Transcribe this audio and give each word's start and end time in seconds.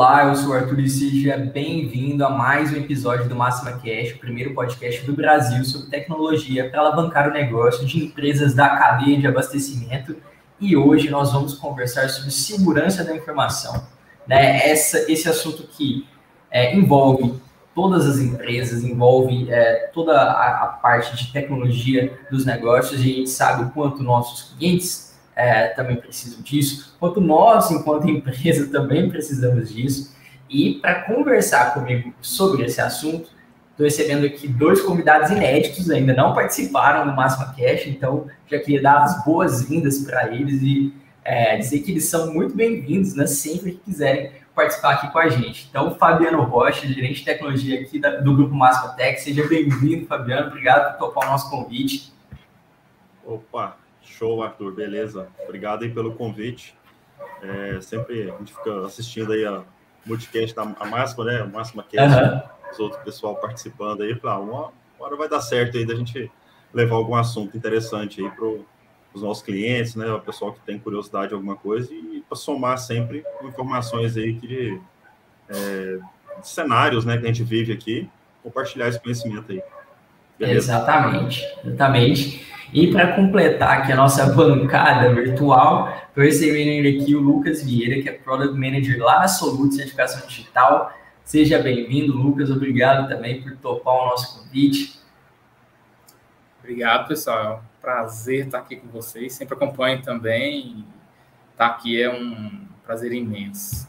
Olá, 0.00 0.24
eu 0.24 0.34
sou 0.34 0.52
o 0.52 0.54
Arthur 0.54 0.80
e 0.80 0.88
seja 0.88 1.36
bem-vindo 1.36 2.24
a 2.24 2.30
mais 2.30 2.72
um 2.72 2.76
episódio 2.76 3.28
do 3.28 3.36
Máxima 3.36 3.72
Cash, 3.72 4.14
o 4.14 4.18
primeiro 4.18 4.54
podcast 4.54 5.04
do 5.04 5.12
Brasil 5.12 5.62
sobre 5.62 5.90
tecnologia 5.90 6.70
para 6.70 6.80
alavancar 6.80 7.28
o 7.28 7.32
negócio 7.34 7.84
de 7.84 8.02
empresas 8.02 8.54
da 8.54 8.70
cadeia 8.78 9.18
de 9.18 9.26
abastecimento. 9.26 10.16
E 10.58 10.74
hoje 10.74 11.10
nós 11.10 11.34
vamos 11.34 11.52
conversar 11.52 12.08
sobre 12.08 12.30
segurança 12.30 13.04
da 13.04 13.14
informação. 13.14 13.86
Né? 14.26 14.70
Essa, 14.70 15.04
esse 15.12 15.28
assunto 15.28 15.64
que 15.64 16.08
é, 16.50 16.74
envolve 16.74 17.34
todas 17.74 18.06
as 18.06 18.20
empresas, 18.20 18.82
envolve 18.82 19.52
é, 19.52 19.90
toda 19.92 20.18
a, 20.18 20.64
a, 20.64 20.66
parte 20.68 21.14
de 21.14 21.30
tecnologia 21.30 22.18
dos 22.30 22.46
negócios, 22.46 23.04
e 23.04 23.04
a 23.04 23.16
gente 23.16 23.28
sabe 23.28 23.64
o 23.64 23.70
quanto 23.72 24.02
nossos 24.02 24.54
clientes 24.54 25.09
é, 25.40 25.68
também 25.68 25.96
precisam 25.96 26.42
disso, 26.42 26.94
quanto 27.00 27.18
nós, 27.18 27.70
enquanto 27.70 28.08
empresa, 28.08 28.68
também 28.70 29.08
precisamos 29.08 29.72
disso. 29.72 30.14
E 30.48 30.74
para 30.74 31.02
conversar 31.02 31.72
comigo 31.72 32.12
sobre 32.20 32.64
esse 32.64 32.80
assunto, 32.80 33.30
estou 33.70 33.84
recebendo 33.84 34.26
aqui 34.26 34.46
dois 34.46 34.82
convidados 34.82 35.30
inéditos, 35.30 35.90
ainda 35.90 36.12
não 36.12 36.34
participaram 36.34 37.08
do 37.08 37.16
Máxima 37.16 37.54
Cash, 37.56 37.86
então 37.86 38.26
já 38.46 38.58
queria 38.58 38.82
dar 38.82 39.02
as 39.02 39.24
boas-vindas 39.24 40.00
para 40.00 40.34
eles 40.34 40.60
e 40.60 40.92
é, 41.24 41.56
dizer 41.56 41.80
que 41.80 41.92
eles 41.92 42.04
são 42.04 42.34
muito 42.34 42.54
bem-vindos, 42.54 43.14
né, 43.14 43.26
sempre 43.26 43.72
que 43.72 43.78
quiserem 43.78 44.32
participar 44.54 44.94
aqui 44.94 45.10
com 45.10 45.18
a 45.18 45.28
gente. 45.28 45.68
Então, 45.70 45.94
Fabiano 45.94 46.42
Rocha, 46.42 46.86
gerente 46.86 47.20
de 47.20 47.24
tecnologia 47.24 47.80
aqui 47.80 47.98
da, 47.98 48.16
do 48.16 48.34
Grupo 48.34 48.54
Máxima 48.54 48.92
Tech, 48.94 49.18
seja 49.20 49.46
bem-vindo, 49.46 50.06
Fabiano, 50.06 50.48
obrigado 50.48 50.98
por 50.98 51.06
topar 51.06 51.28
o 51.28 51.30
nosso 51.30 51.48
convite. 51.48 52.12
Opa, 53.24 53.76
Show, 54.20 54.42
Arthur, 54.42 54.74
beleza. 54.74 55.28
Obrigado 55.44 55.82
aí 55.82 55.88
pelo 55.88 56.12
convite. 56.12 56.76
É, 57.42 57.80
sempre 57.80 58.30
a 58.30 58.36
gente 58.36 58.52
fica 58.52 58.84
assistindo 58.84 59.32
aí 59.32 59.46
a 59.46 59.64
multicast 60.04 60.54
da 60.54 60.60
a 60.60 60.84
Máxima, 60.84 61.24
né? 61.24 61.40
A 61.40 61.46
Máxima 61.46 61.82
Cast, 61.82 62.22
uhum. 62.22 62.42
os 62.70 62.78
outros 62.80 63.02
pessoal 63.02 63.36
participando 63.36 64.02
aí. 64.02 64.14
Ah, 64.22 64.38
uma 64.38 64.72
hora 64.98 65.16
vai 65.16 65.26
dar 65.26 65.40
certo 65.40 65.78
aí 65.78 65.86
da 65.86 65.94
gente 65.94 66.30
levar 66.74 66.96
algum 66.96 67.14
assunto 67.14 67.56
interessante 67.56 68.20
aí 68.20 68.30
para 68.30 68.44
os 69.14 69.22
nossos 69.22 69.42
clientes, 69.42 69.96
né? 69.96 70.12
O 70.12 70.20
pessoal 70.20 70.52
que 70.52 70.60
tem 70.66 70.78
curiosidade 70.78 71.28
de 71.28 71.34
alguma 71.34 71.56
coisa 71.56 71.90
e 71.90 72.22
para 72.28 72.36
somar 72.36 72.76
sempre 72.76 73.24
informações 73.42 74.18
aí 74.18 74.34
que 74.34 74.46
de, 74.46 74.80
é, 75.48 75.98
de 76.38 76.46
cenários, 76.46 77.06
né? 77.06 77.16
Que 77.16 77.24
a 77.24 77.28
gente 77.28 77.42
vive 77.42 77.72
aqui, 77.72 78.06
compartilhar 78.42 78.88
esse 78.88 79.00
conhecimento 79.00 79.50
aí. 79.50 79.62
Beleza? 80.38 80.72
Exatamente, 80.72 81.42
exatamente. 81.64 82.50
E 82.72 82.92
para 82.92 83.14
completar 83.16 83.78
aqui 83.78 83.92
a 83.92 83.96
nossa 83.96 84.26
bancada 84.26 85.12
virtual, 85.12 85.92
estou 86.08 86.22
recebendo 86.22 86.86
aqui 86.86 87.16
o 87.16 87.20
Lucas 87.20 87.64
Vieira, 87.64 88.00
que 88.00 88.08
é 88.08 88.12
Product 88.12 88.54
Manager 88.54 89.02
lá 89.02 89.20
na 89.20 89.28
Solute 89.28 89.74
Certificação 89.74 90.26
Digital. 90.26 90.92
Seja 91.24 91.58
bem-vindo, 91.58 92.12
Lucas. 92.12 92.50
Obrigado 92.50 93.08
também 93.08 93.42
por 93.42 93.56
topar 93.56 93.94
o 93.94 94.06
nosso 94.06 94.38
convite. 94.38 95.00
Obrigado, 96.60 97.08
pessoal. 97.08 97.44
É 97.44 97.50
um 97.54 97.60
prazer 97.80 98.46
estar 98.46 98.58
aqui 98.58 98.76
com 98.76 98.86
vocês. 98.88 99.32
Sempre 99.32 99.54
acompanho 99.54 100.00
também. 100.02 100.84
Estar 101.52 101.66
aqui 101.66 102.00
é 102.00 102.08
um 102.08 102.68
prazer 102.84 103.12
imenso. 103.12 103.88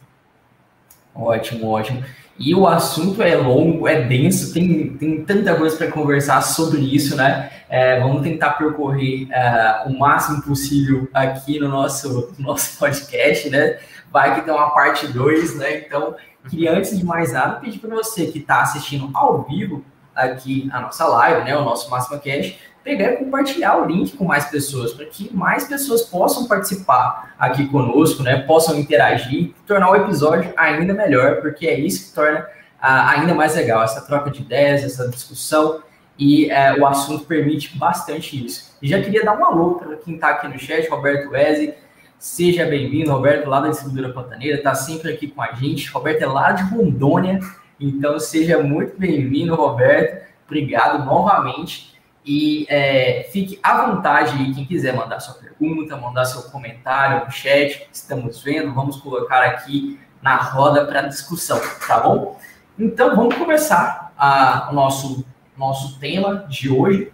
Ótimo, 1.13 1.67
ótimo. 1.67 2.03
E 2.43 2.55
o 2.55 2.67
assunto 2.67 3.21
é 3.21 3.35
longo, 3.35 3.87
é 3.87 4.01
denso, 4.01 4.51
tem, 4.51 4.97
tem 4.97 5.23
tanta 5.23 5.53
coisa 5.55 5.77
para 5.77 5.91
conversar 5.91 6.41
sobre 6.41 6.79
isso, 6.79 7.15
né? 7.15 7.51
É, 7.69 7.99
vamos 7.99 8.23
tentar 8.23 8.53
percorrer 8.53 9.27
é, 9.31 9.83
o 9.85 9.97
máximo 9.97 10.41
possível 10.41 11.07
aqui 11.13 11.59
no 11.59 11.69
nosso, 11.69 12.33
nosso 12.39 12.77
podcast, 12.79 13.47
né? 13.47 13.77
Vai 14.11 14.33
que 14.33 14.41
tem 14.41 14.51
uma 14.51 14.71
parte 14.71 15.05
2, 15.05 15.57
né? 15.57 15.77
Então, 15.85 16.15
queria 16.49 16.73
antes 16.73 16.97
de 16.97 17.05
mais 17.05 17.31
nada 17.31 17.59
pedir 17.59 17.77
para 17.77 17.95
você 17.95 18.25
que 18.25 18.39
está 18.39 18.63
assistindo 18.63 19.11
ao 19.13 19.43
vivo 19.43 19.85
aqui 20.15 20.67
a 20.73 20.81
nossa 20.81 21.05
live, 21.05 21.45
né? 21.45 21.55
O 21.55 21.63
nosso 21.63 21.91
Máxima 21.91 22.17
Cash, 22.17 22.55
pegar 22.83 23.13
e 23.13 23.17
compartilhar 23.17 23.77
o 23.77 23.85
link 23.85 24.15
com 24.17 24.25
mais 24.25 24.45
pessoas, 24.45 24.93
para 24.93 25.05
que 25.05 25.33
mais 25.35 25.67
pessoas 25.67 26.01
possam 26.01 26.47
participar 26.47 27.35
aqui 27.37 27.67
conosco, 27.67 28.23
né? 28.23 28.41
Possam 28.41 28.77
interagir, 28.79 29.53
tornar 29.67 29.91
o 29.91 29.95
episódio 29.95 30.53
ainda 30.57 30.93
melhor, 30.93 31.41
porque 31.41 31.67
é 31.67 31.79
isso 31.79 32.09
que 32.09 32.15
torna 32.15 32.47
ah, 32.81 33.11
ainda 33.11 33.35
mais 33.35 33.55
legal, 33.55 33.83
essa 33.83 34.01
troca 34.01 34.31
de 34.31 34.41
ideias, 34.41 34.83
essa 34.83 35.07
discussão, 35.07 35.83
e 36.17 36.49
eh, 36.51 36.75
o 36.79 36.85
assunto 36.85 37.25
permite 37.25 37.77
bastante 37.77 38.45
isso. 38.45 38.75
E 38.81 38.87
já 38.87 39.01
queria 39.01 39.23
dar 39.23 39.37
um 39.37 39.45
alô 39.45 39.75
para 39.75 39.95
quem 39.97 40.15
está 40.15 40.29
aqui 40.29 40.47
no 40.47 40.59
chat, 40.59 40.87
Roberto 40.89 41.31
Weze, 41.31 41.73
seja 42.17 42.65
bem-vindo, 42.65 43.11
Roberto, 43.11 43.47
lá 43.47 43.59
da 43.59 43.69
distribuidora 43.69 44.13
Pantaneira, 44.13 44.57
está 44.57 44.75
sempre 44.75 45.11
aqui 45.11 45.27
com 45.27 45.41
a 45.41 45.53
gente. 45.53 45.89
Roberto 45.89 46.21
é 46.21 46.27
lá 46.27 46.51
de 46.51 46.63
Rondônia, 46.63 47.39
então 47.79 48.19
seja 48.19 48.61
muito 48.61 48.99
bem-vindo, 48.99 49.55
Roberto. 49.55 50.23
Obrigado 50.45 51.03
novamente. 51.03 51.99
E 52.23 52.67
é, 52.69 53.27
fique 53.31 53.59
à 53.63 53.85
vontade 53.87 54.37
aí, 54.37 54.53
quem 54.53 54.65
quiser 54.65 54.95
mandar 54.95 55.19
sua 55.19 55.35
pergunta, 55.35 55.97
mandar 55.97 56.25
seu 56.25 56.43
comentário 56.43 57.25
no 57.25 57.31
chat, 57.31 57.87
estamos 57.91 58.41
vendo, 58.41 58.73
vamos 58.73 58.97
colocar 58.97 59.43
aqui 59.43 59.99
na 60.21 60.35
roda 60.35 60.85
para 60.85 61.01
discussão, 61.01 61.59
tá 61.87 61.99
bom? 61.99 62.39
Então 62.77 63.15
vamos 63.15 63.35
começar 63.35 64.13
a, 64.15 64.69
o 64.71 64.75
nosso, 64.75 65.25
nosso 65.57 65.99
tema 65.99 66.45
de 66.47 66.69
hoje, 66.69 67.11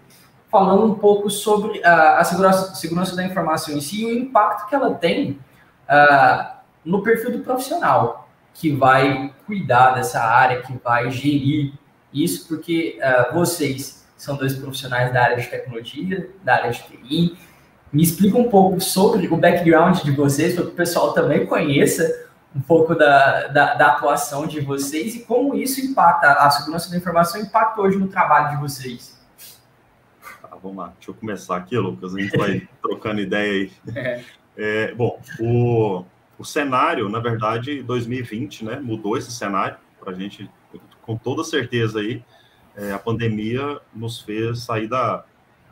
falando 0.51 0.85
um 0.85 0.95
pouco 0.95 1.29
sobre 1.29 1.83
a, 1.85 2.19
a 2.19 2.23
segurança, 2.25 2.75
segurança, 2.75 3.15
da 3.15 3.23
informação 3.23 3.75
em 3.75 3.81
si 3.81 4.01
e 4.01 4.05
o 4.05 4.19
impacto 4.19 4.67
que 4.67 4.75
ela 4.75 4.93
tem 4.93 5.39
uh, 5.89 6.57
no 6.83 7.01
perfil 7.01 7.31
do 7.31 7.39
profissional 7.39 8.27
que 8.53 8.71
vai 8.75 9.33
cuidar 9.45 9.91
dessa 9.91 10.21
área, 10.21 10.61
que 10.61 10.73
vai 10.83 11.11
gerir 11.11 11.73
isso, 12.11 12.47
porque 12.47 12.99
uh, 12.99 13.33
vocês 13.33 13.96
são 14.17 14.35
dois 14.35 14.53
profissionais 14.55 15.13
da 15.13 15.23
área 15.23 15.37
de 15.37 15.47
tecnologia, 15.47 16.29
da 16.43 16.55
área 16.55 16.71
de 16.71 16.83
TI. 16.83 17.37
Me 17.93 18.03
explica 18.03 18.37
um 18.37 18.49
pouco 18.49 18.81
sobre 18.81 19.27
o 19.27 19.37
background 19.37 20.01
de 20.01 20.11
vocês, 20.11 20.55
para 20.55 20.65
que 20.65 20.71
o 20.71 20.75
pessoal 20.75 21.13
também 21.13 21.45
conheça 21.45 22.27
um 22.55 22.61
pouco 22.61 22.95
da, 22.95 23.47
da, 23.47 23.73
da, 23.75 23.87
atuação 23.87 24.47
de 24.47 24.59
vocês 24.59 25.15
e 25.15 25.19
como 25.19 25.53
isso 25.53 25.79
impacta, 25.79 26.31
a 26.33 26.49
segurança 26.49 26.89
da 26.89 26.97
informação 26.97 27.39
impacta 27.39 27.79
hoje 27.79 27.97
no 27.97 28.07
trabalho 28.07 28.55
de 28.55 28.61
vocês. 28.61 29.17
Tá, 30.41 30.49
vamos 30.61 30.77
lá, 30.77 30.87
deixa 30.97 31.11
eu 31.11 31.13
começar 31.13 31.55
aqui, 31.55 31.77
Lucas, 31.77 32.15
a 32.15 32.19
gente 32.19 32.35
vai 32.35 32.67
trocando 32.81 33.21
ideia 33.21 33.51
aí. 33.51 33.71
É. 33.95 34.23
É, 34.59 34.93
bom, 34.95 35.21
o, 35.39 36.03
o 36.39 36.43
cenário, 36.43 37.07
na 37.09 37.19
verdade, 37.19 37.83
2020, 37.83 38.65
né, 38.65 38.79
mudou 38.79 39.15
esse 39.15 39.31
cenário 39.31 39.77
para 39.99 40.11
a 40.11 40.15
gente, 40.15 40.49
com 41.03 41.15
toda 41.15 41.43
certeza 41.43 41.99
aí, 41.99 42.23
é, 42.77 42.91
a 42.91 42.99
pandemia 42.99 43.81
nos 43.93 44.21
fez 44.21 44.59
sair 44.59 44.87
da, 44.87 45.25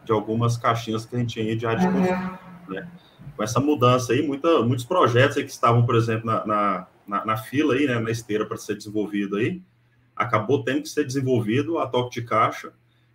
de 0.03 0.11
algumas 0.11 0.57
caixinhas 0.57 1.05
que 1.05 1.15
a 1.15 1.19
gente 1.19 1.35
tinha 1.35 1.55
de 1.55 1.65
área 1.65 1.79
de 1.79 2.73
né? 2.73 2.89
Com 3.37 3.43
essa 3.43 3.59
mudança 3.59 4.13
aí, 4.13 4.25
muita, 4.25 4.61
muitos 4.63 4.85
projetos 4.85 5.37
aí 5.37 5.43
que 5.43 5.51
estavam, 5.51 5.85
por 5.85 5.95
exemplo, 5.95 6.25
na, 6.25 6.45
na, 6.45 6.87
na, 7.07 7.25
na 7.25 7.37
fila 7.37 7.75
aí, 7.75 7.85
né, 7.85 7.99
na 7.99 8.09
esteira 8.09 8.45
para 8.45 8.57
ser 8.57 8.75
desenvolvido 8.75 9.35
aí, 9.35 9.61
acabou 10.15 10.63
tendo 10.63 10.81
que 10.81 10.89
ser 10.89 11.05
desenvolvido 11.05 11.77
a 11.77 11.85
toque 11.85 12.21
de 12.21 12.25
caixa. 12.25 12.71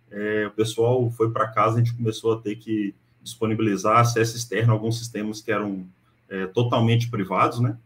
É, 0.09 0.47
o 0.47 0.51
pessoal 0.51 1.09
foi 1.11 1.31
para 1.31 1.47
casa, 1.47 1.75
a 1.75 1.79
gente 1.79 1.95
começou 1.95 2.33
a 2.33 2.37
ter 2.37 2.55
que 2.55 2.93
disponibilizar 3.21 3.97
acesso 3.97 4.37
externo 4.37 4.71
a 4.71 4.75
alguns 4.75 4.99
sistemas 4.99 5.41
que 5.41 5.51
eram 5.51 5.85
é, 6.29 6.45
totalmente 6.47 7.09
privados, 7.09 7.59
né? 7.59 7.77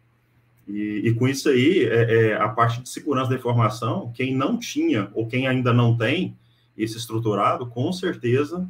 E, 0.68 1.02
e, 1.06 1.14
com 1.14 1.28
isso 1.28 1.48
aí, 1.50 1.84
é, 1.84 2.30
é, 2.30 2.36
a 2.36 2.50
parte 2.50 2.82
de 2.82 2.90
segurança 2.90 3.30
da 3.30 3.36
informação, 3.36 4.12
quem 4.16 4.36
não 4.36 4.58
tinha 4.58 5.10
ou 5.14 5.28
quem 5.28 5.48
ainda 5.48 5.72
não 5.72 5.96
tem 5.96 6.36
esse 6.76 6.98
estruturado, 6.98 7.68
com 7.68 7.94
certeza 7.94 8.68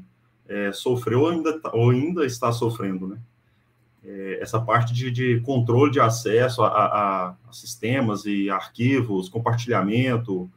é, 0.47 0.71
sofreu 0.71 1.21
ou 1.21 1.29
ainda, 1.29 1.59
tá, 1.59 1.71
ou 1.73 1.89
ainda 1.89 2.25
está 2.25 2.51
sofrendo, 2.51 3.07
né? 3.07 3.17
É, 4.03 4.39
essa 4.39 4.59
parte 4.59 4.93
de, 4.93 5.09
de, 5.09 5.39
controle 5.41 5.91
de 5.91 5.99
acesso 5.99 6.61
a, 6.61 6.67
a, 6.67 7.29
a, 7.29 7.51
sistemas 7.51 8.25
e 8.25 8.51
arquivos, 8.51 9.29
compartilhamento, 9.29 10.49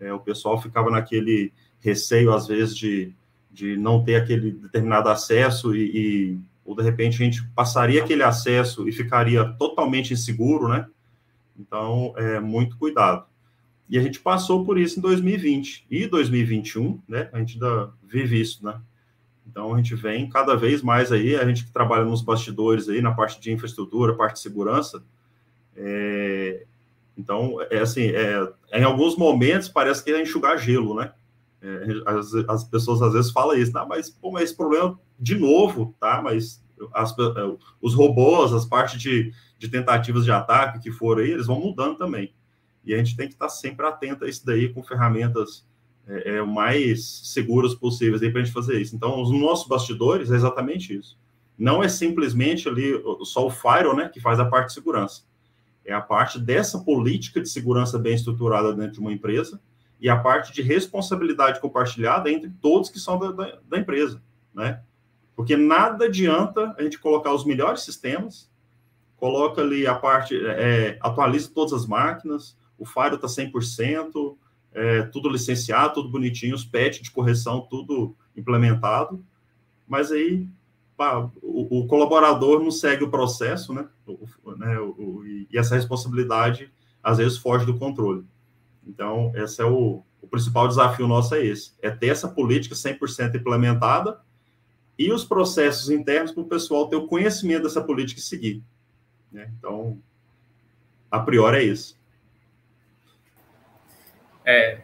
é, 0.00 0.12
o 0.12 0.18
pessoal 0.18 0.60
ficava 0.60 0.90
naquele 0.90 1.52
receio, 1.80 2.32
às 2.32 2.48
vezes, 2.48 2.76
de, 2.76 3.12
de 3.52 3.76
não 3.76 4.02
ter 4.02 4.16
aquele 4.16 4.50
determinado 4.50 5.08
acesso 5.08 5.76
e, 5.76 5.90
e 5.94 6.38
ou 6.68 6.76
de 6.76 6.82
repente 6.82 7.22
a 7.22 7.24
gente 7.24 7.42
passaria 7.54 8.04
aquele 8.04 8.22
acesso 8.22 8.86
e 8.86 8.92
ficaria 8.92 9.42
totalmente 9.42 10.12
inseguro, 10.12 10.68
né? 10.68 10.86
Então, 11.58 12.12
é 12.14 12.38
muito 12.38 12.76
cuidado. 12.76 13.24
E 13.88 13.98
a 13.98 14.02
gente 14.02 14.20
passou 14.20 14.66
por 14.66 14.78
isso 14.78 14.98
em 14.98 15.02
2020 15.02 15.86
e 15.90 16.06
2021, 16.06 17.00
né? 17.08 17.30
A 17.32 17.38
gente 17.38 17.54
ainda 17.54 17.90
vive 18.06 18.38
isso, 18.38 18.62
né? 18.62 18.78
Então, 19.46 19.72
a 19.72 19.78
gente 19.78 19.94
vem 19.94 20.28
cada 20.28 20.54
vez 20.56 20.82
mais 20.82 21.10
aí, 21.10 21.36
a 21.36 21.46
gente 21.46 21.64
que 21.64 21.72
trabalha 21.72 22.04
nos 22.04 22.20
bastidores 22.20 22.86
aí, 22.86 23.00
na 23.00 23.12
parte 23.12 23.40
de 23.40 23.50
infraestrutura, 23.50 24.14
parte 24.14 24.34
de 24.34 24.40
segurança, 24.40 25.02
é... 25.74 26.66
então, 27.16 27.56
é 27.70 27.78
assim, 27.78 28.08
é... 28.10 28.46
em 28.74 28.84
alguns 28.84 29.16
momentos 29.16 29.70
parece 29.70 30.04
que 30.04 30.10
é 30.10 30.20
enxugar 30.20 30.58
gelo, 30.58 30.94
né? 30.94 31.12
É, 31.60 31.84
as, 32.06 32.34
as, 32.48 32.64
pessoas 32.64 33.02
às 33.02 33.12
vezes 33.12 33.32
falam 33.32 33.56
isso, 33.56 33.72
tá? 33.72 33.84
mas, 33.84 34.08
pô, 34.08 34.30
mas 34.30 34.44
esse 34.44 34.56
problema 34.56 34.98
de 35.18 35.36
novo, 35.36 35.94
tá? 35.98 36.22
Mas 36.22 36.62
as, 36.94 37.14
os 37.80 37.94
robôs, 37.94 38.52
as 38.52 38.64
partes 38.64 39.00
de, 39.00 39.32
de 39.58 39.68
tentativas 39.68 40.24
de 40.24 40.30
ataque 40.30 40.80
que 40.80 40.92
foram 40.92 41.22
aí, 41.22 41.30
eles 41.30 41.46
vão 41.46 41.60
mudando 41.60 41.96
também. 41.96 42.32
E 42.84 42.94
a 42.94 42.98
gente 42.98 43.16
tem 43.16 43.26
que 43.26 43.34
estar 43.34 43.48
sempre 43.48 43.84
atento 43.86 44.24
a 44.24 44.28
isso 44.28 44.46
daí 44.46 44.68
com 44.68 44.82
ferramentas 44.82 45.66
é, 46.06 46.36
é, 46.36 46.42
mais 46.42 47.04
seguras 47.24 47.74
possíveis 47.74 48.20
para 48.20 48.40
a 48.40 48.44
gente 48.44 48.54
fazer 48.54 48.80
isso. 48.80 48.94
Então, 48.94 49.20
os 49.20 49.30
nossos 49.30 49.68
bastidores 49.68 50.30
é 50.30 50.36
exatamente 50.36 50.96
isso. 50.96 51.18
Não 51.58 51.82
é 51.82 51.88
simplesmente 51.88 52.68
ali 52.68 52.92
só 53.24 53.46
o 53.46 53.50
firewall, 53.50 53.96
né, 53.96 54.08
que 54.08 54.20
faz 54.20 54.38
a 54.38 54.44
parte 54.44 54.68
de 54.68 54.74
segurança. 54.74 55.22
É 55.84 55.92
a 55.92 56.00
parte 56.00 56.38
dessa 56.38 56.78
política 56.78 57.40
de 57.40 57.48
segurança 57.48 57.98
bem 57.98 58.14
estruturada 58.14 58.72
dentro 58.74 58.92
de 58.92 59.00
uma 59.00 59.12
empresa 59.12 59.60
e 60.00 60.08
a 60.08 60.16
parte 60.16 60.52
de 60.52 60.62
responsabilidade 60.62 61.60
compartilhada 61.60 62.30
entre 62.30 62.50
todos 62.60 62.90
que 62.90 63.00
são 63.00 63.18
da, 63.18 63.32
da, 63.32 63.58
da 63.68 63.78
empresa, 63.78 64.22
né? 64.54 64.80
Porque 65.34 65.56
nada 65.56 66.06
adianta 66.06 66.74
a 66.76 66.82
gente 66.82 66.98
colocar 66.98 67.32
os 67.32 67.44
melhores 67.44 67.82
sistemas, 67.82 68.50
coloca 69.16 69.60
ali 69.60 69.86
a 69.86 69.94
parte, 69.94 70.36
é, 70.46 70.98
atualiza 71.00 71.50
todas 71.54 71.72
as 71.72 71.86
máquinas, 71.86 72.56
o 72.78 72.84
Fire 72.84 73.14
está 73.14 73.26
100%, 73.26 74.36
é, 74.72 75.02
tudo 75.02 75.28
licenciado, 75.28 75.94
tudo 75.94 76.08
bonitinho, 76.08 76.54
os 76.54 76.64
patches 76.64 77.02
de 77.02 77.10
correção, 77.10 77.66
tudo 77.68 78.16
implementado, 78.36 79.24
mas 79.86 80.12
aí 80.12 80.48
pá, 80.96 81.30
o, 81.42 81.80
o, 81.80 81.86
colaborador 81.86 82.60
não 82.60 82.70
segue 82.70 83.04
o 83.04 83.10
processo, 83.10 83.72
né? 83.72 83.88
O, 84.06 84.52
né 84.56 84.78
o, 84.78 85.24
e 85.24 85.56
essa 85.56 85.74
responsabilidade 85.74 86.72
às 87.02 87.18
vezes 87.18 87.38
foge 87.38 87.64
do 87.64 87.78
controle. 87.78 88.24
Então, 88.88 89.30
esse 89.34 89.60
é 89.60 89.64
o, 89.64 90.02
o 90.22 90.26
principal 90.26 90.66
desafio 90.66 91.06
nosso 91.06 91.34
é 91.34 91.44
esse, 91.44 91.74
é 91.82 91.90
ter 91.90 92.08
essa 92.08 92.28
política 92.28 92.74
100% 92.74 93.34
implementada 93.36 94.20
e 94.98 95.12
os 95.12 95.24
processos 95.24 95.90
internos 95.90 96.32
para 96.32 96.42
o 96.42 96.48
pessoal 96.48 96.88
ter 96.88 96.96
o 96.96 97.06
conhecimento 97.06 97.64
dessa 97.64 97.82
política 97.82 98.20
e 98.20 98.24
seguir. 98.24 98.62
Né? 99.30 99.52
Então, 99.58 100.00
a 101.10 101.20
priori 101.20 101.58
é 101.58 101.62
isso. 101.64 101.96
É, 104.44 104.80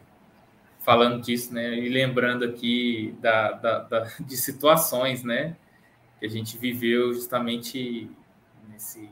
falando 0.81 1.23
disso, 1.23 1.55
né, 1.55 1.79
e 1.79 1.89
lembrando 1.89 2.45
aqui 2.45 3.17
da, 3.21 3.53
da, 3.53 3.79
da, 3.79 4.01
de 4.21 4.37
situações, 4.37 5.25
né, 5.25 5.57
que 6.21 6.27
a 6.27 6.29
gente 6.29 6.59
viveu 6.59 7.15
justamente 7.15 8.11
nesse, 8.69 9.09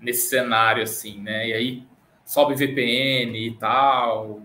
nesse 0.00 0.28
cenário, 0.28 0.82
assim, 0.84 1.20
né, 1.20 1.48
e 1.48 1.52
aí 1.52 1.91
sobe 2.24 2.54
VPN 2.54 3.36
e 3.36 3.54
tal, 3.54 4.42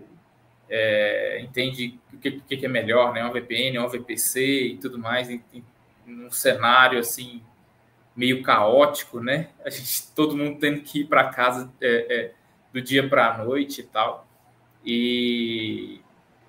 é, 0.68 1.40
entende 1.40 1.98
o 2.12 2.18
que, 2.18 2.32
que, 2.40 2.66
é 2.66 2.68
melhor, 2.68 3.12
né? 3.12 3.22
Uma 3.22 3.32
VPN, 3.32 3.78
uma 3.78 3.88
VPC 3.88 4.66
e 4.66 4.76
tudo 4.78 4.98
mais, 4.98 5.30
em, 5.30 5.42
em, 5.52 5.64
num 6.06 6.30
cenário 6.30 6.98
assim 6.98 7.42
meio 8.14 8.42
caótico, 8.42 9.20
né? 9.20 9.50
A 9.64 9.70
gente, 9.70 10.10
todo 10.14 10.36
mundo 10.36 10.58
tendo 10.58 10.80
que 10.82 11.00
ir 11.00 11.04
para 11.06 11.28
casa 11.28 11.72
é, 11.80 12.16
é, 12.16 12.34
do 12.72 12.82
dia 12.82 13.08
para 13.08 13.34
a 13.34 13.44
noite 13.44 13.80
e 13.80 13.84
tal, 13.84 14.26
e, 14.84 16.00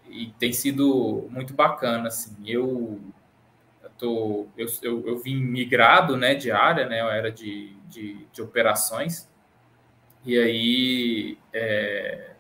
e, 0.10 0.32
tem 0.40 0.52
sido 0.52 1.28
muito 1.30 1.54
bacana, 1.54 2.08
assim. 2.08 2.36
Eu 2.46 3.00
eu, 3.84 3.90
tô, 3.98 4.48
eu, 4.58 4.68
eu, 4.82 5.08
eu 5.08 5.18
vim 5.20 5.36
migrado, 5.36 6.18
né, 6.18 6.34
de 6.36 6.52
área, 6.52 6.88
né? 6.88 7.02
Eu 7.02 7.10
era 7.10 7.32
de, 7.32 7.74
de, 7.88 8.26
de 8.32 8.42
operações 8.42 9.29
e 10.26 10.38
aí 10.38 11.38
é, 11.54 12.32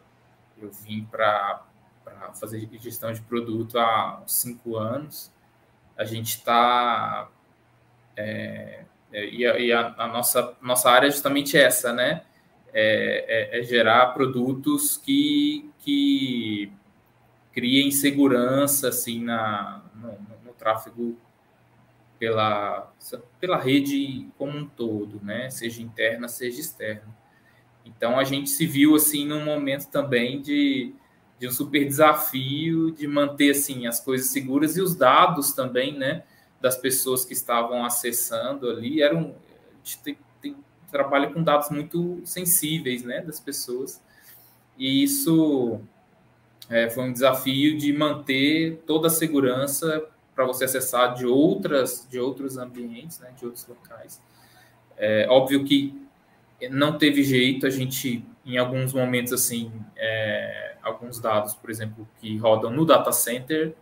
eu 0.62 0.72
vim 0.72 1.06
para 1.06 1.66
fazer 2.40 2.68
gestão 2.80 3.12
de 3.12 3.22
produto 3.22 3.80
há 3.80 4.22
cinco 4.28 4.78
anos. 4.78 5.32
A 5.98 6.04
gente 6.04 6.38
está. 6.38 7.30
É, 8.16 8.84
é, 9.12 9.30
e, 9.30 9.46
a, 9.46 9.60
e 9.60 9.72
a, 9.72 9.96
a, 9.98 10.08
nossa, 10.08 10.56
nossa 10.62 10.90
área 10.90 11.08
é 11.08 11.12
justamente 11.12 11.58
essa, 11.58 11.94
né? 11.94 12.24
É, 12.72 13.54
é, 13.54 13.60
é, 13.60 13.64
gerar 13.64 14.14
produtos 14.14 14.98
que, 14.98 15.70
que 15.80 16.72
criem 17.52 17.90
segurança 17.90 18.90
assim, 18.90 19.24
na, 19.24 19.82
no, 19.96 20.12
no, 20.46 20.54
tráfego 20.54 21.18
pela, 22.20 22.94
pela 23.40 23.58
rede 23.58 24.30
como 24.38 24.56
um 24.56 24.68
todo, 24.68 25.20
né? 25.24 25.50
Seja 25.50 25.82
interna, 25.82 26.28
seja 26.28 26.60
externa. 26.60 27.19
Então 27.96 28.20
a 28.20 28.24
gente 28.24 28.50
se 28.50 28.66
viu 28.66 28.96
assim 28.96 29.26
num 29.26 29.44
momento 29.44 29.88
também 29.88 30.42
de 30.42 30.94
de 31.40 31.48
um 31.48 31.52
super 31.52 31.86
desafio 31.86 32.92
de 32.92 33.08
manter 33.08 33.52
assim 33.52 33.88
as 33.88 34.00
coisas 34.02 34.28
seguras 34.28 34.76
e 34.76 34.82
os 34.82 34.94
dados 34.94 35.54
também, 35.54 35.98
né, 35.98 36.24
das 36.60 36.76
pessoas 36.76 37.24
que 37.24 37.32
estavam 37.32 37.86
acessando 37.86 38.70
ali 38.70 39.02
eram 39.02 39.34
a 39.72 39.78
gente 39.78 40.00
tem, 40.00 40.18
tem, 40.42 40.58
trabalha 40.92 41.32
com 41.32 41.42
dados 41.42 41.70
muito 41.70 42.22
sensíveis, 42.26 43.04
né, 43.04 43.22
das 43.22 43.40
pessoas 43.40 44.02
e 44.78 45.02
isso 45.02 45.80
é, 46.70 46.90
foi 46.90 47.06
um 47.06 47.14
desafio 47.14 47.78
de 47.78 47.94
manter 47.94 48.84
toda 48.86 49.08
a 49.08 49.10
segurança 49.10 50.06
para 50.36 50.46
você 50.46 50.66
acessar 50.66 51.14
de 51.16 51.26
outras 51.26 52.06
de 52.10 52.20
outros 52.20 52.58
ambientes, 52.58 53.18
né, 53.20 53.32
de 53.38 53.46
outros 53.46 53.66
locais. 53.66 54.22
É 54.98 55.26
óbvio 55.30 55.64
que 55.64 56.09
não 56.70 56.98
teve 56.98 57.24
jeito, 57.24 57.66
a 57.66 57.70
gente 57.70 58.26
em 58.46 58.58
alguns 58.58 58.94
momentos 58.94 59.32
assim 59.32 59.72
é, 59.96 60.76
alguns 60.82 61.20
dados, 61.20 61.54
por 61.54 61.70
exemplo, 61.70 62.08
que 62.20 62.38
rodam 62.38 62.72
no 62.72 62.86
data 62.86 63.12
center, 63.12 63.74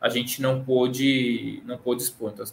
a 0.00 0.08
gente 0.08 0.42
não 0.42 0.64
pôde, 0.64 1.62
não 1.64 1.78
pôde 1.78 2.02
expor. 2.02 2.32
Então, 2.32 2.44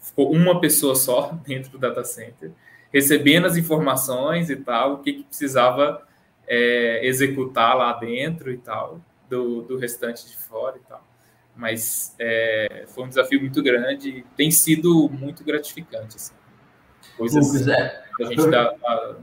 ficou 0.00 0.32
uma 0.32 0.60
pessoa 0.60 0.94
só 0.94 1.32
dentro 1.46 1.70
do 1.72 1.78
data 1.78 2.04
center, 2.04 2.50
recebendo 2.92 3.46
as 3.46 3.56
informações 3.56 4.50
e 4.50 4.56
tal, 4.56 4.94
o 4.94 4.98
que, 4.98 5.12
que 5.14 5.24
precisava 5.24 6.06
é, 6.46 7.06
executar 7.06 7.76
lá 7.76 7.92
dentro 7.94 8.50
e 8.52 8.58
tal, 8.58 9.00
do, 9.28 9.62
do 9.62 9.78
restante 9.78 10.26
de 10.26 10.36
fora 10.36 10.76
e 10.76 10.88
tal. 10.88 11.04
Mas 11.56 12.14
é, 12.18 12.84
foi 12.88 13.04
um 13.04 13.08
desafio 13.08 13.40
muito 13.40 13.62
grande, 13.62 14.24
tem 14.36 14.50
sido 14.50 15.08
muito 15.08 15.44
gratificante. 15.44 16.16
Assim. 16.16 16.34
Coisas 17.16 17.66
é. 17.68 18.02
a 18.20 18.24
gente 18.24 18.50
dá 18.50 18.74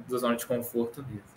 da 0.09 0.17
zona 0.17 0.35
de 0.35 0.45
conforto 0.45 1.03
mesmo. 1.07 1.31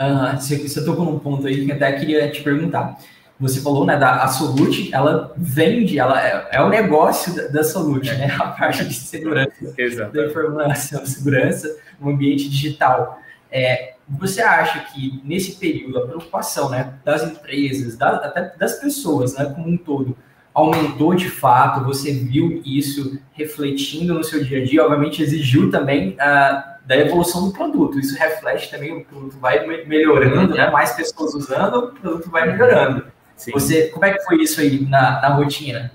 Uh, 0.00 0.40
você, 0.40 0.56
você 0.56 0.84
tocou 0.84 1.04
num 1.04 1.18
ponto 1.18 1.46
aí 1.46 1.64
que 1.64 1.72
até 1.72 1.92
queria 1.92 2.30
te 2.30 2.42
perguntar. 2.42 2.98
Você 3.38 3.60
falou, 3.60 3.84
né, 3.84 3.96
da 3.96 4.26
Solute, 4.28 4.94
ela 4.94 5.32
vende, 5.36 5.98
ela 5.98 6.24
é, 6.24 6.48
é 6.52 6.62
o 6.62 6.68
negócio 6.68 7.34
da, 7.34 7.48
da 7.48 7.64
Solute, 7.64 8.12
né, 8.14 8.32
a 8.38 8.48
parte 8.48 8.84
de 8.84 8.94
segurança, 8.94 9.74
Exato. 9.76 10.12
da 10.12 10.26
informação, 10.26 11.04
segurança 11.04 11.76
no 12.00 12.10
ambiente 12.10 12.48
digital. 12.48 13.18
É, 13.50 13.94
você 14.08 14.40
acha 14.40 14.80
que 14.92 15.20
nesse 15.24 15.56
período 15.56 15.98
a 15.98 16.06
preocupação, 16.06 16.70
né, 16.70 16.94
das 17.04 17.22
empresas, 17.22 17.96
da, 17.96 18.16
até 18.16 18.54
das 18.56 18.74
pessoas, 18.74 19.34
né, 19.34 19.46
como 19.46 19.68
um 19.68 19.76
todo, 19.76 20.16
aumentou 20.54 21.14
de 21.14 21.28
fato? 21.28 21.84
Você 21.84 22.12
viu 22.12 22.62
isso 22.64 23.20
refletindo 23.32 24.14
no 24.14 24.22
seu 24.22 24.42
dia 24.44 24.62
a 24.62 24.64
dia? 24.64 24.84
Obviamente 24.84 25.22
exigiu 25.22 25.70
também 25.70 26.10
uh, 26.12 26.74
da 26.86 26.96
evolução 26.96 27.46
do 27.46 27.52
produto. 27.52 27.98
Isso 27.98 28.16
reflete 28.16 28.70
também, 28.70 28.96
o 28.96 29.04
produto 29.04 29.36
vai 29.38 29.66
melhorando, 29.84 30.54
né? 30.54 30.70
Mais 30.70 30.92
pessoas 30.92 31.34
usando, 31.34 31.76
o 31.76 31.92
produto 31.92 32.30
vai 32.30 32.50
melhorando. 32.50 33.06
Sim. 33.36 33.50
Você, 33.52 33.88
como 33.88 34.04
é 34.04 34.12
que 34.12 34.24
foi 34.24 34.42
isso 34.42 34.60
aí 34.60 34.86
na, 34.86 35.20
na 35.20 35.28
rotina? 35.34 35.92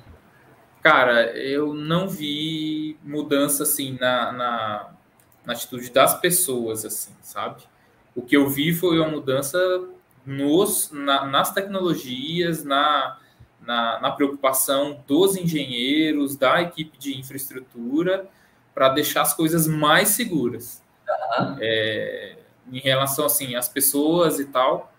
Cara, 0.82 1.38
eu 1.38 1.74
não 1.74 2.08
vi 2.08 2.98
mudança 3.04 3.64
assim 3.64 3.98
na, 4.00 4.32
na, 4.32 4.90
na, 5.46 5.54
atitude 5.54 5.90
das 5.92 6.20
pessoas, 6.20 6.86
assim, 6.86 7.14
sabe? 7.22 7.64
O 8.16 8.22
que 8.22 8.36
eu 8.36 8.50
vi 8.50 8.74
foi 8.74 9.00
uma 9.00 9.10
mudança 9.10 9.60
nos, 10.26 10.90
na, 10.92 11.26
nas 11.26 11.52
tecnologias, 11.54 12.64
na, 12.64 13.18
na, 13.62 14.00
na 14.00 14.12
preocupação 14.12 15.04
dos 15.08 15.36
engenheiros, 15.36 16.36
da 16.36 16.62
equipe 16.62 16.98
de 16.98 17.18
infraestrutura 17.18 18.28
para 18.74 18.90
deixar 18.90 19.22
as 19.22 19.34
coisas 19.34 19.68
mais 19.68 20.10
seguras. 20.10 20.82
Uhum. 21.40 21.58
É, 21.60 22.38
em 22.72 22.80
relação 22.80 23.26
assim 23.26 23.56
às 23.56 23.68
pessoas 23.68 24.40
e 24.40 24.46
tal, 24.46 24.94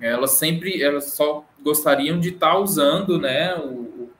elas 0.00 0.32
sempre 0.32 0.82
elas 0.82 1.12
só 1.12 1.44
gostariam 1.62 2.18
de 2.18 2.30
estar 2.30 2.52
tá 2.52 2.58
usando, 2.58 3.18
né, 3.18 3.56
o, 3.56 4.10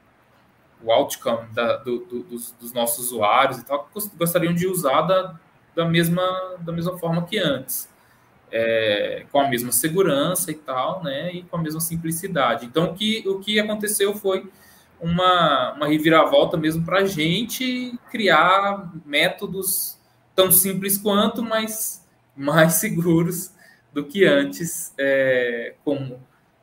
o 0.83 0.91
outcome 0.91 1.49
da, 1.53 1.77
do, 1.77 2.01
do, 2.01 2.23
dos, 2.23 2.53
dos, 2.53 2.73
nossos 2.73 3.07
usuários 3.07 3.59
e 3.59 3.65
tal, 3.65 3.89
gostariam 4.17 4.55
de 4.55 4.67
usar 4.67 5.03
da, 5.03 5.39
da 5.75 5.85
mesma 5.85 6.57
da 6.61 6.73
mesma 6.73 6.99
forma 6.99 7.25
que 7.25 7.39
antes. 7.39 7.90
É, 8.53 9.27
com 9.31 9.41
a 9.41 9.49
mesma 9.49 9.71
segurança 9.71 10.51
e 10.51 10.55
tal, 10.55 11.05
né, 11.05 11.33
e 11.33 11.43
com 11.45 11.57
a 11.57 11.63
mesma 11.63 11.81
simplicidade. 11.81 12.67
Então, 12.67 12.87
o 12.87 12.95
que, 12.95 13.23
o 13.27 13.39
que 13.39 13.61
aconteceu 13.61 14.13
foi 14.13 14.51
uma, 15.01 15.73
uma 15.73 15.87
reviravolta 15.87 16.57
mesmo 16.57 16.85
para 16.85 16.99
a 16.99 17.05
gente 17.05 17.99
criar 18.11 18.93
métodos 19.05 19.99
tão 20.35 20.53
simples 20.53 20.99
quanto, 20.99 21.43
mas 21.43 22.07
mais 22.37 22.75
seguros 22.75 23.53
do 23.93 24.05
que 24.05 24.25
antes, 24.25 24.95
é, 24.99 25.75
como, 25.85 26.21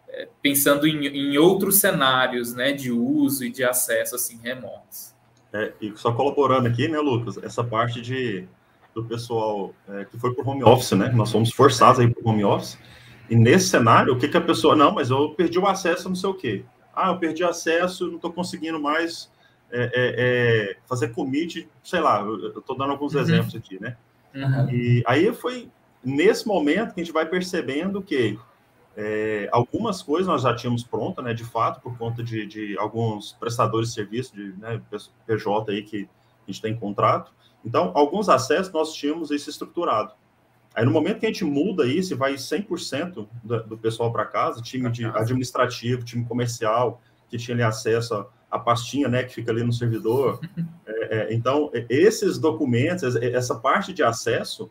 é, 0.08 0.28
pensando 0.42 0.88
em, 0.88 1.06
em, 1.08 1.38
outros 1.38 1.78
cenários 1.78 2.54
né, 2.54 2.72
de 2.72 2.92
uso 2.92 3.44
e 3.44 3.52
de 3.52 3.64
acesso 3.64 4.16
assim 4.16 4.40
remotos. 4.42 5.14
É, 5.52 5.74
e 5.82 5.94
só 5.96 6.14
colaborando 6.14 6.68
aqui, 6.68 6.88
né, 6.88 7.00
Lucas, 7.00 7.38
essa 7.38 7.64
parte 7.64 8.02
de, 8.02 8.48
do 8.98 9.06
pessoal 9.06 9.74
é, 9.88 10.06
que 10.06 10.18
foi 10.18 10.34
para 10.34 10.44
o 10.44 10.50
home 10.50 10.64
office, 10.64 10.92
né? 10.94 11.10
Nós 11.10 11.32
fomos 11.32 11.52
forçados 11.52 12.00
aí 12.00 12.10
para 12.10 12.24
o 12.24 12.30
home 12.30 12.44
office. 12.44 12.80
E 13.30 13.36
nesse 13.36 13.70
cenário, 13.70 14.14
o 14.14 14.18
que, 14.18 14.28
que 14.28 14.38
a 14.38 14.42
pessoa. 14.42 14.76
Não, 14.76 14.92
mas 14.92 15.12
eu 15.12 15.30
perdi 15.36 15.60
o 15.60 15.68
acesso, 15.68 16.10
não 16.10 16.16
sei 16.16 16.30
o 16.30 16.34
quê. 16.34 16.66
Ah, 16.96 17.10
eu 17.10 17.18
perdi 17.18 17.44
acesso, 17.44 18.08
não 18.08 18.16
estou 18.16 18.34
conseguindo 18.34 18.82
mais 18.82 19.30
é, 19.72 19.84
é, 19.84 19.92
é, 19.94 20.78
fazer 20.88 21.10
commit, 21.10 21.70
sei 21.84 22.00
lá, 22.00 22.22
eu 22.22 22.58
estou 22.58 22.76
dando 22.76 22.92
alguns 22.92 23.14
uhum. 23.14 23.22
exemplos 23.22 23.56
aqui, 23.56 23.80
né? 23.80 23.96
Uhum. 24.34 24.70
E 24.72 25.04
aí 25.06 25.32
foi 25.32 25.70
nesse 26.04 26.48
momento 26.48 26.96
que 26.96 27.02
a 27.02 27.04
gente 27.04 27.14
vai 27.14 27.26
percebendo 27.28 28.02
que 28.02 28.40
é, 28.96 29.48
algumas 29.52 30.02
coisas 30.02 30.28
nós 30.28 30.42
já 30.42 30.56
tínhamos 30.56 30.84
pronta, 30.84 31.22
né, 31.22 31.34
de 31.36 31.44
fato, 31.44 31.82
por 31.82 31.96
conta 31.98 32.24
de, 32.24 32.48
de 32.48 32.78
alguns 32.80 33.34
prestadores 33.34 33.90
de 33.90 33.96
serviço, 33.96 34.36
de 34.36 34.54
né, 34.58 34.82
PJ 35.28 35.72
aí 35.72 35.84
que 35.84 36.10
a 36.48 36.52
gente 36.52 36.62
tem 36.62 36.76
contrato. 36.76 37.32
Então, 37.68 37.92
alguns 37.94 38.30
acessos 38.30 38.72
nós 38.72 38.94
tínhamos 38.94 39.30
isso 39.30 39.50
estruturado. 39.50 40.14
Aí, 40.74 40.86
no 40.86 40.92
momento 40.92 41.20
que 41.20 41.26
a 41.26 41.30
gente 41.30 41.44
muda 41.44 41.86
isso 41.86 42.16
vai 42.16 42.36
100% 42.36 43.28
do, 43.44 43.64
do 43.64 43.78
pessoal 43.78 44.10
para 44.10 44.26
casa, 44.26 44.62
time 44.62 44.90
de 44.90 45.04
administrativo, 45.04 46.02
time 46.02 46.24
comercial, 46.24 47.02
que 47.28 47.38
tinha 47.38 47.56
ali 47.56 47.64
acesso 47.64 48.16
a, 48.16 48.28
a 48.50 48.58
pastinha, 48.58 49.10
né, 49.10 49.24
que 49.24 49.34
fica 49.34 49.52
ali 49.52 49.64
no 49.64 49.74
servidor. 49.74 50.40
É, 50.90 51.18
é, 51.18 51.34
então, 51.34 51.70
esses 51.90 52.40
documentos, 52.40 53.16
essa 53.18 53.56
parte 53.56 53.94
de 53.94 54.02
acesso, 54.02 54.70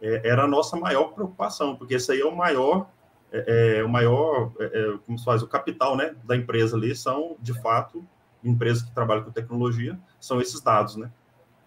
é, 0.00 0.28
era 0.28 0.44
a 0.44 0.48
nossa 0.48 0.76
maior 0.76 1.12
preocupação, 1.14 1.76
porque 1.76 1.94
esse 1.94 2.10
aí 2.10 2.20
é 2.20 2.24
o 2.24 2.34
maior 2.34 2.88
é, 3.30 3.78
é, 3.78 3.84
o 3.84 3.88
maior, 3.88 4.52
é, 4.58 4.98
como 5.06 5.18
se 5.18 5.24
faz, 5.24 5.42
o 5.42 5.46
capital 5.46 5.96
né, 5.96 6.14
da 6.24 6.36
empresa 6.36 6.76
ali 6.76 6.94
são, 6.96 7.36
de 7.40 7.54
fato, 7.62 8.04
empresas 8.42 8.82
que 8.82 8.92
trabalham 8.92 9.24
com 9.24 9.30
tecnologia, 9.30 9.98
são 10.20 10.40
esses 10.40 10.60
dados, 10.60 10.96
né? 10.96 11.10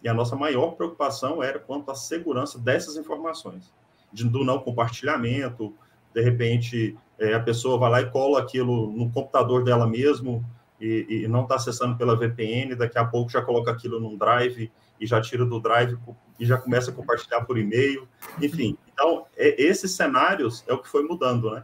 E 0.06 0.08
a 0.08 0.14
nossa 0.14 0.36
maior 0.36 0.76
preocupação 0.76 1.42
era 1.42 1.58
quanto 1.58 1.90
à 1.90 1.96
segurança 1.96 2.60
dessas 2.60 2.96
informações, 2.96 3.74
de, 4.14 4.24
do 4.24 4.46
não 4.46 4.60
compartilhamento, 4.60 5.74
de 6.14 6.22
repente 6.22 6.96
é, 7.18 7.34
a 7.34 7.40
pessoa 7.40 7.80
vai 7.80 7.90
lá 7.90 8.02
e 8.02 8.12
cola 8.12 8.40
aquilo 8.40 8.92
no 8.92 9.10
computador 9.10 9.64
dela 9.64 9.88
mesmo 9.88 10.46
e, 10.80 11.24
e 11.24 11.28
não 11.28 11.42
está 11.42 11.56
acessando 11.56 11.98
pela 11.98 12.16
VPN, 12.16 12.76
daqui 12.76 13.00
a 13.00 13.04
pouco 13.04 13.32
já 13.32 13.42
coloca 13.42 13.72
aquilo 13.72 14.00
num 14.00 14.16
drive 14.16 14.72
e 15.02 15.08
já 15.08 15.20
tira 15.20 15.44
do 15.44 15.60
drive 15.60 15.98
e 16.40 16.46
já 16.46 16.60
começa 16.60 16.92
a 16.92 16.94
compartilhar 16.94 17.44
por 17.44 17.58
e-mail, 17.58 18.08
enfim. 18.40 18.78
Então, 18.94 19.26
é, 19.36 19.60
esses 19.60 19.94
cenários 19.94 20.64
é 20.68 20.74
o 20.74 20.78
que 20.78 20.88
foi 20.88 21.02
mudando, 21.02 21.50
né? 21.50 21.64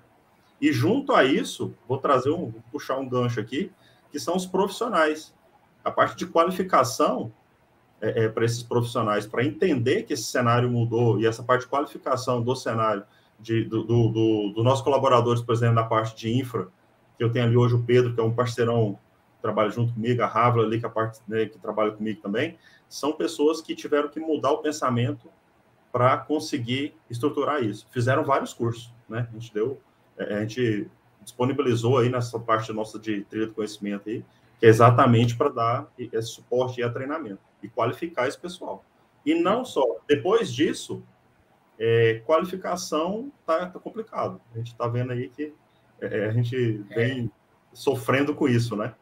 E 0.60 0.74
junto 0.74 1.13
a 1.13 1.24
isso, 1.24 1.75
vou 1.88 2.00
trazer 2.00 2.31
um, 2.31 2.50
vou 2.50 2.63
puxar 2.71 2.98
um 2.98 3.07
gancho 3.07 3.39
aqui, 3.39 3.71
que 4.12 4.19
são 4.19 4.36
os 4.36 4.48
profissionais. 4.48 5.31
A 5.86 5.91
parte 5.91 6.15
de 6.15 6.25
qualificação 6.25 7.31
é, 8.01 8.24
é, 8.24 8.29
para 8.29 8.43
esses 8.43 8.63
profissionais, 8.63 9.27
para 9.27 9.46
entender 9.46 10.03
que 10.03 10.13
esse 10.13 10.24
cenário 10.24 10.70
mudou 10.70 11.20
e 11.20 11.27
essa 11.27 11.43
parte 11.43 11.62
de 11.62 11.67
qualificação 11.67 12.41
do 12.41 12.55
cenário 12.55 13.03
de, 13.39 13.63
do, 13.63 13.84
do, 13.84 14.10
do, 14.10 14.53
do 14.55 14.63
nossos 14.63 14.84
colaboradores, 14.84 15.41
por 15.41 15.53
exemplo, 15.53 15.75
na 15.75 15.84
parte 15.84 16.15
de 16.15 16.36
infra, 16.36 16.67
que 17.17 17.24
eu 17.24 17.31
tenho 17.31 17.46
ali 17.46 17.55
hoje 17.55 17.75
o 17.75 17.84
Pedro, 17.84 18.13
que 18.13 18.20
é 18.20 18.24
um 18.24 18.34
parceirão 18.34 18.98
trabalha 19.41 19.72
junto 19.72 19.93
comigo, 19.93 20.22
a 20.22 20.27
Ravla 20.27 20.63
ali, 20.63 20.79
que, 20.79 20.86
é 20.86 20.88
a 20.88 20.91
parte, 20.91 21.20
né, 21.27 21.46
que 21.48 21.58
trabalha 21.58 21.91
comigo 21.91 22.22
também, 22.22 22.58
são 22.88 23.13
pessoas 23.13 23.60
que 23.60 23.75
tiveram 23.75 24.08
que 24.08 24.20
mudar 24.20 24.51
o 24.51 24.60
pensamento 24.60 25.29
para 25.91 26.15
conseguir 26.17 26.93
estruturar 27.10 27.63
isso. 27.63 27.88
Fizeram 27.91 28.24
vários 28.24 28.53
cursos, 28.53 28.93
né? 29.10 29.27
A 29.29 29.34
gente 29.34 29.53
deu, 29.53 29.79
é, 30.17 30.36
a 30.36 30.41
gente 30.41 30.88
disponibilizou 31.24 31.98
aí 31.98 32.10
nessa 32.10 32.39
parte 32.39 32.72
nossa 32.72 33.00
de 33.00 33.22
trilha 33.24 33.48
de 33.48 33.53
conhecimento 33.53 34.08
aí, 34.08 34.24
que 34.60 34.65
é 34.65 34.70
exatamente 34.70 35.36
para 35.36 35.50
dar 35.50 35.88
esse 35.98 36.27
suporte 36.27 36.81
e 36.81 36.89
treinamento 36.89 37.50
e 37.61 37.69
qualificar 37.69 38.27
esse 38.27 38.37
pessoal. 38.37 38.83
E 39.25 39.35
não 39.35 39.63
só, 39.63 39.83
depois 40.07 40.53
disso, 40.53 41.03
é, 41.79 42.21
qualificação 42.25 43.31
tá, 43.45 43.67
tá, 43.67 43.79
complicado. 43.79 44.41
A 44.53 44.57
gente 44.57 44.71
está 44.71 44.87
vendo 44.87 45.11
aí 45.11 45.29
que 45.29 45.53
é, 45.99 46.25
a 46.25 46.31
gente 46.31 46.83
vem 46.95 47.25
é. 47.25 47.29
sofrendo 47.73 48.33
com 48.33 48.47
isso, 48.47 48.75
né? 48.75 48.93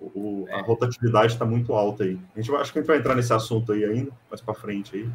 O, 0.00 0.46
a 0.50 0.58
é. 0.58 0.62
rotatividade 0.62 1.32
está 1.32 1.44
muito 1.44 1.72
alta 1.72 2.04
aí. 2.04 2.18
A 2.34 2.40
gente 2.40 2.50
vai, 2.50 2.60
acho 2.60 2.72
que 2.72 2.78
a 2.78 2.82
gente 2.82 2.88
vai 2.88 2.98
entrar 2.98 3.14
nesse 3.14 3.32
assunto 3.32 3.72
aí 3.72 3.84
ainda, 3.84 4.10
mais 4.28 4.40
para 4.40 4.54
frente 4.54 4.96
aí. 4.96 5.08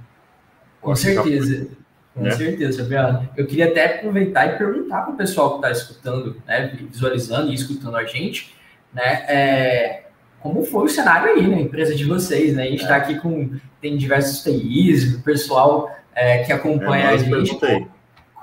Com 0.82 0.96
certeza. 0.96 1.70
Com 2.14 2.22
né? 2.22 2.32
certeza, 2.32 2.84
Fabiano. 2.84 3.30
Eu 3.38 3.46
queria 3.46 3.68
até 3.68 3.98
aproveitar 3.98 4.48
e 4.48 4.58
perguntar 4.58 5.04
para 5.04 5.14
o 5.14 5.18
pessoal 5.18 5.52
que 5.52 5.56
está 5.58 5.72
escutando, 5.72 6.42
né, 6.46 6.68
visualizando 6.90 7.52
e 7.52 7.54
escutando 7.54 7.96
a 7.96 8.04
gente, 8.04 8.56
né, 8.94 9.26
é, 9.28 10.09
como 10.42 10.64
foi 10.64 10.86
o 10.86 10.90
cenário 10.90 11.34
aí 11.34 11.44
na 11.44 11.58
né, 11.58 11.62
empresa 11.62 11.94
de 11.96 12.06
vocês, 12.06 12.56
né? 12.56 12.64
A 12.64 12.70
gente 12.70 12.82
está 12.82 12.96
é. 12.96 13.00
aqui 13.00 13.20
com 13.20 13.50
tem 13.82 13.98
diversos 13.98 14.44
TIs, 14.44 15.16
o 15.16 15.22
pessoal 15.22 15.90
é, 16.14 16.44
que 16.44 16.52
acompanha 16.52 17.06
é, 17.06 17.14
a 17.14 17.18
gente. 17.18 17.58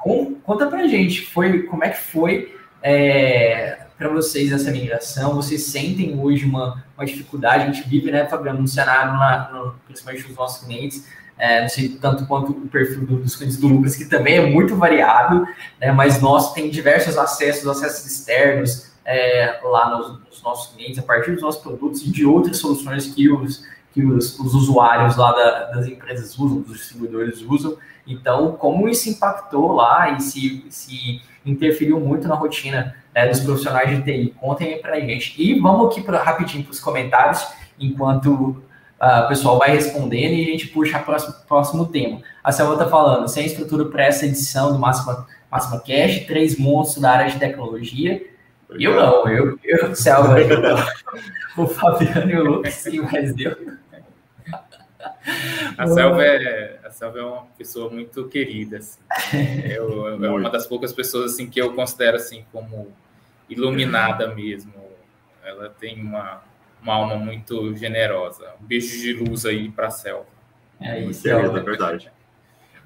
Com, 0.03 0.35
conta 0.37 0.67
para 0.67 0.87
gente, 0.87 1.26
foi 1.26 1.65
como 1.65 1.85
é 1.85 1.91
que 1.91 1.99
foi 1.99 2.55
é, 2.83 3.79
para 3.99 4.09
vocês 4.09 4.53
essa 4.53 4.71
migração? 4.71 5.35
Vocês 5.35 5.65
sentem 5.65 6.19
hoje 6.19 6.45
uma, 6.45 6.85
uma 6.97 7.05
dificuldade? 7.05 7.65
A 7.65 7.73
gente 7.73 7.88
vive, 7.88 8.11
né, 8.11 8.26
Fabiano, 8.26 8.61
um 8.61 8.67
cenário, 8.67 9.12
na, 9.15 9.50
no, 9.53 9.75
principalmente 9.87 10.26
dos 10.26 10.37
nossos 10.37 10.65
clientes, 10.65 11.07
é, 11.38 11.62
não 11.62 11.69
sei 11.69 11.88
tanto 11.88 12.26
quanto 12.26 12.53
o 12.53 12.69
perfil 12.69 13.05
dos 13.05 13.37
clientes 13.37 13.59
do 13.59 13.69
Lucas, 13.69 13.97
que 13.97 14.05
também 14.05 14.37
é 14.37 14.47
muito 14.47 14.76
variado, 14.76 15.47
né, 15.81 15.93
mas 15.93 16.21
nós 16.21 16.53
tem 16.53 16.71
diversos 16.71 17.19
acessos, 17.19 17.67
acessos 17.67 18.07
externos 18.07 18.96
é, 19.06 19.60
lá 19.62 19.96
nos, 19.96 20.20
nos, 20.20 20.42
nossos 20.42 20.75
clientes, 20.75 20.98
a 20.98 21.02
partir 21.02 21.32
dos 21.32 21.42
nossos 21.42 21.62
produtos 21.62 22.02
e 22.02 22.10
de 22.10 22.26
outras 22.26 22.58
soluções 22.58 23.06
que 23.06 23.30
os, 23.30 23.64
que 23.94 24.04
os, 24.04 24.38
os 24.38 24.54
usuários 24.54 25.16
lá 25.16 25.32
da, 25.32 25.64
das 25.70 25.86
empresas 25.86 26.36
usam, 26.36 26.60
dos 26.60 26.78
distribuidores 26.78 27.40
usam. 27.40 27.76
Então, 28.06 28.52
como 28.52 28.88
isso 28.88 29.08
impactou 29.08 29.72
lá 29.72 30.10
e 30.10 30.20
se, 30.20 30.64
se 30.68 31.22
interferiu 31.44 32.00
muito 32.00 32.26
na 32.26 32.34
rotina 32.34 32.94
né, 33.14 33.28
dos 33.28 33.40
profissionais 33.40 33.90
de 33.90 34.02
TI. 34.02 34.34
Contem 34.38 34.80
aí 34.84 35.02
a 35.02 35.06
gente. 35.06 35.40
E 35.40 35.58
vamos 35.58 35.86
aqui 35.86 36.02
pra, 36.02 36.22
rapidinho 36.22 36.64
para 36.64 36.72
os 36.72 36.80
comentários, 36.80 37.46
enquanto 37.78 38.28
uh, 38.28 39.25
o 39.25 39.28
pessoal 39.28 39.58
vai 39.58 39.70
respondendo 39.70 40.32
e 40.32 40.42
a 40.42 40.50
gente 40.50 40.68
puxa 40.68 40.98
o 40.98 41.04
próximo, 41.04 41.34
próximo 41.46 41.86
tema. 41.86 42.20
A 42.42 42.52
Selva 42.52 42.75
está 42.75 42.86
falando, 42.86 43.26
sem 43.28 43.46
estrutura 43.46 43.86
para 43.86 44.04
essa 44.04 44.26
edição 44.26 44.72
do 44.72 44.78
Máxima, 44.78 45.26
Máxima 45.50 45.80
Cash, 45.80 46.26
três 46.26 46.58
monstros 46.58 47.02
da 47.02 47.12
área 47.12 47.30
de 47.30 47.38
tecnologia. 47.38 48.36
Eu 48.70 48.94
não, 48.94 49.28
eu, 49.28 49.58
eu 49.62 49.94
Selva, 49.94 50.37
o 51.56 51.66
Fabiano 51.66 52.30
e 52.30 52.37
o 52.37 52.44
Lucas, 52.44 52.75
sim, 52.75 53.00
mas 53.00 53.35
eu. 53.38 53.76
A 55.78 55.87
Selva, 55.87 56.25
é, 56.25 56.80
a 56.85 56.90
Selva 56.90 57.18
é 57.18 57.23
uma 57.23 57.46
pessoa 57.58 57.90
muito 57.90 58.26
querida. 58.28 58.78
Assim. 58.78 59.00
Eu, 59.64 60.25
é 60.25 60.30
uma 60.30 60.50
das 60.50 60.66
poucas 60.66 60.92
pessoas 60.92 61.35
assim, 61.35 61.49
que 61.49 61.61
eu 61.61 61.75
considero 61.75 62.16
assim, 62.16 62.44
como 62.52 62.92
iluminada 63.49 64.35
mesmo. 64.35 64.73
Ela 65.44 65.68
tem 65.68 66.00
uma, 66.00 66.42
uma 66.82 66.94
alma 66.94 67.16
muito 67.16 67.75
generosa. 67.76 68.52
Um 68.61 68.66
beijo 68.66 68.99
de 69.00 69.12
luz 69.12 69.46
aí 69.46 69.70
para 69.70 69.88
a 69.88 69.90
selva. 69.90 70.26
É 70.80 71.00
isso, 71.00 71.28
é 71.28 71.49
verdade. 71.49 72.11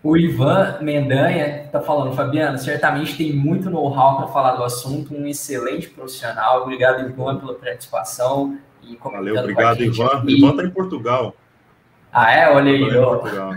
O 0.02 0.16
Ivan 0.16 0.78
Mendanha 0.80 1.64
está 1.64 1.80
falando, 1.80 2.14
Fabiano, 2.14 2.56
certamente 2.58 3.16
tem 3.16 3.34
muito 3.34 3.68
know-how 3.68 4.16
para 4.16 4.28
falar 4.28 4.56
do 4.56 4.64
assunto, 4.64 5.14
um 5.14 5.26
excelente 5.26 5.90
profissional. 5.90 6.62
Obrigado, 6.62 7.06
Ivan, 7.06 7.38
pela 7.38 7.54
participação. 7.54 8.58
E 8.82 8.96
Valeu, 8.96 9.36
obrigado, 9.36 9.82
Ivan. 9.82 10.24
E... 10.26 10.38
Ivan 10.38 10.50
está 10.50 10.64
em 10.64 10.70
Portugal. 10.70 11.34
Ah, 12.10 12.32
é? 12.32 12.50
Olha 12.50 12.72
aí. 12.72 12.96
Ó. 12.96 13.16
Portugal. 13.16 13.54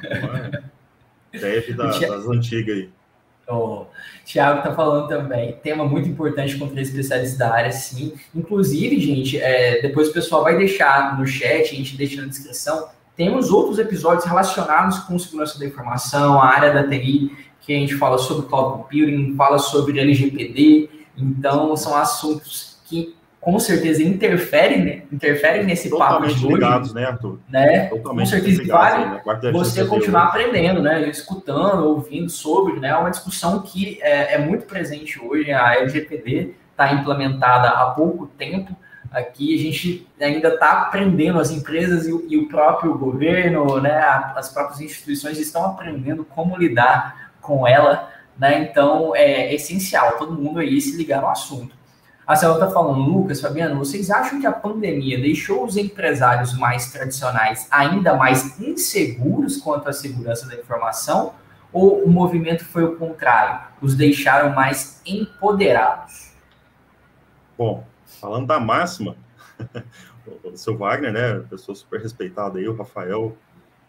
Deve 1.32 1.74
da, 1.74 1.86
das 1.98 2.28
antigas 2.28 2.76
aí. 2.76 2.90
O 3.48 3.86
Thiago 4.26 4.60
está 4.60 4.74
falando 4.74 5.08
também, 5.10 5.52
tema 5.62 5.84
muito 5.84 6.08
importante 6.08 6.58
contra 6.58 6.80
especialistas 6.80 7.38
da 7.38 7.54
área, 7.54 7.72
sim. 7.72 8.14
Inclusive, 8.34 9.00
gente, 9.02 9.38
é, 9.38 9.82
depois 9.82 10.10
o 10.10 10.14
pessoal 10.14 10.44
vai 10.44 10.58
deixar 10.58 11.20
no 11.20 11.28
chat, 11.28 11.74
a 11.74 11.76
gente 11.76 11.98
deixa 11.98 12.22
na 12.22 12.28
descrição. 12.28 12.88
Temos 13.15 13.51
outros 13.51 13.77
episódios 13.77 14.25
relacionados 14.25 15.00
com 15.00 15.17
segurança 15.20 15.60
da 15.60 15.65
informação, 15.65 16.41
a 16.41 16.46
área 16.46 16.74
da 16.74 16.88
TI, 16.88 17.32
que 17.62 17.74
a 17.74 17.79
gente 17.79 17.96
fala 17.96 18.17
sobre 18.17 18.48
cloud 18.48 18.77
computing, 18.77 19.36
fala 19.36 19.60
sobre 19.60 20.00
LGPD. 20.00 20.89
Então, 21.17 21.75
são 21.77 21.96
assuntos 21.96 22.82
que 22.86 23.15
com 23.43 23.60
certeza 23.60 24.01
interferem, 24.01 24.86
né? 24.86 25.01
interferem 25.12 25.65
nesse 25.65 25.89
Totalmente 25.89 26.34
papo 26.34 26.39
de 26.39 26.46
hoje, 26.46 26.55
ligados, 26.55 26.93
né, 26.93 27.05
Arthur? 27.05 27.39
Né? 27.50 27.88
Totalmente 27.88 28.25
com 28.25 28.32
certeza 28.32 28.62
ligados, 28.62 29.22
vale 29.24 29.41
né? 29.46 29.51
você 29.51 29.86
continuar 29.86 30.24
aprendendo, 30.24 30.82
né? 30.82 31.10
Escutando, 31.10 31.86
ouvindo 31.86 32.29
sobre, 32.29 32.79
né? 32.79 32.96
Uma 32.96 33.10
discussão 33.10 33.62
que 33.62 34.00
é, 34.01 34.36
é 34.36 34.38
muito 34.38 34.65
presente 34.65 35.20
hoje. 35.20 35.51
A 35.51 35.75
LGPD 35.75 36.53
está 36.72 36.93
implementada 36.93 37.67
há 37.67 37.88
pouco 37.91 38.27
tempo. 38.27 38.74
Aqui 39.13 39.53
a 39.53 39.62
gente 39.62 40.08
ainda 40.20 40.48
está 40.48 40.72
aprendendo, 40.82 41.39
as 41.39 41.51
empresas 41.51 42.08
e 42.08 42.12
o, 42.12 42.25
e 42.27 42.36
o, 42.36 42.48
próprio 42.48 42.98
governo, 42.98 43.79
né? 43.79 43.96
As 44.36 44.50
próprias 44.50 44.82
instituições 44.82 45.38
estão 45.38 45.65
aprendendo 45.65 46.25
como 46.25 46.58
lidar 46.58 47.32
com 47.39 47.67
ela, 47.67 48.10
né? 48.36 48.63
Então 48.63 49.15
é 49.15 49.53
essencial 49.53 50.17
todo 50.17 50.34
mundo 50.34 50.60
aí 50.60 50.82
se 50.82 50.98
ligar 50.98 51.22
no 51.22 51.29
assunto. 51.29 51.75
A 52.25 52.36
Céu 52.36 52.53
está 52.53 52.72
falando, 52.72 53.01
Lucas, 53.01 53.39
Fabiano, 53.39 53.77
vocês 53.77 54.10
acham 54.10 54.39
que 54.39 54.48
a 54.48 54.51
pandemia 54.51 55.22
deixou 55.22 55.63
os 55.63 55.77
empresários 55.77 56.58
mais 56.58 56.91
tradicionais 56.91 57.67
ainda 57.70 58.15
mais 58.15 58.60
inseguros 58.60 59.58
quanto 59.58 59.89
à 59.89 59.93
segurança 59.93 60.48
da 60.48 60.55
informação? 60.55 61.34
Ou 61.72 62.03
o 62.03 62.10
movimento 62.10 62.65
foi 62.65 62.84
o 62.84 62.96
contrário? 62.96 63.67
Os 63.79 63.93
deixaram 63.93 64.51
mais 64.55 65.01
empoderados? 65.05 66.32
Bom, 67.58 67.84
falando 68.24 68.48
da 68.48 68.58
máxima, 68.58 69.18
o 70.46 70.56
seu 70.56 70.77
Wagner, 70.77 71.12
né, 71.12 71.39
pessoa 71.50 71.75
super 71.75 72.00
respeitada 72.00 72.58
aí, 72.58 72.65
o 72.70 72.74
Rafael, 72.74 73.36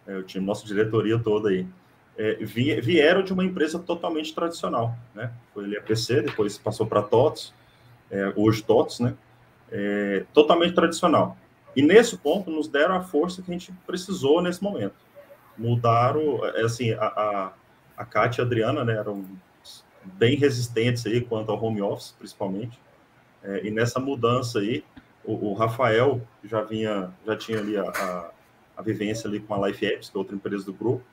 é, 0.09 0.17
o 0.17 0.25
time, 0.25 0.45
nossa 0.45 0.67
diretoria 0.67 1.17
toda 1.21 1.51
aí, 1.51 1.65
é, 2.19 2.35
vieram 2.35 3.23
de 3.23 3.33
uma 3.33 3.45
empresa 3.45 3.79
totalmente 3.79 4.35
tradicional, 4.35 4.97
né? 5.15 5.33
Foi 5.53 5.65
ali 5.65 5.77
a 5.77 5.83
PC, 5.83 6.23
depois 6.23 6.59
passou 6.59 6.85
para 6.85 7.03
TOTS, 7.03 7.55
é, 8.11 8.33
hoje 8.37 8.63
TOTS, 8.63 9.01
né? 9.01 9.15
É, 9.71 10.25
totalmente 10.33 10.75
tradicional. 10.75 11.37
E 11.75 11.83
nesse 11.83 12.17
ponto 12.17 12.51
nos 12.51 12.69
deram 12.69 12.97
a 12.97 13.03
força 13.03 13.41
que 13.41 13.51
a 13.51 13.55
gente 13.55 13.73
precisou 13.87 14.43
nesse 14.43 14.63
momento. 14.63 14.95
Mudaram, 15.57 16.45
é, 16.45 16.63
assim, 16.63 16.93
a, 16.93 17.05
a, 17.05 17.53
a 17.97 18.05
Kátia 18.05 18.43
e 18.43 18.45
a 18.45 18.47
Adriana, 18.47 18.85
né, 18.85 18.97
eram 18.97 19.25
bem 20.05 20.37
resistentes 20.37 21.07
aí 21.07 21.21
quanto 21.21 21.51
ao 21.51 21.63
home 21.63 21.83
office, 21.83 22.15
principalmente. 22.19 22.79
É, 23.45 23.67
e 23.67 23.71
nessa 23.71 24.01
mudança 24.01 24.59
aí, 24.59 24.83
o, 25.25 25.51
o, 25.51 25.55
Rafael 25.55 26.21
já 26.43 26.63
vinha, 26.63 27.13
já 27.27 27.37
tinha 27.37 27.59
ali 27.59 27.77
a, 27.77 27.83
a, 27.83 28.31
a, 28.77 28.83
vivência 28.83 29.29
ali 29.29 29.39
com 29.39 29.55
a 29.55 29.69
Life 29.69 29.85
Apps, 29.85 30.09
que 30.09 30.17
é 30.17 30.19
outra 30.19 30.35
empresa 30.35 30.65
do 30.65 30.73
grupo. 30.73 31.05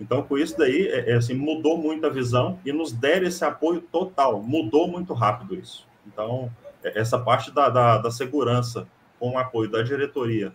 Então, 0.00 0.22
com 0.22 0.38
isso 0.38 0.56
daí, 0.56 0.88
é, 0.88 1.10
é, 1.10 1.14
assim, 1.14 1.34
mudou 1.34 1.76
muito 1.76 2.06
a 2.06 2.10
visão 2.10 2.58
e 2.64 2.72
nos 2.72 2.92
deram 2.92 3.26
esse 3.26 3.44
apoio 3.44 3.80
total. 3.80 4.42
Mudou 4.42 4.88
muito 4.88 5.12
rápido 5.12 5.54
isso. 5.54 5.86
Então, 6.06 6.50
é, 6.82 6.98
essa 6.98 7.18
parte 7.18 7.50
da, 7.50 7.68
da, 7.68 7.98
da 7.98 8.10
segurança 8.10 8.86
com 9.18 9.32
o 9.32 9.38
apoio 9.38 9.70
da 9.70 9.82
diretoria, 9.82 10.52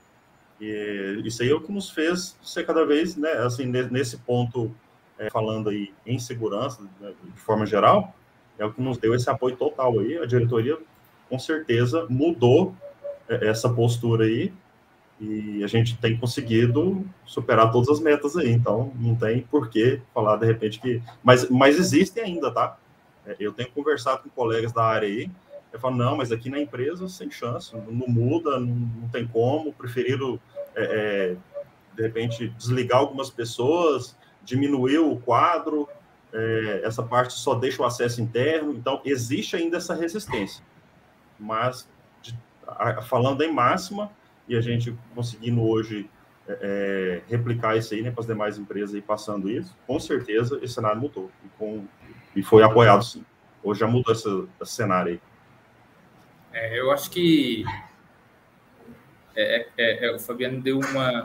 e 0.60 1.22
isso 1.24 1.43
aí 1.43 1.50
é 1.50 1.53
o 1.53 1.62
que 1.62 1.72
nos 1.72 1.89
fez 1.89 2.38
ser 2.41 2.65
cada 2.65 2.86
vez, 2.86 3.15
né, 3.15 3.31
assim, 3.34 3.65
nesse 3.65 4.17
ponto, 4.17 4.74
é, 5.19 5.29
falando 5.29 5.69
aí 5.69 5.93
em 6.05 6.17
segurança, 6.17 6.81
né, 7.00 7.13
de 7.24 7.39
forma 7.39 7.65
geral, 7.65 8.13
é 8.57 8.65
o 8.65 8.74
que 8.74 8.81
nos 8.81 8.98
deu 8.98 9.13
esse 9.13 9.29
apoio 9.29 9.55
total 9.55 10.00
aí. 10.00 10.17
A 10.17 10.25
diretoria, 10.25 10.77
com 11.29 11.38
certeza, 11.39 12.05
mudou 12.10 12.75
é, 13.27 13.48
essa 13.48 13.69
postura 13.69 14.25
aí 14.25 14.53
e 15.19 15.63
a 15.63 15.67
gente 15.67 15.98
tem 15.98 16.15
conseguido 16.17 17.05
superar 17.25 17.72
todas 17.72 17.89
as 17.89 18.00
metas 18.00 18.38
aí. 18.38 18.51
Então, 18.51 18.91
não 18.96 19.15
tem 19.15 19.41
por 19.41 19.69
que 19.69 20.01
falar 20.13 20.38
de 20.38 20.46
repente 20.46 20.79
que. 20.79 21.01
Mas, 21.24 21.50
mas 21.50 21.77
existem 21.77 22.24
ainda, 22.24 22.51
tá? 22.51 22.77
É, 23.25 23.36
eu 23.39 23.51
tenho 23.51 23.69
conversado 23.72 24.24
com 24.24 24.29
colegas 24.29 24.72
da 24.72 24.84
área 24.84 25.07
aí, 25.07 25.29
eu 25.72 25.79
falo, 25.79 25.96
não, 25.96 26.17
mas 26.17 26.31
aqui 26.31 26.50
na 26.50 26.60
empresa, 26.60 27.07
sem 27.10 27.29
chance, 27.29 27.75
não 27.75 28.07
muda, 28.07 28.60
não, 28.60 28.67
não 28.67 29.10
tem 29.10 29.27
como, 29.27 29.74
preferiram, 29.74 30.39
é, 30.75 30.84
é, 30.84 31.36
de 31.96 32.01
repente, 32.01 32.48
desligar 32.50 33.00
algumas 33.00 33.29
pessoas, 33.29 34.15
diminuir 34.43 35.00
o 35.00 35.17
quadro, 35.17 35.89
é, 36.34 36.81
essa 36.84 37.03
parte 37.03 37.34
só 37.34 37.53
deixa 37.53 37.81
o 37.81 37.86
acesso 37.86 38.22
interno, 38.22 38.74
então 38.74 39.01
existe 39.03 39.55
ainda 39.55 39.77
essa 39.77 39.93
resistência. 39.93 40.63
Mas, 41.39 41.89
de, 42.22 42.38
a, 42.67 43.01
falando 43.01 43.41
em 43.41 43.51
máxima, 43.51 44.12
e 44.48 44.56
a 44.56 44.62
gente 44.62 44.98
conseguindo 45.13 45.62
hoje 45.62 46.10
é, 46.48 47.24
é 47.27 47.29
replicar 47.29 47.75
isso 47.75 47.94
aí 47.94 48.01
né, 48.01 48.11
para 48.11 48.22
as 48.22 48.27
demais 48.27 48.57
empresas 48.57 48.96
e 48.96 49.01
passando 49.01 49.50
isso, 49.50 49.75
com 49.85 50.00
certeza 50.00 50.57
esse 50.61 50.74
cenário 50.74 51.00
mudou. 51.00 51.29
E 51.46 51.50
com 51.57 51.85
e 52.35 52.44
foi 52.44 52.64
apoiado 52.64 53.03
sim. 53.03 53.25
Hoje 53.64 53.79
já 53.79 53.88
mudou 53.88 54.14
esse, 54.14 54.48
esse 54.61 54.74
cenário 54.74 55.14
aí. 55.14 55.22
É, 56.53 56.79
eu 56.79 56.92
acho 56.92 57.09
que 57.09 57.66
é, 59.35 59.68
é, 59.77 60.05
é, 60.05 60.16
o 60.16 60.20
Fabiano 60.20 60.61
deu 60.61 60.79
uma, 60.79 61.24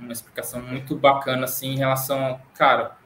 uma 0.00 0.12
explicação 0.12 0.60
muito 0.60 0.96
bacana 0.96 1.44
assim 1.44 1.74
em 1.74 1.78
relação 1.78 2.40
cara, 2.54 2.96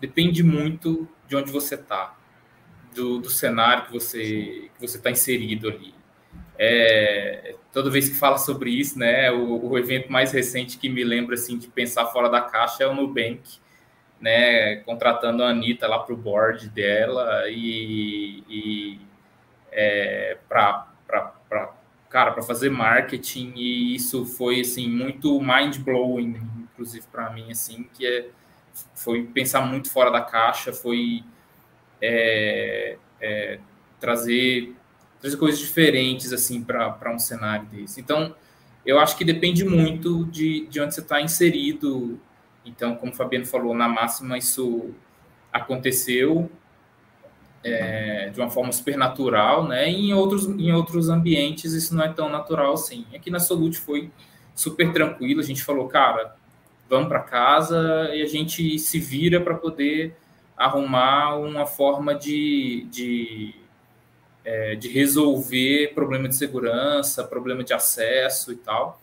depende 0.00 0.42
muito 0.42 1.08
de 1.26 1.36
onde 1.36 1.52
você 1.52 1.74
está, 1.74 2.17
do, 2.98 3.20
do 3.20 3.30
cenário 3.30 3.86
que 3.86 3.92
você 3.92 4.70
que 4.74 4.80
você 4.80 4.96
está 4.98 5.10
inserido 5.10 5.68
ali. 5.68 5.94
É, 6.58 7.54
toda 7.72 7.88
vez 7.88 8.08
que 8.08 8.16
fala 8.16 8.36
sobre 8.36 8.70
isso, 8.70 8.98
né, 8.98 9.30
o, 9.30 9.70
o, 9.70 9.78
evento 9.78 10.10
mais 10.10 10.32
recente 10.32 10.76
que 10.76 10.88
me 10.88 11.04
lembra 11.04 11.36
assim 11.36 11.56
de 11.56 11.68
pensar 11.68 12.06
fora 12.06 12.28
da 12.28 12.40
caixa 12.40 12.82
é 12.82 12.86
o 12.88 12.94
Nubank, 12.94 13.60
né, 14.20 14.76
contratando 14.78 15.44
a 15.44 15.50
Anitta 15.50 15.86
lá 15.86 16.00
para 16.00 16.12
o 16.12 16.16
board 16.16 16.68
dela 16.70 17.44
e, 17.48 18.42
e 18.48 19.00
é, 19.70 20.36
para 20.48 20.88
cara 22.10 22.32
para 22.32 22.42
fazer 22.42 22.70
marketing 22.70 23.52
e 23.54 23.94
isso 23.94 24.24
foi 24.24 24.60
assim 24.60 24.88
muito 24.88 25.38
mind 25.40 25.76
blowing 25.78 26.40
inclusive 26.72 27.06
para 27.12 27.30
mim 27.30 27.50
assim 27.50 27.86
que 27.92 28.06
é 28.06 28.28
foi 28.94 29.24
pensar 29.24 29.60
muito 29.60 29.90
fora 29.90 30.10
da 30.10 30.22
caixa 30.22 30.72
foi 30.72 31.22
é, 32.00 32.96
é, 33.20 33.58
trazer 34.00 34.74
trazer 35.20 35.36
coisas 35.36 35.58
diferentes 35.58 36.32
assim 36.32 36.62
para 36.62 37.12
um 37.12 37.18
cenário 37.18 37.66
desse 37.66 38.00
então 38.00 38.34
eu 38.86 38.98
acho 38.98 39.16
que 39.16 39.24
depende 39.24 39.64
muito 39.64 40.24
de, 40.26 40.66
de 40.66 40.80
onde 40.80 40.94
você 40.94 41.00
está 41.00 41.20
inserido 41.20 42.18
então, 42.68 42.94
como 42.96 43.12
o 43.12 43.14
Fabiano 43.14 43.46
falou, 43.46 43.74
na 43.74 43.88
máxima 43.88 44.36
isso 44.36 44.90
aconteceu 45.52 46.50
é, 47.64 48.30
de 48.30 48.38
uma 48.38 48.50
forma 48.50 48.70
super 48.70 48.96
natural, 48.96 49.66
né? 49.66 49.90
E 49.90 50.10
em 50.10 50.14
outros, 50.14 50.46
em 50.46 50.72
outros 50.72 51.08
ambientes 51.08 51.72
isso 51.72 51.94
não 51.94 52.04
é 52.04 52.12
tão 52.12 52.28
natural 52.28 52.74
assim. 52.74 53.06
Aqui 53.14 53.30
na 53.30 53.40
Solute 53.40 53.78
foi 53.78 54.10
super 54.54 54.92
tranquilo, 54.92 55.40
a 55.40 55.44
gente 55.44 55.62
falou, 55.62 55.88
cara, 55.88 56.36
vamos 56.88 57.08
para 57.08 57.20
casa 57.20 58.10
e 58.12 58.22
a 58.22 58.26
gente 58.26 58.78
se 58.78 58.98
vira 58.98 59.40
para 59.40 59.54
poder 59.54 60.16
arrumar 60.58 61.36
uma 61.36 61.66
forma 61.66 62.14
de, 62.14 62.86
de, 62.90 63.54
é, 64.44 64.74
de 64.74 64.88
resolver 64.88 65.94
problema 65.94 66.28
de 66.28 66.34
segurança, 66.34 67.24
problema 67.24 67.62
de 67.62 67.72
acesso 67.72 68.52
e 68.52 68.56
tal 68.56 69.00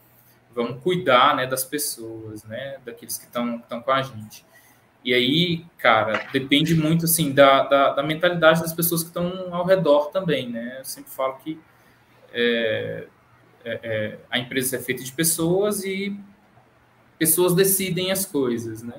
vamos 0.55 0.81
cuidar 0.81 1.35
né, 1.35 1.45
das 1.45 1.65
pessoas, 1.65 2.45
né, 2.45 2.77
daqueles 2.85 3.17
que 3.17 3.25
estão 3.25 3.59
com 3.59 3.91
a 3.91 4.01
gente. 4.01 4.45
E 5.03 5.13
aí, 5.13 5.65
cara, 5.77 6.27
depende 6.31 6.73
muito 6.73 7.05
assim 7.05 7.31
da, 7.31 7.63
da, 7.63 7.93
da 7.93 8.01
mentalidade 8.01 8.61
das 8.61 8.73
pessoas 8.73 9.03
que 9.03 9.09
estão 9.09 9.53
ao 9.53 9.65
redor 9.65 10.09
também, 10.09 10.49
né? 10.49 10.77
Eu 10.79 10.85
sempre 10.85 11.11
falo 11.11 11.35
que 11.35 11.59
é, 12.33 13.05
é, 13.63 13.79
é, 13.83 14.19
a 14.31 14.39
empresa 14.39 14.77
é 14.77 14.79
feita 14.79 15.03
de 15.03 15.11
pessoas 15.11 15.83
e 15.83 16.19
pessoas 17.19 17.53
decidem 17.53 18.11
as 18.11 18.25
coisas, 18.25 18.81
né? 18.81 18.95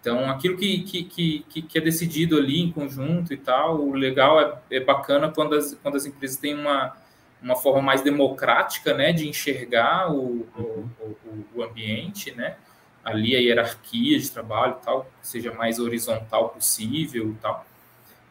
Então, 0.00 0.30
aquilo 0.30 0.56
que, 0.56 0.82
que, 0.82 1.04
que, 1.04 1.62
que 1.62 1.78
é 1.78 1.80
decidido 1.80 2.38
ali 2.38 2.58
em 2.60 2.72
conjunto 2.72 3.34
e 3.34 3.36
tal, 3.36 3.80
o 3.80 3.92
legal 3.92 4.40
é, 4.40 4.58
é 4.70 4.80
bacana 4.80 5.30
quando 5.30 5.54
as, 5.54 5.74
quando 5.74 5.96
as 5.96 6.06
empresas 6.06 6.38
têm 6.38 6.54
uma, 6.54 6.96
uma 7.42 7.54
forma 7.54 7.82
mais 7.82 8.00
democrática, 8.00 8.94
né, 8.94 9.12
de 9.12 9.28
enxergar 9.28 10.10
o, 10.10 10.46
uhum. 10.56 10.88
o, 11.00 11.04
o, 11.04 11.46
o, 11.56 11.62
ambiente, 11.62 12.32
né, 12.32 12.56
ali 13.04 13.36
a 13.36 13.40
hierarquia 13.40 14.18
de 14.18 14.30
trabalho 14.30 14.76
tal, 14.82 15.06
seja 15.20 15.52
mais 15.52 15.78
horizontal 15.78 16.48
possível 16.48 17.36
tal. 17.40 17.66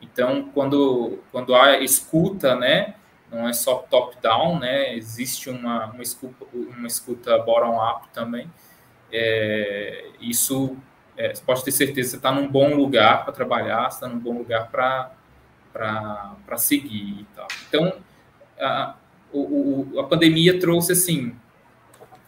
Então, 0.02 0.50
quando, 0.52 1.20
quando 1.32 1.54
há 1.54 1.80
escuta, 1.80 2.56
né, 2.56 2.96
não 3.32 3.48
é 3.48 3.54
só 3.54 3.76
top-down, 3.76 4.58
né, 4.58 4.96
existe 4.96 5.52
uma, 5.52 5.86
uma 5.86 6.02
escuta, 6.02 6.46
uma 6.52 6.88
escuta 6.88 7.38
bottom-up 7.38 8.08
também, 8.12 8.50
é, 9.12 10.08
isso 10.20 10.76
é, 11.20 11.36
você 11.36 11.44
pode 11.44 11.66
ter 11.66 11.72
certeza 11.72 11.96
que 12.02 12.12
você 12.12 12.16
está 12.16 12.32
num 12.32 12.48
bom 12.48 12.74
lugar 12.74 13.26
para 13.26 13.34
trabalhar, 13.34 13.90
está 13.90 14.08
num 14.08 14.18
bom 14.18 14.38
lugar 14.38 14.70
para 14.72 16.58
seguir 16.58 17.20
e 17.20 17.28
tal. 17.36 17.48
Então, 17.68 17.94
a, 18.58 18.96
o, 19.34 20.00
a 20.00 20.04
pandemia 20.06 20.58
trouxe 20.58 20.94
assim 20.94 21.36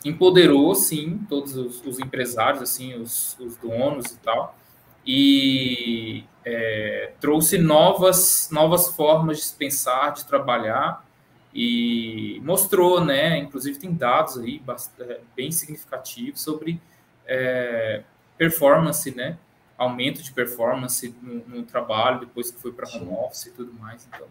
empoderou 0.04 0.74
sim 0.76 1.20
todos 1.30 1.56
os, 1.56 1.86
os 1.86 2.00
empresários 2.00 2.62
assim 2.62 2.96
os, 2.96 3.38
os, 3.40 3.56
donos 3.58 4.08
e 4.08 4.18
tal 4.18 4.58
e 5.06 6.24
é, 6.44 7.14
trouxe 7.20 7.58
novas 7.58 8.50
novas 8.52 8.90
formas 8.96 9.52
de 9.52 9.56
pensar 9.58 10.12
de 10.14 10.26
trabalhar 10.26 11.06
e 11.54 12.42
mostrou 12.44 13.04
né 13.04 13.38
inclusive 13.38 13.78
tem 13.78 13.94
dados 13.94 14.38
aí 14.38 14.60
bastante, 14.60 15.12
é, 15.12 15.22
bem 15.36 15.52
significativos 15.52 16.42
sobre 16.42 16.82
é, 17.28 18.04
performance 18.42 19.16
né? 19.16 19.38
Aumento 19.78 20.24
de 20.24 20.32
performance 20.32 21.16
no, 21.22 21.58
no 21.58 21.64
trabalho 21.64 22.22
depois 22.22 22.50
que 22.50 22.60
foi 22.60 22.72
para 22.72 22.90
home 22.90 23.12
office 23.12 23.46
e 23.46 23.52
tudo 23.52 23.72
mais 23.74 24.08
então. 24.08 24.28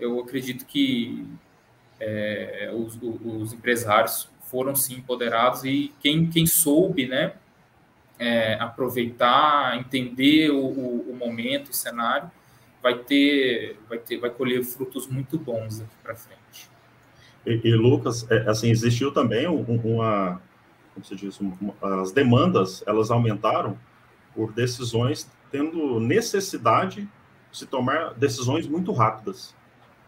Eu 0.00 0.18
acredito 0.20 0.64
que 0.64 1.26
é, 2.00 2.72
os, 2.74 2.98
os, 3.02 3.52
empresários 3.52 4.30
foram 4.44 4.74
sim 4.74 4.94
empoderados 4.94 5.64
e 5.64 5.92
quem, 6.00 6.30
quem 6.30 6.46
soube, 6.46 7.06
né, 7.06 7.34
é, 8.18 8.54
aproveitar, 8.54 9.78
entender 9.78 10.50
o, 10.50 10.64
o, 10.64 11.10
o, 11.10 11.14
momento, 11.14 11.68
o 11.68 11.74
cenário, 11.74 12.30
vai 12.82 12.98
ter, 12.98 13.78
vai 13.86 13.98
ter, 13.98 14.16
vai 14.16 14.30
colher 14.30 14.64
frutos 14.64 15.06
muito 15.06 15.38
bons 15.38 15.80
aqui 15.82 15.94
para 16.02 16.14
frente. 16.14 16.70
E, 17.46 17.60
e, 17.68 17.74
Lucas, 17.74 18.26
é, 18.30 18.48
assim, 18.48 18.70
existiu 18.70 19.12
também 19.12 19.46
uma, 19.46 20.40
como 20.94 21.04
se 21.04 21.16
diz, 21.16 21.38
as 22.00 22.12
demandas, 22.12 22.82
elas 22.86 23.10
aumentaram 23.10 23.78
por 24.34 24.52
decisões 24.52 25.30
tendo 25.50 26.00
necessidade 26.00 27.08
de 27.50 27.58
se 27.58 27.66
tomar 27.66 28.14
decisões 28.14 28.66
muito 28.66 28.90
rápidas. 28.92 29.54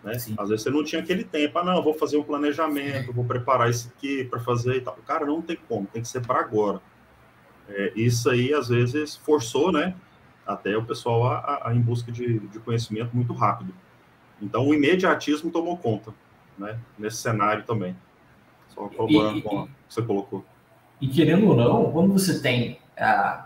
Né? 0.03 0.13
Às 0.13 0.49
vezes 0.49 0.63
você 0.63 0.71
não 0.71 0.83
tinha 0.83 1.03
aquele 1.03 1.23
tempo, 1.23 1.59
ah, 1.59 1.65
não, 1.65 1.83
vou 1.83 1.95
fazer 1.95 2.17
um 2.17 2.25
planejamento, 2.25 3.13
vou 3.13 3.25
preparar 3.25 3.69
isso 3.69 3.93
aqui 3.95 4.25
para 4.25 4.41
fazer 4.41 4.77
e 4.77 4.81
tal. 4.81 4.95
Cara, 5.07 5.27
não 5.27 5.43
tem 5.43 5.59
como, 5.69 5.87
tem 5.87 6.03
que 6.03 6.09
ser 6.09 6.27
para 6.27 6.41
agora. 6.41 6.81
É, 7.69 7.93
isso 7.95 8.29
aí, 8.29 8.53
às 8.53 8.69
vezes, 8.69 9.17
forçou, 9.17 9.71
né, 9.71 9.95
até 10.47 10.77
o 10.77 10.85
pessoal 10.85 11.27
a, 11.27 11.39
a, 11.39 11.71
a 11.71 11.75
em 11.75 11.81
busca 11.81 12.11
de, 12.11 12.39
de, 12.39 12.59
conhecimento 12.59 13.15
muito 13.15 13.33
rápido. 13.33 13.75
Então, 14.41 14.67
o 14.67 14.75
imediatismo 14.75 15.51
tomou 15.51 15.77
conta, 15.79 16.13
né, 16.59 16.79
nesse 16.99 17.19
cenário 17.19 17.65
também. 17.65 17.97
Só 18.69 18.89
colaborando 18.89 19.41
com 19.43 19.63
o 19.63 19.67
que 19.67 19.73
você 19.89 20.03
colocou. 20.03 20.45
E 21.01 21.09
querendo 21.09 21.49
ou 21.49 21.57
não, 21.57 21.93
quando 21.93 22.13
você 22.13 22.41
tem 22.41 22.79
a, 22.97 23.45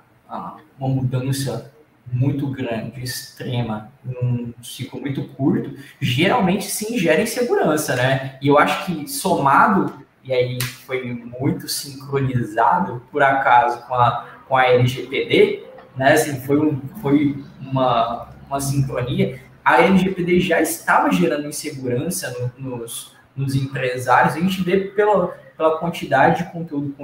uma 0.79 0.89
mudança 0.89 1.73
muito 2.11 2.47
grande, 2.49 3.03
extrema, 3.03 3.93
num 4.05 4.53
ciclo 4.63 5.01
muito 5.01 5.25
curto, 5.29 5.77
geralmente 6.01 6.65
se 6.65 6.95
ingere 6.95 7.23
insegurança, 7.23 7.95
né? 7.97 8.39
E 8.41 8.49
eu 8.49 8.59
acho 8.59 8.87
que 8.87 9.09
somado, 9.09 9.93
e 10.25 10.33
aí 10.33 10.59
foi 10.63 11.13
muito 11.13 11.69
sincronizado, 11.69 13.03
por 13.13 13.23
acaso, 13.23 13.87
com 13.87 13.95
a, 13.95 14.27
com 14.47 14.57
a 14.57 14.67
LGPD, 14.67 15.65
né? 15.97 16.13
Assim, 16.13 16.41
foi, 16.41 16.59
um, 16.59 16.81
foi 17.01 17.45
uma, 17.61 18.31
uma 18.47 18.61
sincronia. 18.61 19.41
A 19.65 19.83
LGPD 19.83 20.41
já 20.41 20.61
estava 20.61 21.11
gerando 21.13 21.47
insegurança 21.47 22.53
no, 22.59 22.71
nos, 22.79 23.15
nos 23.37 23.55
empresários, 23.55 24.35
a 24.35 24.41
gente 24.41 24.63
vê 24.63 24.79
pela 24.79 25.37
pela 25.59 25.77
quantidade 25.77 26.45
de 26.45 26.53
conteúdo 26.53 26.95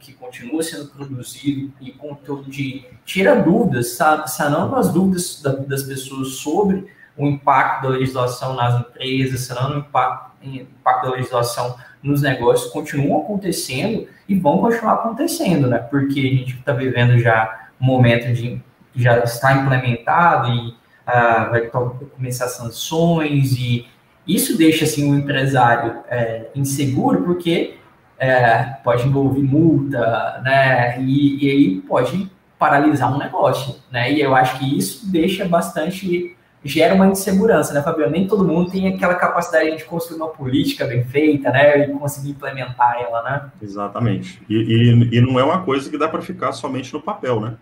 que 0.00 0.14
continua 0.14 0.62
sendo 0.62 0.86
produzido 0.86 1.70
e 1.78 1.92
conteúdo 1.92 2.50
de 2.50 2.86
tira 3.04 3.36
dúvidas, 3.36 3.98
sanando 4.26 4.74
as 4.76 4.90
dúvidas 4.90 5.42
da, 5.42 5.52
das 5.52 5.82
pessoas 5.82 6.36
sobre 6.36 6.90
o 7.18 7.26
impacto 7.26 7.82
da 7.82 7.90
legislação 7.90 8.54
nas 8.54 8.80
empresas, 8.80 9.42
sanando 9.42 9.74
o 9.74 9.78
impacto, 9.80 10.30
impacto 10.42 11.04
da 11.04 11.16
legislação 11.16 11.76
nos 12.02 12.22
negócios, 12.22 12.72
continuam 12.72 13.20
acontecendo 13.20 14.08
e 14.26 14.34
vão 14.38 14.58
continuar 14.58 14.94
acontecendo, 14.94 15.66
né? 15.66 15.78
Porque 15.78 16.20
a 16.20 16.22
gente 16.22 16.54
está 16.54 16.72
vivendo 16.72 17.18
já 17.18 17.68
um 17.78 17.84
momento 17.84 18.32
de 18.32 18.58
já 18.96 19.18
está 19.18 19.52
implementado 19.52 20.50
e 20.50 20.68
uh, 20.70 21.50
vai 21.50 21.70
começar 22.16 22.48
sanções 22.48 23.52
e 23.52 23.86
isso 24.26 24.56
deixa 24.56 24.84
assim 24.84 25.10
o 25.10 25.14
empresário 25.14 26.00
é, 26.08 26.48
inseguro 26.54 27.22
porque 27.22 27.77
é, 28.18 28.64
pode 28.82 29.06
envolver 29.06 29.42
multa, 29.42 30.40
né? 30.42 31.00
E, 31.00 31.44
e, 31.44 31.50
aí 31.50 31.80
pode 31.82 32.30
paralisar 32.58 33.14
um 33.14 33.18
negócio, 33.18 33.76
né? 33.90 34.12
E 34.12 34.20
eu 34.20 34.34
acho 34.34 34.58
que 34.58 34.78
isso 34.78 35.10
deixa 35.10 35.46
bastante 35.46 36.36
gera 36.64 36.94
uma 36.94 37.06
insegurança, 37.06 37.72
né, 37.72 37.80
Fabiano? 37.82 38.10
Nem 38.10 38.26
todo 38.26 38.44
mundo 38.44 38.70
tem 38.70 38.88
aquela 38.88 39.14
capacidade 39.14 39.76
de 39.76 39.84
construir 39.84 40.16
uma 40.16 40.28
política 40.28 40.84
bem 40.84 41.04
feita, 41.04 41.50
né? 41.50 41.84
E 41.84 41.92
conseguir 41.92 42.30
implementar 42.30 43.00
ela, 43.00 43.22
né? 43.22 43.50
Exatamente. 43.62 44.42
E, 44.48 44.56
e, 44.56 45.18
e 45.18 45.20
não 45.20 45.38
é 45.38 45.44
uma 45.44 45.62
coisa 45.62 45.88
que 45.88 45.96
dá 45.96 46.08
para 46.08 46.20
ficar 46.20 46.52
somente 46.52 46.92
no 46.92 47.00
papel, 47.00 47.40
né? 47.40 47.56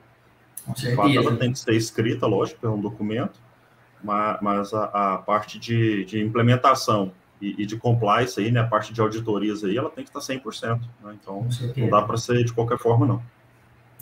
Com 0.65 0.75
certeza. 0.75 1.19
ela 1.19 1.37
tem 1.37 1.53
que 1.53 1.59
ser 1.59 1.75
escrita, 1.75 2.27
lógico, 2.27 2.67
é 2.67 2.71
um 2.71 2.81
documento, 2.81 3.39
mas, 4.03 4.39
mas 4.41 4.75
a, 4.75 4.85
a 4.85 5.19
parte 5.19 5.59
de, 5.59 6.05
de 6.07 6.21
implementação 6.21 7.13
e, 7.41 7.63
e, 7.63 7.67
de 7.67 7.77
compliance 7.77 8.41
aí, 8.41 8.51
né, 8.51 8.61
a 8.61 8.67
parte 8.67 8.93
de 8.93 9.01
auditorias 9.01 9.63
aí, 9.63 9.77
ela 9.77 9.91
tem 9.91 10.05
que 10.05 10.11
estar 10.11 10.35
100%, 10.35 10.81
né? 11.03 11.15
Então, 11.21 11.47
não 11.77 11.89
dá 11.91 12.03
para 12.03 12.17
ser 12.17 12.45
de 12.45 12.53
qualquer 12.53 12.79
forma, 12.79 13.07
não. 13.07 13.23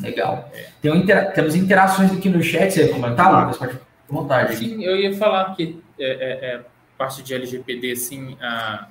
Legal. 0.00 0.50
Tem 0.80 0.96
intera 0.96 1.30
temos 1.32 1.54
interações 1.54 2.12
aqui 2.12 2.28
no 2.28 2.42
chat, 2.42 2.72
você 2.72 2.86
ia 2.86 2.92
comentar, 2.92 3.26
ah. 3.26 3.40
Lucas? 3.40 3.56
Pode 3.58 3.78
vontade. 4.08 4.56
Sim, 4.56 4.82
eu 4.82 4.96
ia 4.96 5.16
falar 5.16 5.54
que 5.54 5.80
é, 5.98 6.04
é, 6.04 6.54
é, 6.54 6.60
parte 6.96 7.22
de 7.22 7.34
LGPD, 7.34 7.92
assim, 7.92 8.36
a, 8.40 8.88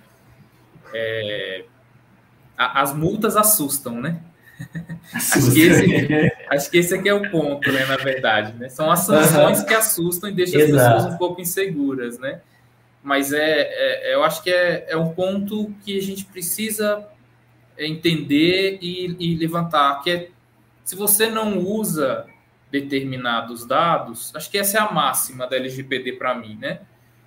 é, 0.93 1.65
a, 2.57 2.81
as 2.81 2.93
multas 2.93 3.35
assustam, 3.35 4.01
né? 4.01 4.19
acho, 5.13 5.51
que 5.51 5.61
esse, 5.61 6.31
acho 6.49 6.71
que 6.71 6.77
esse 6.77 6.95
aqui 6.95 7.09
é 7.09 7.13
o 7.13 7.29
ponto, 7.31 7.71
né, 7.71 7.85
na 7.85 7.97
verdade, 7.97 8.53
né? 8.53 8.69
São 8.69 8.89
as 8.89 8.99
sanções 8.99 9.59
uhum. 9.59 9.65
que 9.65 9.73
assustam 9.73 10.29
e 10.29 10.33
deixam 10.33 10.61
Exato. 10.61 10.79
as 10.79 10.93
pessoas 10.93 11.13
um 11.13 11.17
pouco 11.17 11.41
inseguras, 11.41 12.19
né? 12.19 12.39
Mas 13.03 13.33
é, 13.33 13.41
é, 13.41 14.15
eu 14.15 14.23
acho 14.23 14.41
que 14.41 14.49
é, 14.49 14.85
é 14.87 14.97
um 14.97 15.13
ponto 15.13 15.73
que 15.83 15.97
a 15.97 16.01
gente 16.01 16.23
precisa 16.23 17.05
entender 17.77 18.79
e, 18.81 19.15
e 19.19 19.35
levantar, 19.35 20.01
que 20.01 20.09
é 20.09 20.29
se 20.85 20.95
você 20.95 21.29
não 21.29 21.59
usa 21.59 22.25
determinados 22.71 23.65
dados, 23.67 24.33
acho 24.35 24.49
que 24.49 24.57
essa 24.57 24.77
é 24.77 24.81
a 24.81 24.91
máxima 24.91 25.47
da 25.47 25.55
LGPD 25.57 26.13
para 26.13 26.33
mim, 26.33 26.57
né? 26.59 26.79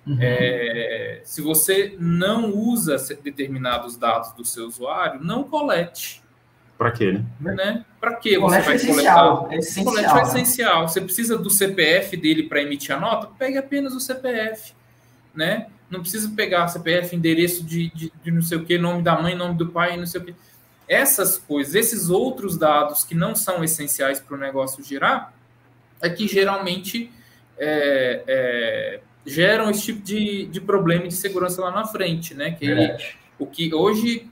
Uhum. 0.05 0.17
É, 0.19 1.21
se 1.23 1.41
você 1.41 1.95
não 1.99 2.53
usa 2.53 2.97
determinados 3.21 3.97
dados 3.97 4.31
do 4.33 4.45
seu 4.45 4.65
usuário, 4.65 5.23
não 5.23 5.43
colete. 5.43 6.21
Para 6.77 6.91
quê, 6.91 7.21
né? 7.39 7.53
né? 7.53 7.85
Para 7.99 8.15
que 8.15 8.37
você 8.37 8.61
vai 8.61 8.75
essencial, 8.75 9.37
coletar? 9.37 9.55
É 9.55 9.57
essencial, 9.57 9.85
colete 9.85 10.09
é 10.09 10.13
né? 10.13 10.21
essencial. 10.21 10.87
Você 10.87 11.01
precisa 11.01 11.37
do 11.37 11.49
CPF 11.49 12.15
dele 12.15 12.43
para 12.43 12.61
emitir 12.61 12.95
a 12.95 12.99
nota? 12.99 13.27
Pegue 13.37 13.57
apenas 13.57 13.93
o 13.95 13.99
CPF 13.99 14.73
né? 15.37 15.67
Não 15.89 16.01
precisa 16.01 16.29
pegar 16.35 16.67
CPF, 16.67 17.15
endereço 17.15 17.63
de, 17.63 17.89
de, 17.91 18.11
de 18.23 18.31
não 18.31 18.41
sei 18.41 18.57
o 18.57 18.65
que, 18.65 18.77
nome 18.77 19.03
da 19.03 19.21
mãe, 19.21 19.35
nome 19.35 19.55
do 19.55 19.67
pai, 19.67 19.95
não 19.95 20.05
sei 20.05 20.19
o 20.19 20.25
que. 20.25 20.35
Essas 20.87 21.37
coisas, 21.37 21.75
esses 21.75 22.09
outros 22.09 22.57
dados 22.57 23.03
que 23.03 23.13
não 23.13 23.35
são 23.35 23.63
essenciais 23.63 24.19
para 24.19 24.35
o 24.35 24.39
negócio 24.39 24.83
girar, 24.83 25.33
é 26.01 26.09
que 26.09 26.27
geralmente 26.27 27.11
é, 27.57 28.23
é, 28.27 28.99
geram 29.25 29.69
esse 29.69 29.83
tipo 29.83 30.01
de, 30.01 30.45
de 30.47 30.59
problema 30.59 31.07
de 31.07 31.13
segurança 31.13 31.61
lá 31.61 31.71
na 31.71 31.85
frente, 31.85 32.33
né? 32.33 32.51
Que 32.51 32.67
o 33.37 33.45
que 33.45 33.73
hoje, 33.73 34.27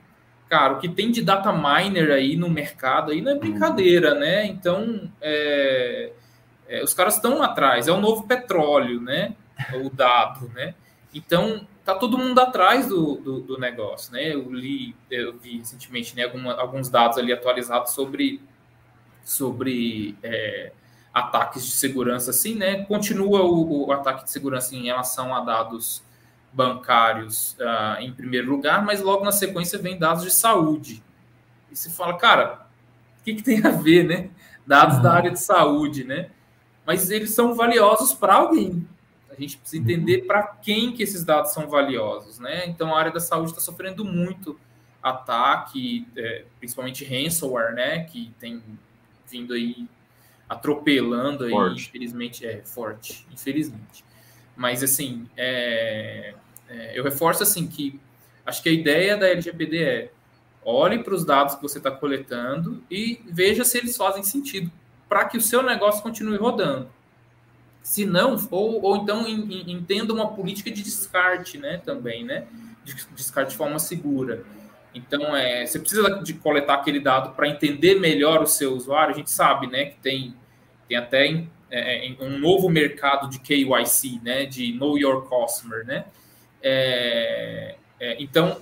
cara, 0.49 0.73
o 0.73 0.79
que 0.79 0.89
tem 0.89 1.11
de 1.11 1.21
data 1.21 1.53
miner 1.53 2.11
aí 2.11 2.35
no 2.35 2.49
mercado 2.49 3.11
aí 3.11 3.21
não 3.21 3.31
é 3.31 3.35
brincadeira, 3.35 4.15
né? 4.15 4.45
Então, 4.45 5.09
é, 5.21 6.11
é 6.67 6.83
os 6.83 6.93
caras 6.93 7.15
estão 7.15 7.43
atrás, 7.43 7.87
é 7.87 7.91
o 7.91 7.99
novo 7.99 8.23
petróleo, 8.27 8.99
né? 9.01 9.35
O 9.73 9.89
dado, 9.89 10.49
né? 10.53 10.73
Então, 11.15 11.65
tá 11.85 11.95
todo 11.95 12.17
mundo 12.17 12.37
atrás 12.39 12.89
do, 12.89 13.15
do, 13.15 13.39
do, 13.39 13.57
negócio, 13.57 14.11
né? 14.11 14.33
Eu 14.33 14.51
li, 14.51 14.93
eu 15.09 15.37
vi 15.37 15.59
recentemente 15.59 16.13
né, 16.13 16.23
alguma, 16.23 16.53
alguns 16.55 16.89
dados 16.89 17.17
ali 17.17 17.31
atualizados 17.31 17.93
sobre, 17.93 18.41
sobre 19.23 20.17
é, 20.21 20.73
ataques 21.13 21.65
de 21.65 21.71
segurança, 21.71 22.31
assim, 22.31 22.55
né? 22.55 22.83
Continua 22.83 23.43
o, 23.43 23.87
o, 23.87 23.91
ataque 23.93 24.25
de 24.25 24.31
segurança 24.31 24.75
em 24.75 24.83
relação 24.83 25.33
a 25.33 25.39
dados 25.39 26.03
bancários 26.51 27.55
uh, 27.61 28.01
em 28.01 28.11
primeiro 28.11 28.51
lugar, 28.51 28.83
mas 28.83 29.01
logo 29.01 29.23
na 29.23 29.31
sequência 29.31 29.79
vem 29.79 29.97
dados 29.97 30.23
de 30.23 30.31
saúde. 30.31 31.01
E 31.71 31.77
se 31.77 31.89
fala, 31.91 32.17
cara, 32.17 32.67
o 33.21 33.23
que, 33.23 33.35
que 33.35 33.43
tem 33.43 33.65
a 33.65 33.69
ver, 33.69 34.03
né? 34.03 34.29
Dados 34.67 34.97
uhum. 34.97 35.03
da 35.03 35.13
área 35.13 35.31
de 35.31 35.39
saúde, 35.39 36.03
né? 36.03 36.29
Mas 36.85 37.09
eles 37.09 37.33
são 37.33 37.55
valiosos 37.55 38.13
para 38.13 38.35
alguém, 38.35 38.85
a 39.37 39.41
gente 39.41 39.57
precisa 39.57 39.81
entender 39.81 40.25
para 40.25 40.43
quem 40.43 40.91
que 40.93 41.03
esses 41.03 41.23
dados 41.23 41.51
são 41.51 41.67
valiosos, 41.67 42.39
né? 42.39 42.65
Então 42.67 42.95
a 42.95 42.99
área 42.99 43.11
da 43.11 43.19
saúde 43.19 43.51
está 43.51 43.61
sofrendo 43.61 44.05
muito 44.05 44.59
ataque, 45.01 46.07
é, 46.15 46.45
principalmente 46.59 47.03
ransomware, 47.05 47.73
né? 47.73 48.03
Que 48.05 48.33
tem 48.39 48.61
vindo 49.29 49.53
aí 49.53 49.87
atropelando 50.47 51.43
aí, 51.43 51.51
forte. 51.51 51.87
infelizmente 51.87 52.45
é 52.45 52.61
forte, 52.63 53.27
infelizmente. 53.31 54.05
Mas 54.55 54.83
assim, 54.83 55.27
é, 55.35 56.35
é, 56.69 56.97
eu 56.97 57.03
reforço 57.03 57.43
assim 57.43 57.67
que 57.67 57.99
acho 58.45 58.61
que 58.61 58.69
a 58.69 58.71
ideia 58.71 59.17
da 59.17 59.27
LGPD 59.27 59.83
é 59.83 60.11
olhe 60.63 61.03
para 61.03 61.13
os 61.13 61.23
dados 61.23 61.55
que 61.55 61.61
você 61.61 61.77
está 61.77 61.91
coletando 61.91 62.83
e 62.89 63.21
veja 63.27 63.63
se 63.63 63.77
eles 63.77 63.95
fazem 63.95 64.23
sentido 64.23 64.71
para 65.07 65.25
que 65.25 65.37
o 65.37 65.41
seu 65.41 65.61
negócio 65.61 66.01
continue 66.01 66.37
rodando. 66.37 66.89
Se 67.85 68.03
não, 68.03 68.35
ou, 68.49 68.81
ou 68.81 68.97
então 68.97 69.27
entenda 69.27 70.11
uma 70.11 70.33
política 70.33 70.71
de 70.71 70.81
descarte, 70.81 71.59
né, 71.59 71.77
também, 71.85 72.25
né, 72.25 72.47
de 72.83 72.95
descarte 73.15 73.51
de 73.51 73.57
forma 73.57 73.77
segura. 73.77 74.43
Então, 74.91 75.37
é, 75.37 75.67
você 75.67 75.77
precisa 75.77 76.19
de 76.23 76.33
coletar 76.33 76.73
aquele 76.73 76.99
dado 76.99 77.35
para 77.35 77.47
entender 77.47 77.99
melhor 77.99 78.41
o 78.41 78.47
seu 78.47 78.73
usuário. 78.73 79.13
A 79.13 79.17
gente 79.17 79.29
sabe, 79.29 79.67
né, 79.67 79.85
que 79.85 79.97
tem, 79.97 80.33
tem 80.89 80.97
até 80.97 81.45
é, 81.69 82.07
é 82.07 82.15
um 82.21 82.39
novo 82.39 82.69
mercado 82.69 83.29
de 83.29 83.37
KYC, 83.37 84.19
né, 84.23 84.47
de 84.47 84.73
Know 84.73 84.97
Your 84.97 85.29
Customer, 85.29 85.85
né. 85.85 86.05
É, 86.63 87.75
é, 87.99 88.19
então, 88.19 88.61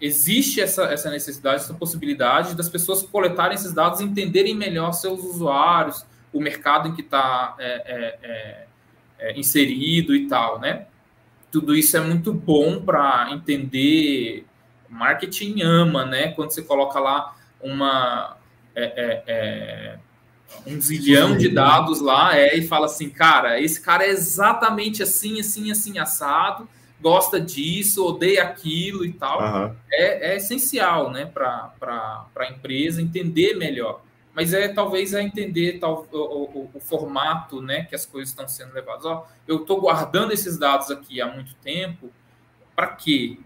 existe 0.00 0.60
essa, 0.60 0.86
essa 0.86 1.08
necessidade, 1.08 1.62
essa 1.62 1.74
possibilidade 1.74 2.56
das 2.56 2.68
pessoas 2.68 3.00
coletarem 3.04 3.54
esses 3.54 3.72
dados, 3.72 4.00
entenderem 4.00 4.56
melhor 4.56 4.90
seus 4.90 5.22
usuários, 5.22 6.04
o 6.34 6.40
mercado 6.40 6.88
em 6.88 6.94
que 6.94 7.00
está 7.00 7.54
é, 7.58 7.64
é, 7.86 8.18
é, 8.22 8.66
é, 9.20 9.38
inserido 9.38 10.14
e 10.14 10.26
tal, 10.26 10.58
né? 10.58 10.86
Tudo 11.50 11.74
isso 11.74 11.96
é 11.96 12.00
muito 12.00 12.32
bom 12.32 12.82
para 12.82 13.28
entender. 13.30 14.44
Marketing 14.90 15.62
ama, 15.62 16.04
né? 16.04 16.28
Quando 16.32 16.50
você 16.50 16.62
coloca 16.62 16.98
lá 16.98 17.34
uma 17.60 18.36
é, 18.76 19.96
um 20.66 20.80
zilhão 20.80 21.36
de 21.36 21.48
dados 21.48 22.00
lá 22.00 22.36
é, 22.36 22.56
e 22.56 22.66
fala 22.66 22.86
assim, 22.86 23.08
cara, 23.08 23.60
esse 23.60 23.80
cara 23.80 24.04
é 24.04 24.10
exatamente 24.10 25.02
assim, 25.02 25.40
assim, 25.40 25.70
assim, 25.70 25.98
assado, 25.98 26.68
gosta 27.00 27.40
disso, 27.40 28.04
odeia 28.04 28.42
aquilo 28.42 29.04
e 29.04 29.12
tal. 29.12 29.40
Uhum. 29.40 29.76
É, 29.92 30.32
é, 30.32 30.36
essencial, 30.36 31.10
né, 31.10 31.26
para 31.26 31.72
a 32.36 32.46
empresa 32.50 33.00
entender 33.00 33.54
melhor. 33.56 34.00
Mas 34.34 34.52
é 34.52 34.68
talvez 34.68 35.14
é 35.14 35.22
entender 35.22 35.78
tal, 35.78 36.06
o, 36.12 36.16
o, 36.16 36.70
o, 36.74 36.80
formato, 36.80 37.62
né, 37.62 37.84
que 37.84 37.94
as 37.94 38.04
coisas 38.04 38.30
estão 38.30 38.48
sendo 38.48 38.74
levadas. 38.74 39.04
Ó, 39.04 39.26
eu 39.46 39.58
estou 39.58 39.80
guardando 39.80 40.32
esses 40.32 40.58
dados 40.58 40.90
aqui 40.90 41.20
há 41.20 41.26
muito 41.32 41.54
tempo, 41.56 42.10
para 42.74 42.88
quê? 42.88 43.38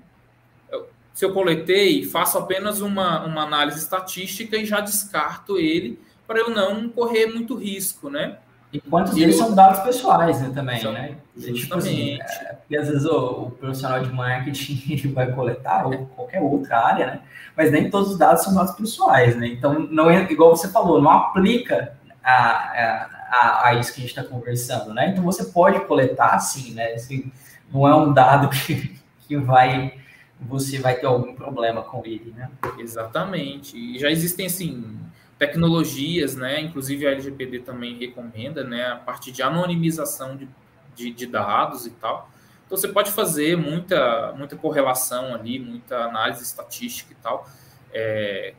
se 1.19 1.25
eu 1.25 1.33
coletei, 1.33 2.05
faço 2.05 2.39
apenas 2.39 2.81
uma, 2.81 3.25
uma 3.25 3.43
análise 3.43 3.79
estatística 3.79 4.57
e 4.57 4.65
já 4.65 4.81
descarto 4.81 5.59
ele 5.59 5.99
para 6.29 6.39
eu 6.39 6.49
não 6.49 6.89
correr 6.89 7.27
muito 7.27 7.57
risco, 7.57 8.09
né? 8.09 8.39
E 8.73 8.81
quantos 8.81 9.15
deles 9.15 9.37
são 9.37 9.53
dados 9.53 9.81
pessoais, 9.81 10.41
né, 10.41 10.53
também, 10.55 10.81
né? 10.85 11.17
Tipo 11.37 11.75
assim, 11.75 12.21
é, 12.21 12.58
porque 12.69 12.77
às 12.77 12.87
vezes 12.87 13.07
o, 13.07 13.45
o, 13.45 13.51
profissional 13.53 14.03
de 14.03 14.13
marketing 14.13 15.09
vai 15.17 15.33
coletar, 15.33 15.87
ou 15.87 16.05
qualquer 16.09 16.43
outra 16.43 16.79
área, 16.87 17.07
né? 17.07 17.21
Mas 17.57 17.73
nem 17.73 17.89
todos 17.89 18.11
os 18.11 18.19
dados 18.19 18.45
são 18.45 18.55
dados 18.55 18.75
pessoais, 18.75 19.35
né? 19.35 19.49
Então, 19.49 19.79
não 19.91 20.11
é, 20.11 20.31
igual 20.31 20.55
você 20.55 20.69
falou, 20.69 21.01
não 21.01 21.11
aplica 21.11 21.97
a, 22.23 22.33
a, 22.33 23.11
a, 23.31 23.69
a 23.69 23.75
isso 23.75 23.95
que 23.95 24.01
a 24.01 24.03
gente 24.03 24.19
está 24.19 24.23
conversando, 24.23 24.93
né? 24.93 25.09
Então, 25.09 25.25
você 25.25 25.47
pode 25.47 25.81
coletar, 25.87 26.39
sim, 26.41 26.75
né? 26.75 26.93
Assim, 26.93 27.33
não 27.73 27.89
é 27.89 27.97
um 27.97 28.13
dado 28.13 28.51
que, 28.67 29.01
que 29.27 29.37
vai 29.39 29.95
você 30.41 30.79
vai 30.79 30.95
ter 30.95 31.07
algum 31.07 31.35
problema 31.35 31.83
com 31.83 32.05
ele, 32.05 32.33
né? 32.37 32.51
Exatamente. 32.79 33.77
E 33.77 33.99
já 33.99 34.09
existem, 34.11 34.47
assim, 34.47 35.01
tecnologias, 35.39 36.37
né? 36.37 36.61
Inclusive 36.61 37.07
a 37.07 37.13
LGPD 37.13 37.61
também 37.61 37.99
recomenda, 37.99 38.63
né? 38.63 38.89
A 38.89 38.97
parte 38.97 39.33
de 39.33 39.43
anonimização 39.43 40.37
de, 40.37 40.49
de, 40.95 41.11
de, 41.11 41.27
dados 41.27 41.87
e 41.87 41.91
tal. 41.91 42.31
Então 42.69 42.77
você 42.77 42.89
pode 42.89 43.11
fazer 43.11 43.57
muita, 43.57 44.33
muita 44.37 44.55
correlação 44.55 45.35
ali, 45.35 45.59
muita 45.59 46.05
análise 46.05 46.43
estatística 46.43 47.13
e 47.13 47.17
tal. 47.17 47.49
É, 47.91 48.55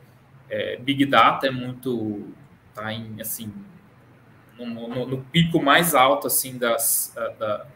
é, 0.48 0.76
Big 0.78 1.06
Data 1.06 1.46
é 1.46 1.50
muito, 1.50 2.28
tá 2.74 2.92
em, 2.92 3.20
assim, 3.20 3.54
no, 4.58 4.66
no, 4.66 5.06
no 5.06 5.24
pico 5.26 5.62
mais 5.62 5.94
alto, 5.94 6.26
assim, 6.26 6.58
das, 6.58 7.14
da, 7.38 7.66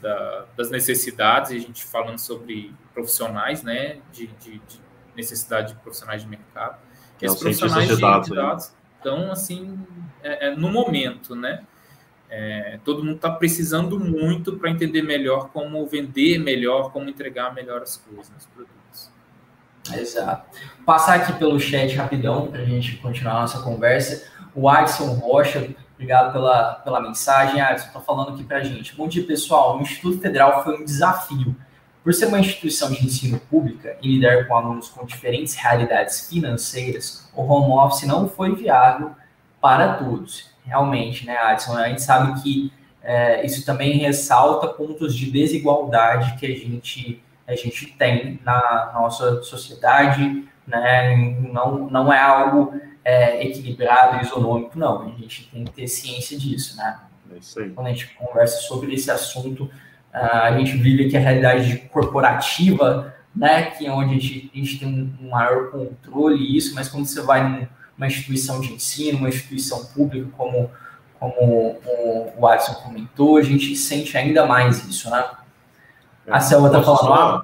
da, 0.00 0.46
das 0.56 0.70
necessidades, 0.70 1.50
e 1.50 1.56
a 1.56 1.60
gente 1.60 1.84
falando 1.84 2.18
sobre 2.18 2.74
profissionais, 2.94 3.62
né? 3.62 3.98
de, 4.10 4.26
de, 4.26 4.58
de 4.58 4.80
necessidade 5.14 5.74
de 5.74 5.80
profissionais 5.80 6.22
de 6.22 6.28
mercado 6.28 6.78
que 7.18 7.26
os 7.26 7.38
profissionais 7.38 7.88
de 7.88 8.00
dados, 8.00 8.28
de 8.28 8.34
dados 8.34 8.72
estão 8.96 9.30
assim 9.30 9.78
é, 10.22 10.48
é, 10.48 10.56
no 10.56 10.70
momento, 10.70 11.34
né? 11.34 11.64
É, 12.36 12.80
todo 12.84 13.04
mundo 13.04 13.14
está 13.14 13.30
precisando 13.30 14.00
muito 14.00 14.56
para 14.56 14.68
entender 14.68 15.02
melhor 15.02 15.50
como 15.50 15.86
vender 15.86 16.38
melhor, 16.38 16.90
como 16.90 17.08
entregar 17.08 17.54
melhor 17.54 17.80
as 17.80 17.96
coisas 17.96 18.28
nos 18.32 18.46
produtos. 18.46 19.10
Exato. 19.94 20.58
Passar 20.84 21.14
aqui 21.14 21.32
pelo 21.34 21.60
chat 21.60 21.94
rapidão 21.94 22.48
para 22.48 22.62
a 22.62 22.64
gente 22.64 22.96
continuar 22.96 23.36
a 23.36 23.40
nossa 23.42 23.62
conversa. 23.62 24.28
O 24.52 24.68
Adson 24.68 25.14
Rocha, 25.14 25.64
obrigado 25.94 26.32
pela, 26.32 26.74
pela 26.74 27.00
mensagem. 27.00 27.60
Adson, 27.60 27.86
está 27.86 28.00
falando 28.00 28.34
aqui 28.34 28.42
para 28.42 28.58
a 28.58 28.64
gente. 28.64 28.96
Bom 28.96 29.06
dia, 29.06 29.24
pessoal. 29.24 29.78
O 29.78 29.82
Instituto 29.82 30.20
Federal 30.20 30.64
foi 30.64 30.76
um 30.76 30.84
desafio 30.84 31.54
por 32.02 32.12
ser 32.12 32.26
uma 32.26 32.40
instituição 32.40 32.90
de 32.90 33.06
ensino 33.06 33.38
pública 33.38 33.96
e 34.02 34.16
lidar 34.16 34.48
com 34.48 34.56
alunos 34.56 34.88
com 34.88 35.06
diferentes 35.06 35.54
realidades 35.54 36.28
financeiras, 36.28 37.30
o 37.32 37.42
home 37.42 37.72
office 37.72 38.06
não 38.06 38.28
foi 38.28 38.54
viável 38.54 39.12
para 39.60 39.94
todos. 39.94 40.53
Realmente, 40.64 41.26
né, 41.26 41.36
Adson? 41.36 41.76
A 41.76 41.88
gente 41.88 42.02
sabe 42.02 42.42
que 42.42 42.72
é, 43.02 43.44
isso 43.44 43.64
também 43.66 43.98
ressalta 43.98 44.66
pontos 44.68 45.14
de 45.14 45.30
desigualdade 45.30 46.38
que 46.38 46.46
a 46.46 46.56
gente, 46.56 47.22
a 47.46 47.54
gente 47.54 47.86
tem 47.98 48.40
na 48.44 48.92
nossa 48.94 49.42
sociedade, 49.42 50.44
né? 50.66 51.14
Não, 51.52 51.90
não 51.90 52.12
é 52.12 52.18
algo 52.18 52.80
é, 53.04 53.46
equilibrado, 53.46 54.24
isonômico, 54.24 54.78
não. 54.78 55.02
A 55.02 55.20
gente 55.20 55.50
tem 55.50 55.64
que 55.64 55.72
ter 55.72 55.86
ciência 55.86 56.38
disso, 56.38 56.76
né? 56.78 56.98
É 57.34 57.38
isso 57.38 57.60
aí. 57.60 57.70
Quando 57.70 57.88
a 57.88 57.90
gente 57.90 58.14
conversa 58.14 58.62
sobre 58.62 58.94
esse 58.94 59.10
assunto, 59.10 59.70
a 60.12 60.56
gente 60.56 60.76
vive 60.76 61.06
aqui 61.06 61.16
a 61.16 61.20
realidade 61.20 61.76
corporativa, 61.92 63.14
né, 63.34 63.64
que 63.72 63.84
é 63.84 63.92
onde 63.92 64.14
a 64.14 64.18
gente, 64.18 64.50
a 64.54 64.56
gente 64.56 64.78
tem 64.78 65.16
um 65.20 65.28
maior 65.28 65.72
controle 65.72 66.56
isso, 66.56 66.72
mas 66.74 66.88
quando 66.88 67.06
você 67.06 67.20
vai 67.20 67.68
numa 67.96 68.06
instituição 68.06 68.60
de 68.60 68.72
ensino, 68.72 69.18
uma 69.18 69.28
instituição 69.28 69.84
pública, 69.86 70.28
como, 70.36 70.70
como 71.18 71.80
o, 71.84 72.32
Watson 72.38 72.74
comentou, 72.74 73.36
a 73.36 73.42
gente 73.42 73.74
sente 73.76 74.16
ainda 74.16 74.46
mais 74.46 74.86
isso, 74.88 75.10
né? 75.10 75.30
A 76.26 76.40
Selva 76.40 76.68
está 76.68 76.82
falando, 76.82 77.12
ah, 77.12 77.42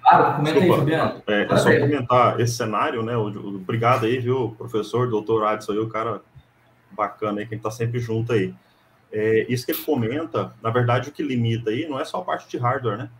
claro, 0.00 0.36
comenta 0.36 0.60
Desculpa, 0.60 0.74
aí, 0.74 0.78
Fabiano. 0.78 1.22
É, 1.26 1.42
é 1.42 1.56
só 1.56 1.78
comentar 1.78 2.40
esse 2.40 2.54
cenário, 2.54 3.02
né? 3.02 3.16
Obrigado 3.16 4.06
aí, 4.06 4.18
viu, 4.18 4.54
professor, 4.56 5.08
doutor 5.08 5.44
Adson, 5.44 5.72
aí, 5.72 5.78
o 5.78 5.88
cara 5.88 6.22
bacana 6.90 7.40
aí, 7.40 7.46
quem 7.46 7.58
está 7.58 7.70
sempre 7.70 8.00
junto 8.00 8.32
aí. 8.32 8.54
É, 9.12 9.46
isso 9.48 9.66
que 9.66 9.72
ele 9.72 9.82
comenta, 9.82 10.54
na 10.62 10.70
verdade, 10.70 11.10
o 11.10 11.12
que 11.12 11.22
limita 11.22 11.70
aí 11.70 11.86
não 11.86 12.00
é 12.00 12.04
só 12.04 12.18
a 12.18 12.24
parte 12.24 12.48
de 12.48 12.56
hardware, 12.56 12.96
né? 12.96 13.10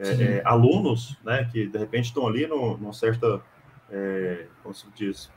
É, 0.00 0.10
é, 0.10 0.42
alunos, 0.44 1.16
né, 1.24 1.48
que 1.50 1.66
de 1.66 1.76
repente 1.76 2.06
estão 2.06 2.26
ali 2.26 2.46
no, 2.46 2.76
numa 2.78 2.92
certa, 2.92 3.40
é, 3.90 4.46
como 4.62 4.72
se 4.72 4.86
diz, 4.94 5.28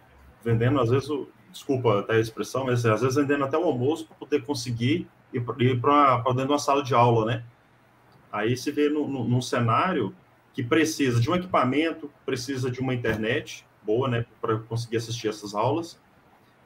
vendendo, 0.44 0.80
às 0.80 0.90
vezes, 0.90 1.10
o, 1.10 1.28
desculpa 1.52 2.00
até 2.00 2.14
a 2.14 2.20
expressão, 2.20 2.66
mas 2.66 2.86
às 2.86 3.02
vezes 3.02 3.16
vendendo 3.16 3.44
até 3.44 3.58
o 3.58 3.64
almoço 3.64 4.08
para 4.08 4.16
poder 4.16 4.44
conseguir 4.44 5.08
ir 5.34 5.42
para 5.42 6.18
dentro 6.18 6.46
de 6.46 6.52
uma 6.52 6.60
sala 6.60 6.84
de 6.84 6.94
aula, 6.94 7.26
né? 7.26 7.44
Aí 8.32 8.56
se 8.56 8.72
vê 8.72 8.90
no, 8.90 9.08
no, 9.08 9.24
num 9.26 9.42
cenário 9.42 10.16
que 10.54 10.64
precisa 10.64 11.20
de 11.20 11.30
um 11.30 11.36
equipamento, 11.36 12.10
precisa 12.26 12.70
de 12.70 12.80
uma 12.80 12.94
internet 12.94 13.66
boa, 13.84 14.08
né, 14.08 14.26
para 14.40 14.58
conseguir 14.60 14.98
assistir 14.98 15.28
essas 15.28 15.56
aulas, 15.56 16.00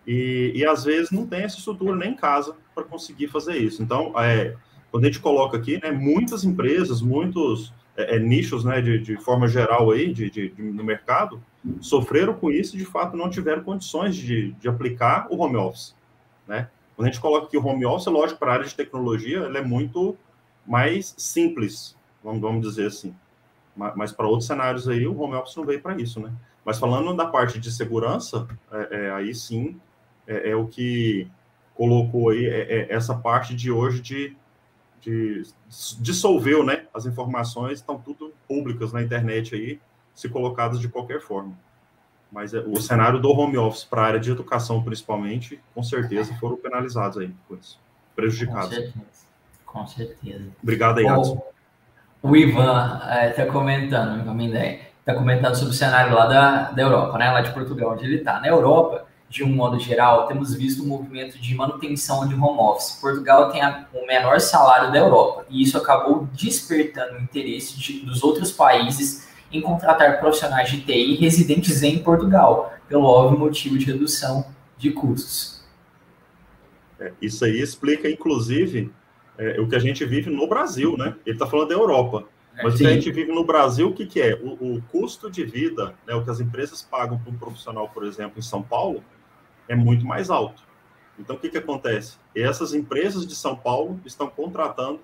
e, 0.06 0.52
e 0.54 0.66
às 0.66 0.84
vezes 0.84 1.12
não 1.12 1.26
tem 1.26 1.44
essa 1.44 1.58
estrutura 1.58 1.96
nem 1.96 2.12
em 2.12 2.16
casa 2.16 2.56
para 2.74 2.84
conseguir 2.84 3.28
fazer 3.28 3.56
isso. 3.58 3.82
Então, 3.82 4.14
é, 4.20 4.56
quando 4.92 5.06
a 5.06 5.08
gente 5.08 5.20
coloca 5.20 5.58
aqui, 5.58 5.80
né, 5.82 5.92
muitas 5.92 6.44
empresas, 6.44 7.02
muitos 7.02 7.74
é, 7.96 8.16
é, 8.16 8.20
nichos, 8.20 8.64
né, 8.64 8.82
de, 8.82 9.00
de, 9.00 9.18
forma 9.18 9.48
geral 9.48 9.92
aí, 9.92 10.14
de, 10.14 10.30
de, 10.30 10.50
de, 10.50 10.62
no 10.62 10.84
mercado, 10.84 11.42
sofreram 11.82 12.34
com 12.34 12.52
isso 12.52 12.76
e 12.76 12.80
de 12.80 12.86
fato 12.86 13.18
não 13.18 13.30
tiveram 13.30 13.64
condições 13.64 14.16
de, 14.16 14.52
de 14.54 14.68
aplicar 14.68 15.28
o 15.30 15.42
home 15.42 15.58
office, 15.58 15.96
né? 16.48 16.70
Quando 16.96 17.08
a 17.08 17.12
gente 17.12 17.22
coloca 17.22 17.48
aqui 17.48 17.58
o 17.58 17.66
home 17.66 17.86
office, 17.86 18.08
lógico, 18.08 18.40
para 18.40 18.52
a 18.52 18.54
área 18.56 18.66
de 18.66 18.76
tecnologia, 18.76 19.40
ele 19.40 19.58
é 19.58 19.62
muito 19.62 20.18
mais 20.66 21.14
simples, 21.18 21.96
vamos, 22.24 22.42
vamos 22.42 22.66
dizer 22.66 22.88
assim. 22.88 23.14
Mas, 23.76 23.96
mas 23.96 24.12
para 24.12 24.28
outros 24.28 24.48
cenários 24.48 24.88
aí, 24.88 25.06
o 25.06 25.20
home 25.20 25.36
office 25.36 25.56
não 25.56 25.66
veio 25.66 25.82
para 25.82 26.00
isso, 26.00 26.20
né? 26.20 26.32
Mas 26.64 26.80
falando 26.80 27.14
da 27.14 27.28
parte 27.28 27.60
de 27.60 27.72
segurança, 27.72 28.48
é, 28.72 28.88
é, 28.92 29.12
aí 29.12 29.36
sim 29.36 29.80
é, 30.26 30.52
é 30.52 30.56
o 30.56 30.68
que 30.68 31.28
colocou 31.76 32.30
aí 32.30 32.46
é, 32.46 32.62
é, 32.62 32.94
essa 32.94 33.14
parte 33.14 33.54
de 33.54 33.70
hoje 33.70 34.02
de, 34.02 34.36
de 35.02 35.44
dissolveu, 36.00 36.64
né? 36.64 36.88
As 36.94 37.06
informações 37.06 37.80
estão 37.80 38.00
tudo 38.00 38.34
públicas 38.48 38.94
na 38.94 39.04
internet 39.04 39.54
aí, 39.54 39.80
se 40.16 40.30
colocadas 40.30 40.80
de 40.80 40.88
qualquer 40.88 41.22
forma. 41.22 41.54
Mas 42.32 42.54
é, 42.54 42.60
o 42.60 42.82
cenário 42.82 43.20
do 43.20 43.30
home 43.30 43.58
office 43.58 43.84
para 43.84 44.02
a 44.02 44.06
área 44.06 44.20
de 44.20 44.32
educação, 44.32 44.82
principalmente, 44.82 45.62
com 45.74 45.84
certeza 45.84 46.34
foram 46.36 46.56
penalizados 46.56 47.18
aí 47.18 47.32
com 47.48 47.56
isso, 47.56 47.80
prejudicados. 48.16 48.70
Com 48.70 48.76
certeza. 48.76 49.16
Com 49.66 49.88
certeza. 49.88 50.48
Obrigado 50.64 51.00
aí, 51.00 51.06
o, 51.06 51.44
o 52.24 52.36
Ivan 52.36 53.02
está 53.30 53.44
é, 53.44 53.46
comentando, 53.46 54.22
Ivan 54.22 54.34
Mindé, 54.34 54.90
está 55.00 55.14
comentando 55.14 55.54
sobre 55.56 55.74
o 55.74 55.78
cenário 55.78 56.16
lá 56.16 56.26
da, 56.26 56.72
da 56.72 56.82
Europa, 56.82 57.18
né? 57.18 57.30
Lá 57.30 57.42
de 57.42 57.52
Portugal, 57.54 57.92
onde 57.92 58.06
ele 58.06 58.16
está. 58.16 58.40
Na 58.40 58.48
Europa, 58.48 59.06
de 59.30 59.44
um 59.44 59.54
modo 59.54 59.78
geral, 59.80 60.28
temos 60.28 60.56
visto 60.56 60.82
um 60.82 60.88
movimento 60.88 61.38
de 61.38 61.54
manutenção 61.54 62.28
de 62.28 62.34
home 62.34 62.60
office. 62.60 62.98
Portugal 63.02 63.52
tem 63.52 63.62
a, 63.62 63.86
o 63.94 64.08
menor 64.08 64.40
salário 64.40 64.92
da 64.92 64.98
Europa 64.98 65.46
e 65.50 65.62
isso 65.62 65.78
acabou 65.78 66.28
despertando 66.34 67.18
o 67.18 67.22
interesse 67.22 67.78
de, 67.78 68.00
dos 68.00 68.24
outros 68.24 68.52
países 68.52 69.28
em 69.52 69.62
contratar 69.62 70.20
profissionais 70.20 70.70
de 70.70 70.82
TI 70.82 71.16
residentes 71.16 71.84
em 71.84 72.00
Portugal, 72.00 72.74
pelo 72.88 73.06
óbvio 73.06 73.40
motivo 73.40 73.78
de 73.78 73.86
redução 73.86 74.46
de 74.78 74.92
custos. 74.92 75.64
É, 77.00 77.14
isso 77.22 77.44
aí 77.46 77.60
explica, 77.60 78.10
inclusive, 78.10 78.92
é, 79.38 79.60
o 79.60 79.68
que 79.68 79.76
a 79.76 79.80
gente 79.80 80.06
vive 80.06 80.30
no 80.30 80.48
Brasil, 80.48 80.98
né? 80.98 81.16
Ele 81.26 81.36
está 81.36 81.46
falando 81.46 81.70
da 81.70 81.76
Europa. 81.76 82.26
É, 82.58 82.64
Mas 82.64 82.76
que 82.76 82.86
a 82.86 82.90
gente 82.92 83.12
vive 83.12 83.32
no 83.32 83.44
Brasil, 83.44 83.90
o 83.90 83.94
que, 83.94 84.06
que 84.06 84.22
é? 84.22 84.34
O, 84.36 84.76
o, 84.76 84.82
custo 84.92 85.30
de 85.30 85.44
vida, 85.44 85.94
né, 86.08 86.16
o 86.16 86.24
que 86.24 86.30
as 86.30 86.40
empresas 86.40 86.82
pagam 86.82 87.18
para 87.18 87.32
um 87.32 87.38
profissional, 87.38 87.90
por 87.90 88.06
exemplo, 88.06 88.40
em 88.40 88.42
São 88.42 88.62
Paulo, 88.62 89.04
é 89.68 89.76
muito 89.76 90.06
mais 90.06 90.30
alto. 90.30 90.64
Então, 91.20 91.36
o 91.36 91.40
que, 91.40 91.50
que 91.50 91.58
acontece? 91.58 92.18
Essas 92.36 92.74
empresas 92.74 93.26
de 93.26 93.36
São 93.36 93.56
Paulo 93.56 94.00
estão 94.06 94.28
contratando 94.28 95.02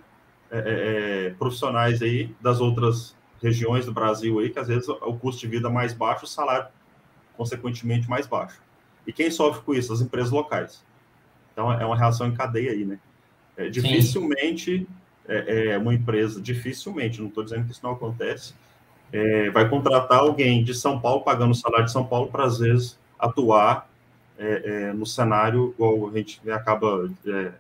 é, 0.50 0.58
é, 0.58 1.28
é, 1.28 1.30
profissionais 1.32 2.02
aí 2.02 2.34
das 2.42 2.60
outras 2.60 3.16
regiões 3.42 3.86
do 3.86 3.94
Brasil 3.94 4.40
aí, 4.40 4.50
que 4.50 4.60
às 4.60 4.68
vezes 4.68 4.88
o 4.88 5.14
custo 5.18 5.42
de 5.42 5.48
vida 5.48 5.68
é 5.68 5.72
mais 5.72 5.94
baixo, 5.94 6.26
o 6.26 6.28
salário, 6.28 6.68
consequentemente, 7.36 8.10
mais 8.10 8.28
baixo. 8.28 8.62
E 9.06 9.12
quem 9.12 9.32
sofre 9.32 9.64
com 9.64 9.74
isso? 9.74 9.92
As 9.92 10.02
empresas 10.02 10.32
locais. 10.32 10.86
Então, 11.52 11.72
é 11.72 11.86
uma 11.86 11.98
reação 11.98 12.28
em 12.28 12.34
cadeia 12.34 12.72
aí, 12.72 12.86
né? 12.86 13.00
É, 13.58 13.70
dificilmente 13.70 14.88
é, 15.28 15.72
é, 15.72 15.78
uma 15.78 15.94
empresa, 15.94 16.42
dificilmente, 16.42 17.20
não 17.20 17.28
estou 17.28 17.44
dizendo 17.44 17.66
que 17.66 17.72
isso 17.72 17.82
não 17.84 17.92
acontece, 17.92 18.54
é, 19.12 19.50
vai 19.50 19.68
contratar 19.70 20.20
alguém 20.20 20.64
de 20.64 20.74
São 20.74 21.00
Paulo, 21.00 21.22
pagando 21.22 21.52
o 21.52 21.56
salário 21.56 21.86
de 21.86 21.92
São 21.92 22.06
Paulo, 22.06 22.28
para 22.32 22.46
às 22.46 22.60
vezes 22.60 22.98
atuar 23.20 23.90
é, 24.38 24.88
é, 24.90 24.94
no 24.94 25.06
cenário 25.06 25.74
igual 25.76 26.10
a 26.10 26.18
gente 26.18 26.42
acaba 26.50 27.10
é, 27.28 27.52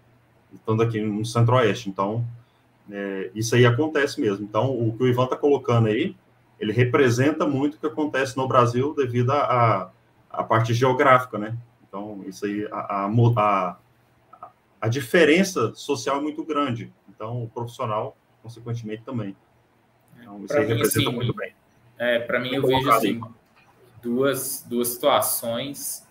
estando 0.53 0.81
aqui 0.81 0.99
no 0.99 1.25
Centro-Oeste. 1.25 1.89
Então, 1.89 2.25
é, 2.91 3.31
isso 3.33 3.55
aí 3.55 3.65
acontece 3.65 4.19
mesmo. 4.19 4.43
Então, 4.43 4.71
o 4.71 4.95
que 4.95 5.03
o 5.03 5.07
Ivan 5.07 5.25
está 5.25 5.35
colocando 5.35 5.87
aí, 5.87 6.15
ele 6.59 6.71
representa 6.71 7.47
muito 7.47 7.75
o 7.75 7.79
que 7.79 7.87
acontece 7.87 8.37
no 8.37 8.47
Brasil 8.47 8.93
devido 8.93 9.31
à 9.31 9.91
a, 10.29 10.43
parte 10.43 10.73
geográfica, 10.73 11.37
né? 11.37 11.57
Então, 11.87 12.23
isso 12.25 12.45
aí, 12.45 12.67
a, 12.71 13.05
a, 13.05 13.77
a, 14.79 14.87
diferença 14.87 15.73
social 15.75 16.17
é 16.17 16.21
muito 16.21 16.43
grande. 16.43 16.91
Então, 17.09 17.43
o 17.43 17.49
profissional, 17.49 18.15
consequentemente, 18.41 19.03
também. 19.03 19.35
Então, 20.19 20.43
isso 20.45 20.53
aí 20.53 20.65
mim, 20.65 20.73
representa 20.73 21.09
assim, 21.09 21.15
muito 21.15 21.33
bem. 21.33 21.53
É, 21.97 22.19
Para 22.19 22.39
mim, 22.39 22.53
eu 22.53 22.65
vejo 22.65 22.89
assim, 22.89 23.21
duas, 24.01 24.65
duas 24.67 24.89
situações 24.89 26.07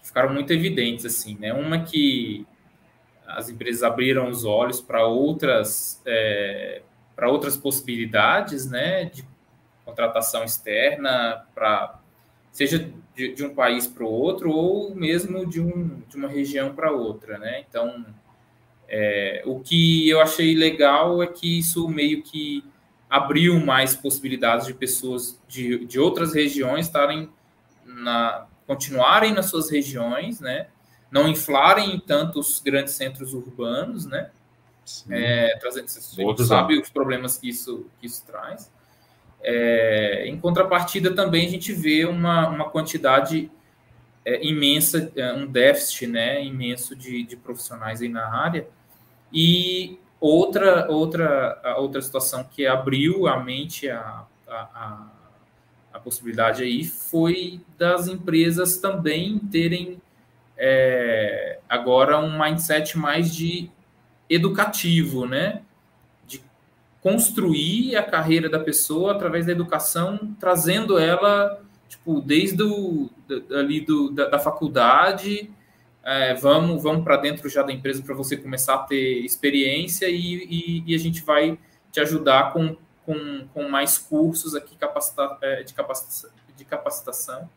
que 0.00 0.06
ficaram 0.08 0.32
muito 0.32 0.52
evidentes, 0.52 1.04
assim, 1.04 1.36
né? 1.38 1.52
Uma 1.52 1.80
que 1.80 2.46
as 3.28 3.48
empresas 3.48 3.82
abriram 3.82 4.28
os 4.28 4.44
olhos 4.44 4.80
para 4.80 5.04
outras 5.04 6.02
é, 6.06 6.82
para 7.14 7.30
outras 7.30 7.56
possibilidades, 7.56 8.70
né, 8.70 9.06
de 9.06 9.24
contratação 9.84 10.44
externa 10.44 11.44
para 11.54 11.98
seja 12.52 12.90
de, 13.14 13.34
de, 13.34 13.44
um 13.44 13.54
país 13.54 13.86
para 13.86 14.04
o 14.04 14.08
outro 14.08 14.50
ou 14.50 14.94
mesmo 14.94 15.46
de, 15.46 15.60
um, 15.60 16.00
de 16.08 16.16
uma 16.16 16.28
região 16.28 16.74
para 16.74 16.90
outra, 16.90 17.38
né? 17.38 17.64
Então, 17.68 18.06
é, 18.88 19.42
o 19.44 19.60
que 19.60 20.08
eu 20.08 20.20
achei 20.20 20.54
legal 20.54 21.22
é 21.22 21.26
que 21.26 21.58
isso 21.58 21.88
meio 21.88 22.22
que 22.22 22.64
abriu 23.08 23.58
mais 23.60 23.94
possibilidades 23.94 24.66
de 24.66 24.74
pessoas 24.74 25.40
de, 25.46 25.84
de 25.86 25.98
outras 25.98 26.34
regiões 26.34 26.86
estarem 26.86 27.28
na 27.84 28.46
continuarem 28.66 29.32
nas 29.32 29.46
suas 29.46 29.70
regiões, 29.70 30.40
né? 30.40 30.68
Não 31.10 31.26
inflarem 31.28 31.98
tanto 32.00 32.38
os 32.38 32.60
grandes 32.60 32.94
centros 32.94 33.32
urbanos, 33.34 34.06
né? 34.06 34.30
É, 35.10 35.56
trazendo, 35.58 35.84
a 35.84 35.88
gente 35.88 36.44
sabe 36.44 36.78
os 36.78 36.88
problemas 36.88 37.36
que 37.36 37.48
isso, 37.48 37.86
que 38.00 38.06
isso 38.06 38.24
traz. 38.26 38.70
É, 39.42 40.26
em 40.26 40.38
contrapartida, 40.38 41.14
também 41.14 41.46
a 41.46 41.50
gente 41.50 41.72
vê 41.72 42.04
uma, 42.04 42.48
uma 42.48 42.70
quantidade 42.70 43.50
é, 44.24 44.44
imensa, 44.44 45.12
é, 45.14 45.32
um 45.32 45.46
déficit 45.46 46.06
né, 46.06 46.44
imenso 46.44 46.96
de, 46.96 47.22
de 47.22 47.36
profissionais 47.36 48.00
aí 48.02 48.08
na 48.08 48.26
área. 48.26 48.66
E 49.32 49.98
outra, 50.20 50.90
outra, 50.90 51.76
outra 51.78 52.00
situação 52.00 52.44
que 52.44 52.66
abriu 52.66 53.26
a 53.26 53.42
mente 53.42 53.88
a, 53.90 54.24
a, 54.48 55.06
a 55.92 56.00
possibilidade 56.00 56.62
aí 56.62 56.84
foi 56.84 57.60
das 57.76 58.08
empresas 58.08 58.78
também 58.78 59.38
terem 59.38 60.00
é, 60.58 61.60
agora 61.68 62.18
um 62.18 62.38
mindset 62.38 62.98
mais 62.98 63.32
de 63.34 63.70
educativo, 64.28 65.26
né? 65.26 65.62
De 66.26 66.42
construir 67.00 67.96
a 67.96 68.02
carreira 68.02 68.48
da 68.48 68.58
pessoa 68.58 69.12
através 69.12 69.46
da 69.46 69.52
educação, 69.52 70.34
trazendo 70.40 70.98
ela, 70.98 71.62
tipo, 71.88 72.20
desde 72.20 72.62
o, 72.62 73.08
ali 73.54 73.80
do, 73.80 74.10
da, 74.10 74.28
da 74.28 74.38
faculdade, 74.38 75.50
é, 76.02 76.34
vamos, 76.34 76.82
vamos 76.82 77.04
para 77.04 77.16
dentro 77.18 77.48
já 77.48 77.62
da 77.62 77.72
empresa 77.72 78.02
para 78.02 78.14
você 78.14 78.36
começar 78.36 78.74
a 78.74 78.78
ter 78.78 79.24
experiência 79.24 80.08
e, 80.08 80.44
e, 80.44 80.84
e, 80.86 80.94
a 80.94 80.98
gente 80.98 81.22
vai 81.22 81.58
te 81.92 82.00
ajudar 82.00 82.52
com, 82.52 82.76
com, 83.04 83.46
com 83.52 83.68
mais 83.68 83.98
cursos 83.98 84.54
aqui 84.54 84.74
capacita, 84.76 85.36
é, 85.42 85.62
de, 85.62 85.74
capacitação, 85.74 86.30
de 86.56 86.64
capacitação. 86.64 87.50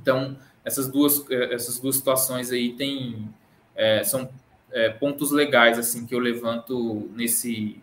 Então, 0.00 0.36
essas 0.66 0.88
duas, 0.88 1.24
é, 1.30 1.54
essas 1.54 1.78
duas 1.78 1.94
situações 1.94 2.50
aí 2.50 2.72
tem, 2.72 3.32
é, 3.76 4.02
são 4.02 4.28
é, 4.72 4.90
pontos 4.90 5.30
legais 5.30 5.78
assim 5.78 6.04
que 6.04 6.14
eu 6.14 6.18
levanto 6.18 7.08
nesse 7.14 7.80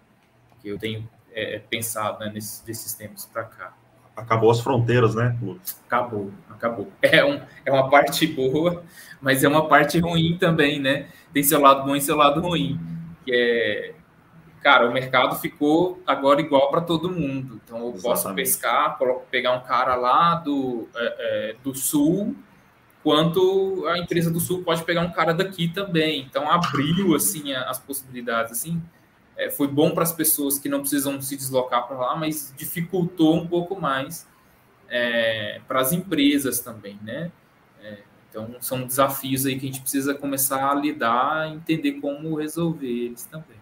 que 0.62 0.67
eu 0.67 0.78
tenho 0.78 1.08
é, 1.34 1.60
pensado 1.60 2.19
né, 2.19 2.30
nesses, 2.34 2.60
desses 2.60 2.93
tempos 2.93 3.26
para 3.26 3.46
cá. 3.46 3.74
Acabou 4.15 4.52
as 4.52 4.60
fronteiras, 4.60 5.15
né? 5.15 5.36
Acabou, 5.88 6.32
acabou. 6.50 6.91
É, 7.02 7.26
um, 7.26 7.41
é 7.65 7.72
uma 7.72 7.89
parte 7.89 8.28
boa, 8.28 8.84
mas 9.19 9.43
é 9.43 9.48
uma 9.48 9.67
parte 9.67 9.98
ruim 10.00 10.38
também, 10.38 10.80
né? 10.80 11.08
Tem 11.34 11.41
seu 11.41 11.60
lado 11.60 11.86
bom 11.86 11.96
e 11.96 12.02
seu 12.02 12.15
lado 12.15 12.41
ruim. 12.41 12.80
Que 13.26 13.34
é, 13.34 13.96
cara, 14.62 14.88
o 14.88 14.93
mercado 14.93 15.36
ficou 15.38 16.02
agora 16.06 16.41
igual 16.41 16.69
para 16.69 16.82
todo 16.82 17.10
mundo. 17.10 17.60
Então 17.63 17.80
eu 17.80 17.93
Exatamente. 17.93 18.04
posso 18.04 18.34
pescar, 18.36 19.00
pegar 19.32 19.54
um 19.54 19.62
cara 19.62 19.96
lá 19.96 20.36
do, 20.36 20.88
é, 20.96 21.56
do 21.63 21.74
sul 21.74 22.36
quanto 23.04 23.86
a 23.88 24.00
empresa 24.00 24.32
do 24.32 24.39
Sul 24.39 24.63
pode 24.63 24.84
pegar 24.84 25.02
um 25.02 25.12
cara 25.12 25.34
daqui 25.34 25.68
também. 25.68 26.22
Então 26.22 26.50
abriu 26.50 27.13
assim 27.16 27.54
as 27.54 27.78
possibilidades 27.78 28.54
assim. 28.54 28.82
É, 29.36 29.50
foi 29.50 29.68
bom 29.68 29.92
para 29.92 30.04
as 30.04 30.13
pessoas 30.13 30.58
que 30.58 30.70
não 30.70 30.80
precisam 30.80 31.22
se 31.22 31.36
deslocar 31.36 31.88
para 31.88 31.98
lá, 31.98 32.16
mas 32.16 32.54
dificultou 32.56 33.36
um 33.36 33.46
pouco 33.46 33.80
mais 33.80 34.28
é, 34.89 35.60
para 35.68 35.82
as 35.82 35.92
empresas 35.92 36.60
também, 36.60 36.98
né? 37.04 37.32
É, 37.84 37.98
então 38.30 38.56
são 38.62 38.86
desafios 38.86 39.46
aí 39.46 39.60
que 39.60 39.66
a 39.66 39.72
gente 39.72 39.82
precisa 39.82 40.13
começar 40.13 40.72
a 40.72 40.74
lidar, 40.74 41.52
entender 41.52 41.94
como 41.94 42.36
resolver 42.36 42.88
eles 42.88 43.26
também. 43.26 43.58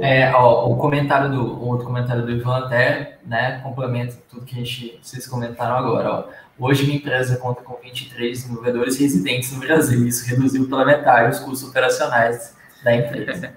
É, 0.00 0.32
ó, 0.34 0.68
o 0.68 0.76
comentário 0.76 1.30
do 1.30 1.40
o 1.40 1.68
outro 1.68 1.86
comentário 1.86 2.26
do 2.26 2.30
Ivan 2.30 2.58
até, 2.58 3.18
né, 3.24 3.60
complementa 3.60 4.18
tudo 4.28 4.44
que 4.44 4.54
a 4.54 4.58
gente 4.58 4.98
vocês 5.00 5.26
comentaram 5.26 5.76
agora. 5.76 6.10
Ó. 6.10 6.47
Hoje 6.58 6.84
minha 6.84 6.96
empresa 6.96 7.36
conta 7.36 7.62
com 7.62 7.78
23 7.80 8.42
desenvolvedores 8.42 8.98
residentes 8.98 9.52
no 9.52 9.60
Brasil. 9.60 10.06
Isso 10.06 10.26
reduziu 10.26 10.68
pela 10.68 10.84
metade 10.84 11.30
os 11.30 11.38
custos 11.38 11.68
operacionais 11.68 12.56
da 12.82 12.96
empresa. 12.96 13.54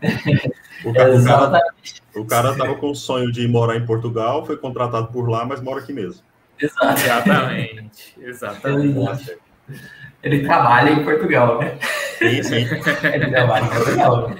o, 0.85 0.93
cara, 0.93 1.09
Exatamente. 1.15 2.03
o 2.15 2.25
cara 2.25 2.51
estava 2.51 2.75
com 2.75 2.91
o 2.91 2.95
sonho 2.95 3.31
de 3.31 3.47
morar 3.47 3.75
em 3.75 3.85
Portugal, 3.85 4.45
foi 4.45 4.55
contratado 4.55 5.07
por 5.07 5.27
lá, 5.27 5.43
mas 5.45 5.61
mora 5.61 5.79
aqui 5.79 5.91
mesmo. 5.91 6.21
Exatamente. 6.59 8.15
Exatamente. 8.21 9.37
Ele 10.23 10.43
trabalha 10.43 10.91
em 10.91 11.03
Portugal, 11.03 11.59
né? 11.59 11.77
Sim, 12.17 12.43
sim. 12.43 12.67
Ele 13.11 13.31
trabalha 13.31 13.65
em 13.65 13.69
Portugal. 13.69 14.31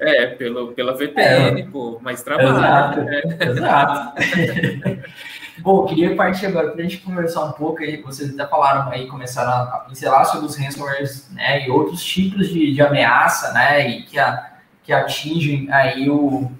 É, 0.00 0.22
é 0.24 0.26
pelo, 0.26 0.72
pela 0.72 0.96
VPN, 0.96 1.60
é. 1.60 1.66
pô, 1.66 1.98
mas 2.02 2.22
trabalha. 2.22 2.48
Exato. 2.50 3.00
Né? 3.02 3.22
Exato. 3.40 4.22
Bom, 5.60 5.86
queria 5.86 6.14
partir 6.14 6.46
agora 6.46 6.70
para 6.70 6.80
a 6.80 6.82
gente 6.82 6.98
conversar 6.98 7.44
um 7.44 7.52
pouco 7.52 7.82
aí, 7.82 8.00
vocês 8.00 8.32
até 8.32 8.48
falaram 8.48 8.90
aí, 8.90 9.08
começaram 9.08 9.50
a 9.50 9.78
pincelar 9.80 10.24
sobre 10.24 10.46
os 10.46 10.56
ransomwares, 10.56 11.28
né, 11.32 11.66
e 11.66 11.70
outros 11.70 12.02
tipos 12.04 12.48
de, 12.48 12.72
de 12.72 12.80
ameaça, 12.80 13.52
né, 13.52 13.88
e 13.88 14.02
que, 14.04 14.18
a, 14.18 14.52
que 14.84 14.92
atingem 14.92 15.68
aí 15.72 16.08
o, 16.08 16.50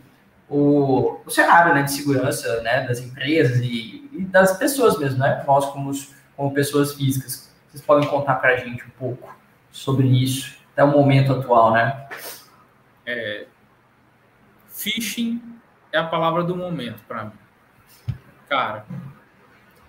o, 0.48 1.16
o 1.24 1.30
cenário, 1.30 1.74
né, 1.74 1.82
de 1.84 1.92
segurança, 1.92 2.60
né, 2.62 2.86
das 2.88 2.98
empresas 2.98 3.60
e, 3.60 4.08
e 4.12 4.24
das 4.24 4.58
pessoas 4.58 4.98
mesmo, 4.98 5.18
né, 5.18 5.44
nós 5.46 5.66
como, 5.66 5.92
como 6.36 6.52
pessoas 6.52 6.94
físicas. 6.94 7.47
Vocês 7.68 7.84
podem 7.84 8.08
contar 8.08 8.36
para 8.36 8.54
a 8.54 8.56
gente 8.56 8.84
um 8.84 8.90
pouco 8.90 9.36
sobre 9.70 10.06
isso, 10.06 10.58
até 10.72 10.82
o 10.82 10.88
momento 10.88 11.32
atual, 11.32 11.72
né? 11.72 12.08
É, 13.06 13.46
phishing 14.68 15.42
é 15.92 15.98
a 15.98 16.06
palavra 16.06 16.44
do 16.44 16.54
momento 16.54 17.02
para 17.06 17.24
mim 17.24 17.48
cara, 18.48 18.86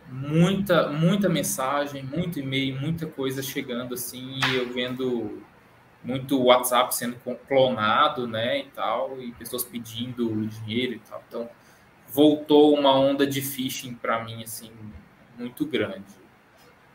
muita, 0.08 0.90
muita 0.90 1.30
mensagem, 1.30 2.04
muito 2.04 2.40
e-mail, 2.40 2.80
muita 2.80 3.08
coisa 3.08 3.42
chegando 3.42 3.94
assim, 3.94 4.40
e 4.46 4.56
eu 4.56 4.72
vendo 4.72 5.42
muito 6.04 6.42
WhatsApp 6.42 6.94
sendo 6.94 7.18
clonado, 7.48 8.28
né, 8.28 8.60
e 8.60 8.66
tal, 8.66 9.20
e 9.22 9.32
pessoas 9.34 9.64
pedindo 9.64 10.46
dinheiro 10.48 10.94
e 10.94 11.00
tal. 11.00 11.24
Então, 11.28 11.50
voltou 12.08 12.78
uma 12.78 12.94
onda 12.94 13.26
de 13.26 13.42
phishing 13.42 13.94
para 13.96 14.24
mim, 14.24 14.44
assim, 14.44 14.72
muito 15.38 15.66
grande. 15.66 16.20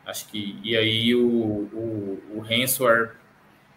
Acho 0.05 0.27
que, 0.27 0.59
e 0.63 0.77
aí 0.77 1.15
o, 1.15 1.19
o, 1.21 2.23
o 2.35 2.39
ransomware, 2.39 3.11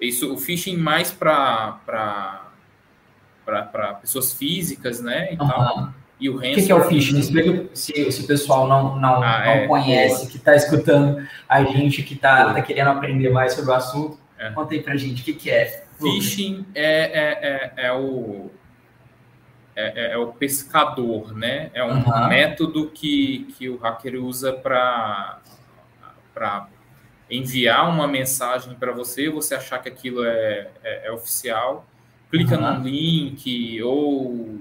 isso, 0.01 0.33
o 0.33 0.37
phishing 0.37 0.77
mais 0.77 1.11
para 1.11 2.51
pessoas 4.01 4.33
físicas, 4.33 5.01
né, 5.01 5.33
e 5.33 5.37
uhum. 5.41 5.49
tal, 5.49 5.95
E 6.21 6.29
o 6.29 6.37
O 6.37 6.41
que, 6.41 6.63
que, 6.63 6.71
é 6.71 6.75
o 6.75 6.85
phishing? 6.85 7.19
Explica 7.19 7.67
se, 7.73 8.13
se 8.13 8.25
o 8.25 8.27
pessoal 8.27 8.69
não, 8.69 8.97
não, 9.01 9.23
ah, 9.23 9.45
não 9.45 9.53
é, 9.53 9.67
conhece, 9.67 10.29
que 10.29 10.37
está 10.37 10.55
escutando 10.55 11.27
a 11.49 11.65
gente, 11.65 12.03
que 12.03 12.15
está 12.15 12.53
tá 12.53 12.63
querendo 12.63 12.91
aprender 12.91 13.31
mais 13.31 13.55
sobre 13.55 13.71
o 13.71 13.75
assunto. 13.75 14.19
É. 14.39 14.51
Conta 14.51 14.75
aí 14.75 14.83
pra 14.83 14.97
gente 14.97 15.23
o 15.23 15.25
que, 15.25 15.33
que 15.33 15.51
é. 15.51 15.85
Phishing 15.99 16.65
é, 16.75 16.85
é, 16.85 17.83
é, 17.83 17.87
é 17.87 17.93
o 17.93 18.51
é, 19.81 19.93
é, 19.95 20.13
é, 20.15 20.19
o 20.19 20.33
pescador, 20.33 21.33
né? 21.37 21.71
É 21.73 21.85
um 21.85 22.03
uhum. 22.03 22.29
método 22.29 22.91
que, 22.91 23.55
que 23.57 23.69
o 23.69 23.77
hacker 23.77 24.21
usa 24.21 24.53
para 24.53 25.39
enviar 27.31 27.89
uma 27.89 28.07
mensagem 28.07 28.75
para 28.75 28.93
você, 28.93 29.29
você 29.29 29.55
achar 29.55 29.79
que 29.79 29.89
aquilo 29.89 30.25
é, 30.25 30.71
é, 30.83 31.09
é 31.09 31.13
oficial, 31.13 31.87
clica 32.31 32.59
uhum. 32.59 32.79
num 32.79 32.83
link 32.85 33.83
ou 33.83 34.61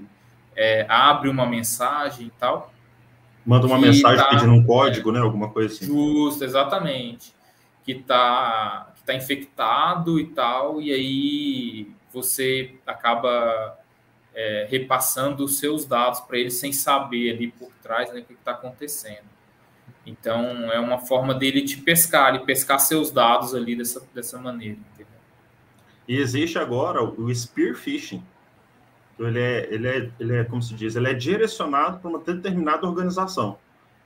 é, 0.56 0.86
abre 0.90 1.30
uma 1.30 1.46
mensagem 1.46 2.28
e 2.28 2.32
tal. 2.32 2.74
Manda 3.46 3.66
uma 3.66 3.80
mensagem 3.80 4.18
tá, 4.18 4.30
pedindo 4.30 4.52
um 4.52 4.64
código, 4.66 5.12
né? 5.12 5.20
Alguma 5.20 5.50
coisa 5.50 5.74
assim. 5.74 5.86
Justo, 5.86 6.44
exatamente. 6.44 7.34
Que 7.86 7.94
está 7.94 8.92
que 8.96 9.04
tá 9.04 9.14
infectado 9.14 10.20
e 10.20 10.26
tal, 10.26 10.82
e 10.82 10.92
aí 10.92 11.88
você 12.12 12.76
acaba 12.86 13.78
é, 14.36 14.68
repassando 14.70 15.46
os 15.46 15.60
seus 15.60 15.86
dados 15.86 16.20
para 16.20 16.38
ele 16.38 16.52
sem 16.52 16.74
saber 16.74 17.32
ali 17.34 17.48
por 17.48 17.72
trás 17.82 18.12
né, 18.14 18.20
o 18.20 18.26
que 18.26 18.34
está 18.34 18.52
acontecendo. 18.52 19.37
Então, 20.08 20.72
é 20.72 20.80
uma 20.80 21.00
forma 21.00 21.34
dele 21.34 21.64
te 21.64 21.78
pescar, 21.78 22.34
ele 22.34 22.46
pescar 22.46 22.80
seus 22.80 23.12
dados 23.12 23.54
ali 23.54 23.76
dessa, 23.76 24.02
dessa 24.14 24.40
maneira. 24.40 24.78
Entendeu? 24.94 25.14
E 26.08 26.18
existe 26.18 26.58
agora 26.58 27.04
o 27.04 27.34
spear 27.34 27.76
phishing. 27.76 28.24
Ele 29.20 29.40
é, 29.40 29.74
ele, 29.74 29.88
é, 29.88 30.12
ele 30.20 30.36
é, 30.36 30.44
como 30.44 30.62
se 30.62 30.74
diz, 30.74 30.96
ele 30.96 31.10
é 31.10 31.14
direcionado 31.14 32.00
para 32.00 32.10
uma 32.10 32.20
determinada 32.20 32.88
organização. 32.88 33.58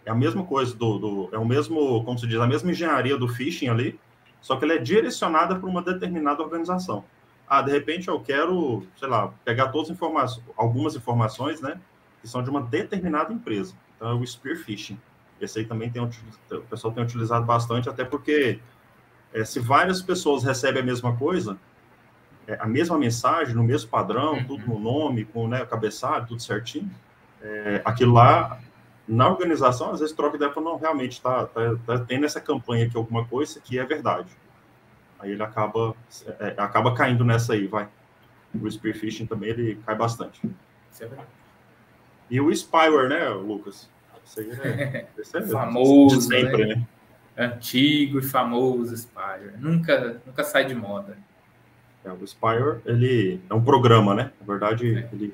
É 0.06 0.12
a 0.12 0.16
mesma 0.16 0.44
coisa 0.44 0.76
do, 0.76 0.98
do, 0.98 1.30
é 1.32 1.38
o 1.38 1.46
mesmo, 1.46 2.04
como 2.04 2.18
se 2.18 2.26
diz, 2.26 2.40
a 2.40 2.48
mesma 2.48 2.72
engenharia 2.72 3.18
do 3.18 3.28
phishing 3.28 3.68
ali, 3.68 4.00
só 4.42 4.56
que 4.56 4.66
ele 4.66 4.74
é 4.74 4.78
direcionada 4.80 5.56
para 5.56 5.70
uma 5.70 5.82
determinada 5.82 6.42
organização 6.42 7.04
ah, 7.52 7.62
de 7.62 7.70
repente 7.70 8.08
eu 8.08 8.18
quero, 8.18 8.88
sei 8.96 9.10
lá, 9.10 9.28
pegar 9.44 9.68
todas 9.74 9.90
as 9.90 9.98
informações, 9.98 10.42
algumas 10.56 10.96
informações, 10.96 11.60
né, 11.60 11.82
que 12.22 12.28
são 12.30 12.42
de 12.42 12.50
uma 12.50 12.62
determinada 12.62 13.34
empresa. 13.34 13.76
Então 13.98 14.10
é 14.10 14.14
o 14.14 14.26
spear 14.26 14.56
phishing. 14.56 14.98
Esse 15.42 15.60
aí 15.60 15.66
também 15.66 15.90
tem, 15.90 16.02
o 16.02 16.62
pessoal 16.70 16.94
tem 16.94 17.04
utilizado 17.04 17.46
bastante, 17.46 17.90
até 17.90 18.06
porque 18.06 18.60
é, 19.34 19.44
se 19.44 19.60
várias 19.60 20.02
pessoas 20.02 20.44
recebem 20.44 20.82
a 20.82 20.86
mesma 20.86 21.16
coisa, 21.18 21.58
é, 22.48 22.58
a 22.60 22.68
mesma 22.68 22.98
mensagem, 22.98 23.56
no 23.56 23.64
mesmo 23.64 23.90
padrão, 23.90 24.34
uhum. 24.34 24.46
tudo 24.46 24.68
no 24.68 24.80
nome, 24.80 25.26
com 25.26 25.48
né, 25.48 25.64
o 25.64 25.68
cabeçalho, 25.68 26.28
tudo 26.28 26.42
certinho, 26.42 26.90
é, 27.42 27.82
aquilo 27.84 28.14
lá, 28.14 28.60
na 29.08 29.28
organização, 29.28 29.92
às 29.92 30.00
vezes 30.00 30.16
troca 30.16 30.36
ideia 30.36 30.52
para 30.52 30.62
não, 30.62 30.78
realmente 30.78 31.14
está 31.14 31.46
tá, 31.48 31.76
tá 31.86 32.00
tendo 32.00 32.26
essa 32.26 32.40
campanha 32.40 32.86
aqui, 32.86 32.96
alguma 32.96 33.26
coisa 33.26 33.60
que 33.60 33.80
é 33.80 33.86
verdade. 33.86 34.30
Aí 35.20 35.32
ele 35.32 35.44
acaba, 35.44 35.96
é, 36.40 36.56
é, 36.58 36.62
acaba 36.62 36.94
caindo 36.94 37.24
nessa 37.24 37.54
aí, 37.54 37.68
vai. 37.68 37.88
O 38.54 38.70
spearfishing 38.70 39.26
também, 39.26 39.50
ele 39.50 39.82
cai 39.86 39.96
bastante. 39.96 40.42
É 41.00 41.08
e 42.30 42.40
o 42.40 42.52
spyware, 42.52 43.10
né, 43.10 43.30
Lucas? 43.30 43.90
Isso 44.26 44.40
aí 44.40 44.52
é, 44.52 45.08
é 45.18 45.42
famoso, 45.48 46.22
sempre, 46.22 46.66
né? 46.66 46.76
né? 46.76 46.88
Antigo 47.38 48.20
e 48.20 48.22
famoso 48.22 48.96
spyware. 48.96 49.56
Nunca, 49.58 50.22
nunca 50.26 50.44
sai 50.44 50.66
de 50.66 50.76
moda. 50.76 51.18
É, 52.04 52.12
o 52.12 52.28
spyware, 52.28 52.82
ele 52.86 53.42
é 53.50 53.54
um 53.54 53.64
programa, 53.64 54.14
né? 54.14 54.32
Na 54.40 54.46
verdade, 54.46 54.96
é. 54.96 55.10
ele, 55.14 55.34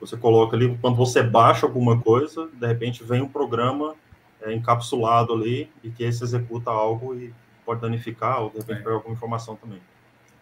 você 0.00 0.16
coloca 0.16 0.56
ali, 0.56 0.76
quando 0.80 0.96
você 0.96 1.22
baixa 1.22 1.66
alguma 1.66 2.00
coisa, 2.00 2.48
de 2.52 2.66
repente 2.66 3.02
vem 3.02 3.22
um 3.22 3.28
programa 3.28 3.94
é, 4.40 4.52
encapsulado 4.52 5.32
ali 5.32 5.70
e 5.82 5.90
que 5.90 6.04
esse 6.04 6.22
executa 6.22 6.70
algo 6.70 7.14
e 7.14 7.32
pode 7.64 7.80
danificar 7.80 8.42
ou 8.42 8.50
de 8.50 8.58
repente 8.58 8.78
é. 8.78 8.82
pegar 8.82 8.94
alguma 8.94 9.14
informação 9.14 9.56
também. 9.56 9.80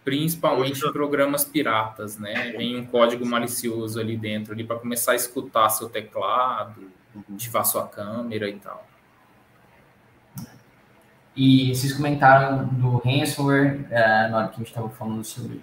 Principalmente 0.05 0.85
em 0.87 0.93
programas 0.93 1.47
piratas, 1.47 2.19
né? 2.19 2.53
Vem 2.53 2.77
um 2.77 2.85
código 2.85 3.25
malicioso 3.25 3.99
ali 3.99 4.19
dentro 4.19 4.53
ali 4.53 4.63
para 4.63 4.79
começar 4.79 5.13
a 5.13 5.17
escutar 5.17 5.71
seu 5.71 5.89
teclado, 5.89 6.91
uhum. 7.15 7.35
ativar 7.35 7.65
sua 7.65 7.87
câmera 7.87 8.49
e 8.49 8.59
tal. 8.59 8.87
E 11.37 11.75
vocês 11.75 11.93
comentaram 11.93 12.67
do 12.67 12.99
ransomware, 12.99 13.87
é, 13.91 14.29
na 14.29 14.39
hora 14.39 14.49
que 14.49 14.55
a 14.55 14.59
gente 14.59 14.69
estava 14.69 14.89
falando 14.91 15.25
sobre 15.25 15.61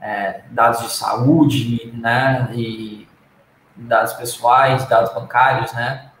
é, 0.00 0.42
dados 0.50 0.82
de 0.82 0.92
saúde, 0.92 1.92
né? 1.94 2.48
E 2.54 3.08
dados 3.74 4.12
pessoais, 4.12 4.88
dados 4.88 5.12
bancários, 5.12 5.72
né? 5.72 6.12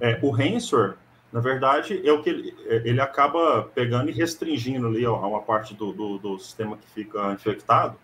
É, 0.00 0.18
o 0.22 0.30
ransomware 0.30 0.96
na 1.36 1.42
verdade, 1.42 2.00
é 2.02 2.10
o 2.10 2.22
que 2.22 2.30
ele, 2.30 2.56
ele 2.64 2.98
acaba 2.98 3.64
pegando 3.74 4.08
e 4.08 4.12
restringindo 4.12 4.86
ali 4.86 5.04
ó, 5.06 5.18
uma 5.28 5.42
parte 5.42 5.74
do, 5.74 5.92
do, 5.92 6.16
do 6.16 6.38
sistema 6.38 6.78
que 6.78 6.88
fica 6.88 7.30
infectado. 7.32 7.94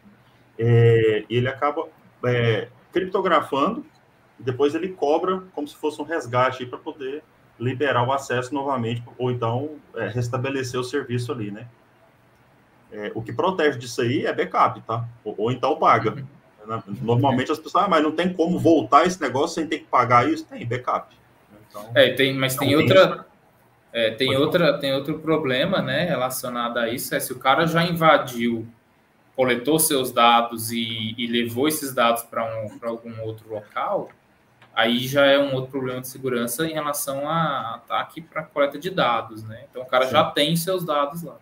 É, 0.59 1.25
ele 1.31 1.49
acaba 1.49 1.89
é, 2.27 2.69
criptografando 2.93 3.87
e 4.43 4.45
depois 4.45 4.75
ele 4.75 4.89
cobra 4.89 5.41
como 5.55 5.69
se 5.69 5.77
fosse 5.77 6.03
um 6.03 6.05
resgate 6.05 6.67
para 6.67 6.79
poder 6.79 7.23
liberar 7.59 8.03
o 8.07 8.13
acesso 8.13 8.53
novamente 8.53 9.05
ou 9.17 9.31
então 9.31 9.77
é, 9.95 10.09
restabelecer 10.09 10.79
o 10.79 10.85
serviço 10.85 11.31
ali, 11.31 11.53
né? 11.53 11.69
É, 12.91 13.13
o 13.15 13.23
que 13.23 13.33
protege 13.33 13.79
disso 13.79 14.03
aí 14.03 14.27
é 14.27 14.33
backup, 14.33 14.81
tá? 14.83 15.07
Ou, 15.25 15.35
ou 15.39 15.53
então 15.53 15.77
paga. 15.77 16.25
Normalmente 17.01 17.51
as 17.53 17.59
pessoas, 17.59 17.85
ah, 17.85 17.89
mas 17.89 18.03
não 18.03 18.13
tem 18.13 18.33
como 18.33 18.59
voltar 18.59 19.07
esse 19.07 19.21
negócio 19.21 19.55
sem 19.55 19.67
ter 19.67 19.79
que 19.79 19.85
pagar 19.85 20.29
isso? 20.29 20.45
Tem 20.45 20.67
backup. 20.67 21.15
Então, 21.69 21.91
é, 21.95 22.11
tem, 22.11 22.35
mas 22.35 22.57
tem 22.57 22.75
outra, 22.77 23.27
é, 23.93 24.11
tem 24.11 24.37
outra, 24.37 24.79
tem 24.79 24.93
outro 24.93 25.19
problema, 25.21 25.81
né, 25.81 26.05
relacionado 26.05 26.79
a 26.79 26.89
isso, 26.89 27.15
é 27.15 27.21
se 27.21 27.33
o 27.33 27.39
cara 27.39 27.67
já 27.67 27.85
invadiu, 27.85 28.67
coletou 29.35 29.79
seus 29.79 30.13
dados 30.13 30.71
e, 30.71 31.15
e 31.17 31.27
levou 31.27 31.67
esses 31.67 31.95
dados 31.95 32.23
para 32.23 32.45
um, 32.45 32.79
algum 32.83 33.21
outro 33.23 33.49
local, 33.49 34.11
aí 34.75 35.07
já 35.07 35.27
é 35.27 35.39
um 35.39 35.55
outro 35.55 35.71
problema 35.71 36.01
de 36.01 36.09
segurança 36.09 36.67
em 36.67 36.73
relação 36.73 37.29
a 37.29 37.77
ataque 37.77 38.21
para 38.21 38.43
coleta 38.43 38.79
de 38.79 38.91
dados, 38.91 39.43
né? 39.45 39.65
Então 39.71 39.83
o 39.83 39.87
cara 39.87 40.07
Sim. 40.07 40.13
já 40.13 40.25
tem 40.31 40.57
seus 40.57 40.85
dados 40.85 41.23
lá, 41.23 41.37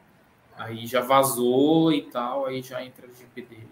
aí 0.57 0.87
já 0.87 1.01
vazou 1.01 1.93
e 1.93 2.03
tal, 2.03 2.47
aí 2.47 2.63
já 2.63 2.83
entra 2.85 3.07
o 3.07 3.11
GPD. 3.15 3.71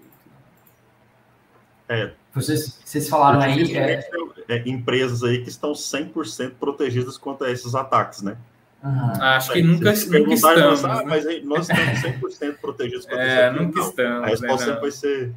É, 1.88 2.12
vocês, 2.34 2.80
vocês 2.84 3.08
falaram 3.08 3.40
aí. 3.40 3.74
É... 3.76 4.08
É, 4.48 4.68
empresas 4.68 5.22
aí 5.24 5.42
que 5.42 5.48
estão 5.48 5.72
100% 5.72 6.54
protegidas 6.60 7.18
contra 7.18 7.50
esses 7.50 7.74
ataques, 7.74 8.22
né? 8.22 8.36
Uhum. 8.82 9.22
Acho 9.22 9.52
que 9.52 9.62
nunca, 9.62 9.92
nunca 9.92 10.34
estamos. 10.34 10.84
Ah, 10.84 11.02
mas 11.04 11.24
nós 11.44 11.68
estamos 11.68 12.22
100% 12.22 12.58
protegidos 12.60 13.04
contra 13.04 13.22
é, 13.22 13.50
isso. 13.50 13.62
Nunca 13.62 13.80
não. 13.80 13.88
estamos. 13.88 14.22
A 14.22 14.26
resposta 14.26 14.74
né, 14.74 14.80
vai 14.80 14.90
ser. 14.90 15.32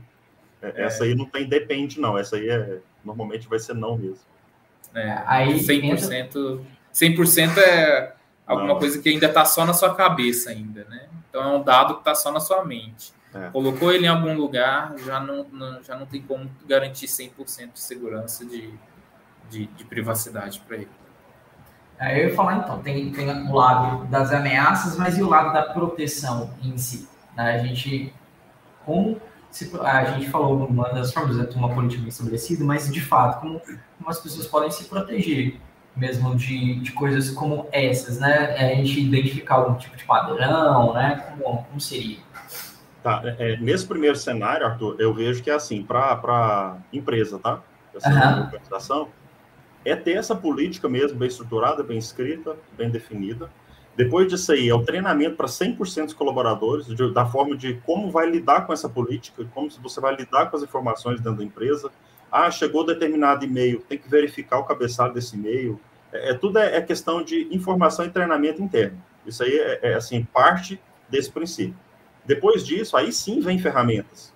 É, 0.62 0.84
essa 0.84 1.04
aí 1.04 1.16
não 1.16 1.26
tem 1.26 1.48
depende, 1.48 2.00
não. 2.00 2.18
Essa 2.18 2.36
aí 2.36 2.50
é. 2.50 2.80
Normalmente 3.04 3.48
vai 3.48 3.60
ser 3.60 3.74
não 3.74 3.98
mesmo. 3.98 4.20
É, 4.94 5.24
aí 5.26 5.60
100%, 5.60 6.62
100% 6.94 7.58
é 7.58 8.14
alguma 8.46 8.74
não. 8.74 8.80
coisa 8.80 9.02
que 9.02 9.10
ainda 9.10 9.28
está 9.28 9.46
só 9.46 9.66
na 9.66 9.74
sua 9.74 9.96
cabeça, 9.96 10.50
ainda, 10.50 10.86
né? 10.90 11.08
Então 11.30 11.42
é 11.42 11.58
um 11.58 11.64
dado 11.64 11.96
que 11.96 12.02
está 12.02 12.14
só 12.14 12.32
na 12.32 12.40
sua 12.40 12.64
mente. 12.64 13.14
É. 13.34 13.50
Colocou 13.50 13.92
ele 13.92 14.06
em 14.06 14.10
algum 14.10 14.36
lugar, 14.36 14.94
já 15.00 15.20
não, 15.20 15.46
não, 15.46 15.82
já 15.82 15.96
não 15.96 16.06
tem 16.06 16.22
como 16.22 16.50
garantir 16.68 17.08
100% 17.08 17.74
de 17.74 17.80
segurança 17.80 18.46
de, 18.46 18.74
de, 19.50 19.68
de 19.68 19.86
privacidade 19.86 20.60
para 20.68 20.78
ele. 20.78 20.90
É, 21.98 22.20
eu 22.20 22.30
ia 22.30 22.36
falar 22.36 22.58
então, 22.58 22.82
tem, 22.82 23.12
tem 23.12 23.30
o 23.30 23.54
lado 23.54 24.06
das 24.06 24.34
ameaças, 24.34 24.98
mas 24.98 25.18
e 25.18 25.24
o 25.24 25.30
lado 25.30 25.54
da 25.54 25.62
proteção 25.62 26.54
em 26.62 26.78
si? 26.78 27.08
Né? 27.38 27.56
A 27.56 27.58
gente, 27.60 28.14
como 28.86 29.22
a 29.82 30.06
gente 30.06 30.30
falou 30.30 30.66
uma 30.66 30.90
das 30.90 31.14
formas 31.14 31.38
de 31.50 31.56
uma 31.56 31.74
política 31.74 32.02
bem 32.02 32.10
estabelecida, 32.10 32.64
mas 32.64 32.92
de 32.92 33.02
fato, 33.02 33.42
como, 33.42 33.60
como 33.60 34.10
as 34.10 34.20
pessoas 34.20 34.48
podem 34.48 34.72
se 34.72 34.86
proteger 34.86 35.60
mesmo 35.96 36.36
de, 36.36 36.76
de 36.76 36.92
coisas 36.94 37.30
como 37.32 37.68
essas, 37.72 38.20
né? 38.20 38.56
É, 38.58 38.74
a 38.74 38.76
gente 38.76 39.02
identificar 39.02 39.56
algum 39.56 39.76
tipo 39.76 39.96
de 39.96 40.06
padrão, 40.06 40.94
né? 40.94 41.16
Como, 41.30 41.64
como 41.64 41.82
seria? 41.82 42.18
Tá, 43.04 43.22
é, 43.26 43.54
é, 43.54 43.58
nesse 43.58 43.86
primeiro 43.86 44.16
cenário, 44.16 44.66
Arthur, 44.66 44.96
eu 45.00 45.14
vejo 45.14 45.44
que 45.44 45.50
é 45.50 45.54
assim, 45.54 45.84
para 45.84 46.78
empresa, 46.94 47.40
tá? 47.40 47.62
Essa 47.94 48.10
uhum. 48.10 48.44
organização, 48.44 49.10
é 49.84 49.96
ter 49.96 50.14
essa 50.14 50.36
política 50.36 50.88
mesmo 50.88 51.18
bem 51.18 51.28
estruturada, 51.28 51.84
bem 51.84 51.98
escrita, 51.98 52.56
bem 52.78 52.90
definida. 52.90 53.50
Depois 53.96 54.28
disso 54.28 54.54
aí, 54.54 54.70
é 54.70 54.74
o 54.74 54.84
treinamento 54.84 55.36
para 55.36 55.48
100% 55.48 56.06
dos 56.06 56.14
colaboradores, 56.14 56.86
de, 56.88 57.14
da 57.14 57.26
forma 57.26 57.56
de 57.58 57.76
como 57.86 58.10
vai 58.10 58.30
lidar 58.30 58.66
com 58.66 58.72
essa 58.72 58.88
política, 58.88 59.46
como 59.54 59.70
você 59.70 60.00
vai 60.00 60.16
lidar 60.16 60.50
com 60.50 60.58
as 60.58 60.64
informações 60.64 61.20
dentro 61.20 61.40
da 61.40 61.44
empresa. 61.44 61.92
Ah, 62.32 62.50
chegou 62.50 62.86
determinado 62.86 63.44
e-mail, 63.44 63.82
tem 63.82 63.98
que 63.98 64.10
verificar 64.10 64.60
o 64.60 64.64
cabeçalho 64.64 65.14
desse 65.14 65.36
e-mail. 65.36 65.80
É, 66.12 66.32
é 66.32 66.34
tudo 66.34 66.58
é, 66.60 66.78
é, 66.78 66.82
questão 66.82 67.22
de 67.22 67.48
informação 67.52 68.06
e 68.06 68.10
treinamento 68.10 68.62
interno. 68.62 69.02
Isso 69.26 69.44
aí 69.44 69.54
é, 69.54 69.80
é 69.92 69.94
assim, 69.94 70.24
parte 70.24 70.80
desse 71.10 71.30
princípio. 71.30 71.76
Depois 72.26 72.66
disso, 72.66 72.96
aí 72.96 73.12
sim 73.12 73.42
vem 73.42 73.60
ferramentas, 73.60 74.34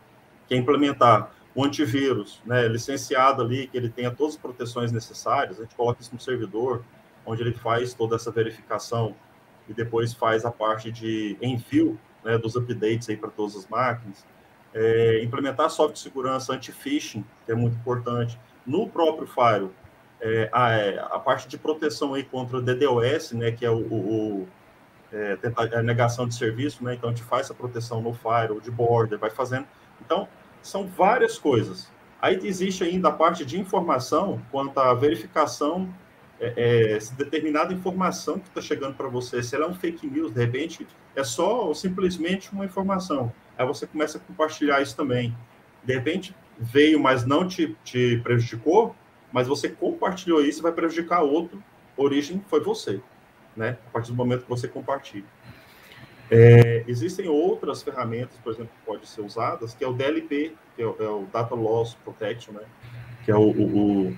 que 0.48 0.54
é 0.54 0.58
implementar 0.58 1.32
o 1.54 1.64
antivírus, 1.64 2.42
né, 2.46 2.68
licenciado 2.68 3.42
ali, 3.42 3.68
que 3.68 3.78
ele 3.78 3.88
tenha 3.88 4.12
todas 4.12 4.36
as 4.36 4.42
proteções 4.42 4.92
necessárias, 4.92 5.58
a 5.58 5.64
gente 5.64 5.76
coloca 5.76 6.02
isso 6.02 6.14
no 6.14 6.20
servidor, 6.20 6.84
onde 7.26 7.42
ele 7.42 7.54
faz 7.54 7.94
toda 7.94 8.18
essa 8.18 8.30
verificação 8.30 9.16
e 9.68 9.74
depois 9.74 10.14
faz 10.14 10.46
a 10.46 10.52
parte 10.52 10.92
de 10.92 11.38
envio 11.42 12.00
né, 12.24 12.38
dos 12.38 12.56
updates 12.56 13.10
aí 13.10 13.18
para 13.18 13.30
todas 13.30 13.56
as 13.56 13.68
máquinas. 13.68 14.26
É, 14.74 15.24
implementar 15.24 15.70
software 15.70 15.94
de 15.94 16.00
segurança 16.00 16.54
anti-phishing, 16.54 17.24
que 17.46 17.52
é 17.52 17.56
muito 17.56 17.78
importante. 17.78 18.38
No 18.66 18.90
próprio 18.90 19.28
Fire, 19.28 19.70
é, 20.20 20.50
a, 20.52 20.72
é, 20.72 21.00
a, 21.00 21.20
parte 21.20 21.48
de 21.48 21.58
proteção 21.58 22.14
aí 22.14 22.24
contra 22.24 22.62
DDoS, 22.62 23.32
né, 23.32 23.52
que 23.52 23.66
é 23.66 23.70
o, 23.70 23.78
o 23.78 24.48
é, 25.14 25.38
a 25.78 25.82
negação 25.82 26.28
de 26.28 26.36
serviço, 26.36 26.84
né, 26.84 26.96
então 26.96 27.10
a 27.10 27.14
gente 27.14 27.24
faz 27.24 27.46
essa 27.46 27.54
proteção 27.54 28.02
no 28.02 28.14
Fire, 28.14 28.60
de 28.62 28.72
border, 28.72 29.18
vai 29.18 29.30
fazendo. 29.30 29.66
Então, 30.02 30.28
são 30.62 30.88
várias 30.88 31.38
coisas. 31.38 31.90
Aí 32.22 32.40
existe 32.44 32.84
ainda 32.84 33.10
a 33.10 33.12
parte 33.12 33.46
de 33.46 33.60
informação 33.60 34.42
quanto 34.52 34.78
à 34.80 34.94
verificação 34.94 35.94
é, 36.40 36.96
é, 36.96 37.00
se 37.00 37.16
determinada 37.16 37.74
informação 37.74 38.40
que 38.40 38.48
está 38.48 38.62
chegando 38.62 38.96
para 38.96 39.08
você, 39.08 39.42
se 39.42 39.56
ela 39.56 39.66
é 39.66 39.68
um 39.68 39.74
fake 39.74 40.06
news, 40.08 40.32
de 40.32 40.40
repente, 40.40 40.88
é 41.16 41.24
só 41.24 41.74
simplesmente 41.74 42.52
uma 42.52 42.66
informação. 42.66 43.32
Aí 43.58 43.66
você 43.66 43.88
começa 43.88 44.18
a 44.18 44.22
compartilhar 44.22 44.82
isso 44.82 44.96
também. 44.96 45.36
De 45.84 45.94
repente, 45.94 46.36
veio, 46.58 47.00
mas 47.00 47.26
não 47.26 47.48
te, 47.48 47.76
te 47.84 48.20
prejudicou, 48.24 48.96
mas 49.32 49.48
você 49.48 49.70
compartilhou 49.70 50.42
isso 50.42 50.62
vai 50.62 50.72
prejudicar 50.72 51.22
outro. 51.22 51.62
Origem 51.98 52.44
foi 52.48 52.60
você, 52.60 53.00
né? 53.56 53.78
A 53.88 53.92
partir 53.92 54.12
do 54.12 54.18
momento 54.18 54.44
que 54.44 54.50
você 54.50 54.68
compartilha. 54.68 55.26
É, 56.30 56.84
existem 56.88 57.30
outras 57.30 57.84
ferramentas, 57.84 58.38
por 58.44 58.52
exemplo, 58.52 58.72
que 58.80 58.86
podem 58.86 59.06
ser 59.06 59.22
usadas, 59.22 59.74
que 59.74 59.84
é 59.84 59.88
o 59.88 59.94
DLP, 59.94 60.54
que 60.76 60.82
é 60.82 60.86
o, 60.86 60.96
é 61.00 61.08
o 61.08 61.28
Data 61.32 61.56
Loss 61.56 61.96
Protection, 62.04 62.54
né? 62.54 62.62
Que 63.24 63.32
é 63.32 63.36
o, 63.36 63.42
o, 63.42 64.08
o 64.10 64.18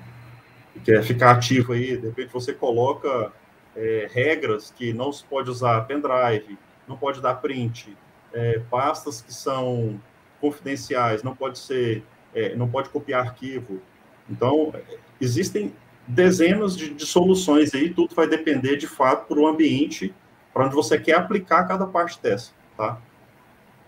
que 0.84 0.92
é 0.92 1.02
ficar 1.02 1.32
ativo 1.32 1.74
aí, 1.74 1.98
de 1.98 2.08
repente 2.08 2.32
você 2.32 2.54
coloca 2.54 3.32
é, 3.76 4.10
regras 4.12 4.72
que 4.76 4.94
não 4.94 5.12
se 5.12 5.24
pode 5.24 5.50
usar 5.50 5.82
pendrive, 5.82 6.58
não 6.88 6.98
pode 6.98 7.22
dar 7.22 7.36
print, 7.36 7.96
é, 8.34 8.60
pastas 8.70 9.22
que 9.22 9.34
são 9.34 10.00
confidenciais, 10.42 11.24
não 11.24 11.36
pode 11.36 11.60
ser, 11.60 12.04
é, 12.34 12.56
não 12.56 12.68
pode 12.68 12.90
copiar 12.90 13.26
arquivo. 13.26 13.82
Então, 14.30 14.74
existem 15.20 15.74
dezenas 16.08 16.76
de, 16.76 16.94
de, 16.94 17.06
soluções 17.06 17.74
aí, 17.74 17.94
tudo 17.94 18.16
vai 18.16 18.28
depender 18.28 18.78
de 18.78 18.88
fato 18.88 19.28
para 19.28 19.40
o 19.40 19.48
ambiente 19.48 20.14
para 20.54 20.66
onde 20.66 20.76
você 20.76 20.98
quer 21.00 21.16
aplicar 21.16 21.68
cada 21.68 21.86
parte 21.86 22.20
dessa, 22.22 22.52
tá? 22.76 23.00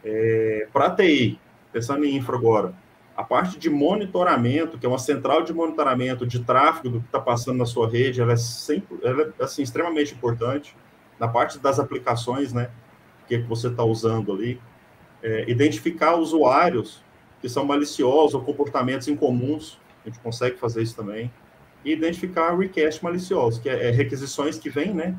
É, 0.03 0.67
para 0.71 0.91
TI, 0.91 1.39
pensando 1.71 2.05
em 2.05 2.15
infra 2.15 2.35
agora, 2.35 2.73
a 3.19 3.23
parte 3.25 3.59
de 3.59 3.69
monitoramento, 3.69 4.77
que 4.77 4.85
é 4.85 4.89
uma 4.89 4.97
central 4.97 5.43
de 5.43 5.51
monitoramento 5.51 6.25
de 6.25 6.39
tráfego 6.39 6.87
do 6.87 6.99
que 7.01 7.07
está 7.07 7.19
passando 7.19 7.57
na 7.57 7.65
sua 7.65 7.85
rede, 7.85 8.21
ela 8.21 8.31
é, 8.31 8.37
sempre, 8.37 8.97
ela 9.03 9.33
é 9.37 9.43
assim, 9.43 9.61
extremamente 9.61 10.13
importante. 10.13 10.73
Na 11.19 11.27
parte 11.27 11.59
das 11.59 11.79
aplicações, 11.79 12.53
né, 12.53 12.71
que 13.27 13.37
você 13.39 13.67
está 13.67 13.83
usando 13.83 14.31
ali, 14.31 14.57
é, 15.21 15.51
identificar 15.51 16.15
usuários 16.15 17.03
que 17.41 17.49
são 17.49 17.65
maliciosos 17.65 18.35
ou 18.35 18.41
comportamentos 18.41 19.09
incomuns, 19.09 19.77
a 20.05 20.07
gente 20.07 20.21
consegue 20.21 20.57
fazer 20.57 20.81
isso 20.81 20.95
também, 20.95 21.29
e 21.83 21.91
identificar 21.91 22.57
request 22.57 23.03
malicioso, 23.03 23.61
que 23.61 23.67
é, 23.67 23.89
é 23.89 23.91
requisições 23.91 24.57
que 24.57 24.69
vêm, 24.69 24.93
né, 24.93 25.13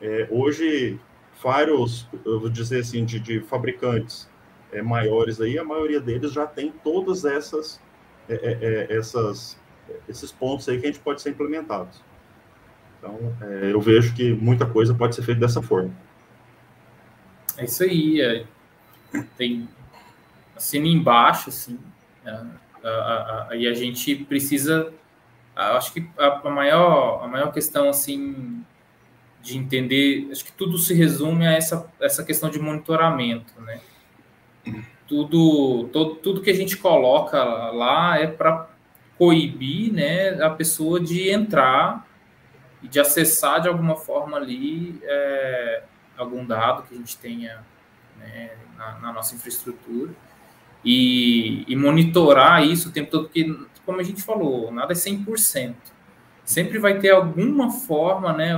é, 0.00 0.26
hoje, 0.30 0.98
firewalls, 1.34 2.08
eu 2.24 2.40
vou 2.40 2.48
dizer 2.48 2.80
assim, 2.80 3.04
de, 3.04 3.20
de 3.20 3.40
fabricantes, 3.40 4.26
é, 4.76 4.82
maiores 4.82 5.40
aí, 5.40 5.58
a 5.58 5.64
maioria 5.64 6.00
deles 6.00 6.32
já 6.32 6.46
tem 6.46 6.70
todas 6.84 7.24
essas, 7.24 7.80
é, 8.28 8.34
é, 8.34 8.86
é 8.92 8.96
essas, 8.96 9.58
esses 10.08 10.30
pontos 10.30 10.68
aí 10.68 10.78
que 10.78 10.86
a 10.86 10.90
gente 10.90 11.00
pode 11.00 11.22
ser 11.22 11.30
implementados. 11.30 12.02
Então, 12.98 13.34
é, 13.40 13.72
eu 13.72 13.80
vejo 13.80 14.14
que 14.14 14.32
muita 14.34 14.66
coisa 14.66 14.94
pode 14.94 15.14
ser 15.14 15.22
feita 15.22 15.40
dessa 15.40 15.62
forma. 15.62 15.90
É 17.56 17.64
isso 17.64 17.82
aí. 17.82 18.20
É, 18.20 18.44
tem 19.36 19.68
assina 20.54 20.86
embaixo, 20.86 21.48
assim. 21.48 21.78
Aí 23.48 23.66
a, 23.66 23.74
gente 23.74 24.14
precisa. 24.24 24.92
Acho 25.54 25.92
que 25.92 26.06
a, 26.18 26.50
maior, 26.50 27.24
a 27.24 27.28
maior 27.28 27.52
questão, 27.52 27.88
assim, 27.88 28.62
de 29.42 29.56
entender. 29.56 30.28
Acho 30.30 30.44
que 30.44 30.52
tudo 30.52 30.76
se 30.76 30.92
resume 30.92 31.46
a 31.46 31.52
essa, 31.52 31.90
essa 32.00 32.24
questão 32.24 32.50
de 32.50 32.58
monitoramento, 32.58 33.58
né? 33.60 33.80
Tudo, 35.06 35.88
todo, 35.92 36.16
tudo 36.16 36.42
que 36.42 36.50
a 36.50 36.54
gente 36.54 36.76
coloca 36.76 37.42
lá 37.44 38.18
é 38.18 38.26
para 38.26 38.68
coibir 39.18 39.92
né, 39.92 40.42
a 40.42 40.50
pessoa 40.50 41.00
de 41.00 41.30
entrar 41.30 42.06
e 42.82 42.88
de 42.88 43.00
acessar 43.00 43.60
de 43.60 43.68
alguma 43.68 43.96
forma 43.96 44.36
ali 44.36 45.00
é, 45.02 45.82
algum 46.16 46.44
dado 46.44 46.82
que 46.82 46.94
a 46.94 46.98
gente 46.98 47.16
tenha 47.16 47.64
né, 48.18 48.50
na, 48.76 48.98
na, 48.98 49.12
nossa 49.12 49.34
infraestrutura 49.34 50.12
e, 50.84 51.64
e, 51.66 51.76
monitorar 51.76 52.64
isso 52.64 52.88
o 52.88 52.92
tempo 52.92 53.10
todo, 53.10 53.24
porque, 53.24 53.56
como 53.84 54.00
a 54.00 54.02
gente 54.02 54.22
falou, 54.22 54.70
nada 54.70 54.92
é 54.92 54.96
100%. 54.96 55.74
Sempre 56.44 56.78
vai 56.78 56.98
ter 56.98 57.10
alguma 57.10 57.70
forma, 57.70 58.32
né, 58.32 58.52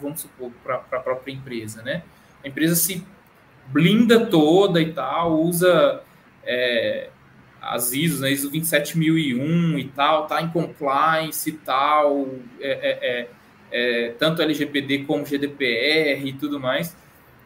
vamos 0.00 0.20
supor, 0.20 0.50
para 0.62 0.76
a 0.76 1.00
própria 1.00 1.32
empresa, 1.32 1.82
né? 1.82 2.02
A 2.42 2.48
empresa 2.48 2.74
se 2.74 3.06
blinda 3.68 4.26
toda 4.26 4.80
e 4.80 4.92
tal, 4.92 5.40
usa 5.40 6.02
é, 6.44 7.08
as 7.60 7.92
ISOs, 7.92 8.20
né, 8.20 8.30
ISO 8.30 8.50
27001 8.50 9.78
e 9.78 9.84
tal, 9.88 10.26
tá 10.26 10.42
em 10.42 10.48
compliance 10.48 11.48
e 11.48 11.52
tal, 11.52 12.28
é, 12.60 12.70
é, 12.70 12.98
é, 13.02 13.28
é 14.06 14.08
tanto 14.12 14.42
LGPD 14.42 15.04
como 15.04 15.24
GDPR 15.24 16.26
e 16.26 16.32
tudo 16.32 16.58
mais. 16.58 16.96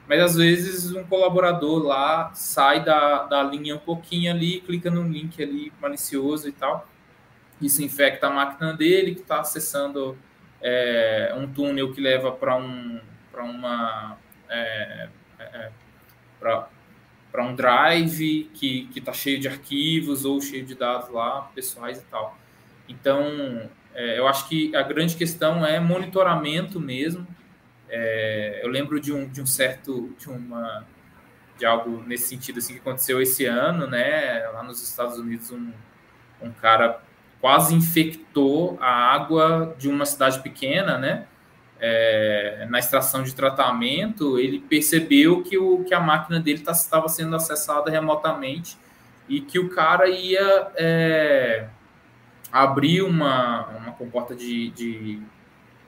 Mas 0.09 0.21
às 0.21 0.37
vezes 0.37 0.95
um 0.95 1.05
colaborador 1.05 1.83
lá 1.83 2.33
sai 2.33 2.85
da, 2.85 3.25
da 3.25 3.43
linha 3.43 3.75
um 3.75 3.79
pouquinho 3.79 4.33
ali, 4.33 4.61
clica 4.61 4.91
no 4.91 5.03
link 5.03 5.43
ali 5.43 5.73
malicioso 5.81 6.49
e 6.49 6.53
tal. 6.53 6.89
Isso 7.61 7.83
infecta 7.83 8.29
a 8.29 8.31
máquina 8.31 8.73
dele, 8.73 9.15
que 9.15 9.23
está 9.23 9.41
acessando 9.41 10.17
é, 10.63 11.35
um 11.37 11.47
túnel 11.49 11.93
que 11.93 12.01
leva 12.01 12.31
para 12.31 12.57
um, 12.57 13.01
uma 13.35 14.17
é, 14.49 15.09
é, 15.39 15.71
para 17.33 17.45
um 17.45 17.55
drive 17.55 18.51
que 18.55 18.89
está 18.95 19.13
cheio 19.13 19.39
de 19.39 19.49
arquivos 19.49 20.25
ou 20.25 20.41
cheio 20.41 20.65
de 20.65 20.75
dados 20.75 21.09
lá, 21.11 21.51
pessoais 21.55 21.99
e 21.99 22.05
tal. 22.05 22.37
Então, 22.89 23.69
é, 23.95 24.19
eu 24.19 24.29
acho 24.29 24.49
que 24.49 24.75
a 24.77 24.83
grande 24.83 25.17
questão 25.17 25.65
é 25.65 25.81
monitoramento 25.81 26.81
mesmo. 26.81 27.27
É, 27.89 28.61
eu 28.63 28.69
lembro 28.69 29.01
de 29.01 29.13
um, 29.13 29.29
de 29.29 29.41
um 29.41 29.47
certo, 29.47 30.15
de 30.19 30.29
uma, 30.29 30.85
de 31.59 31.65
algo 31.65 32.03
nesse 32.07 32.29
sentido 32.29 32.59
assim 32.59 32.75
que 32.75 32.81
aconteceu 32.81 33.21
esse 33.21 33.45
ano, 33.45 33.87
né? 33.87 34.47
Lá 34.53 34.63
nos 34.63 34.83
Estados 34.83 35.19
Unidos, 35.19 35.51
um, 35.51 35.73
um 36.43 36.51
cara 36.51 37.01
quase 37.41 37.75
infectou 37.75 38.79
a 38.81 38.91
água 38.91 39.75
de 39.79 39.89
uma 39.89 40.05
cidade 40.05 40.41
pequena, 40.41 40.99
né? 40.99 41.27
É, 41.81 42.67
na 42.71 42.79
extração 42.79 43.23
de 43.23 43.35
tratamento, 43.35 44.39
ele 44.39 44.61
percebeu 44.61 45.43
que, 45.43 45.59
o, 45.59 45.85
que 45.85 45.95
a 45.95 46.01
máquina 46.01 46.41
dele 46.41 46.61
tá, 46.61 46.73
estava 46.73 47.09
sendo 47.09 47.37
acessada 47.37 47.91
remotamente 47.91 48.79
e 49.29 49.41
que 49.41 49.59
o 49.59 49.69
cara 49.69 50.09
ia 50.09 50.69
é, 50.77 51.69
abrir 52.51 53.03
uma, 53.03 53.67
uma 53.69 53.93
comporta 53.93 54.35
de, 54.35 54.71
de, 54.71 55.23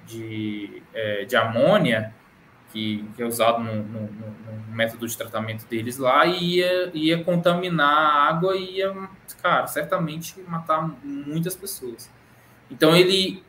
de, 0.07 0.83
é, 0.93 1.25
de 1.25 1.37
amônia, 1.37 2.15
que, 2.73 3.09
que, 3.17 3.23
é 3.23 3.27
usado 3.27 3.63
no, 3.63 3.77
no, 3.77 4.01
no, 4.03 4.75
método 4.75 5.07
de 5.09 5.17
tratamento 5.17 5.67
deles 5.67 5.97
lá, 5.97 6.27
e 6.27 6.59
ia, 6.59 6.91
ia 6.93 7.25
contaminar 7.25 7.89
a 7.89 8.29
água 8.29 8.57
e 8.57 8.77
ia, 8.77 8.95
cara, 9.43 9.67
certamente 9.67 10.39
matar 10.47 10.87
muitas 11.03 11.57
pessoas. 11.57 12.11
Então 12.71 12.95
ele 12.95 13.43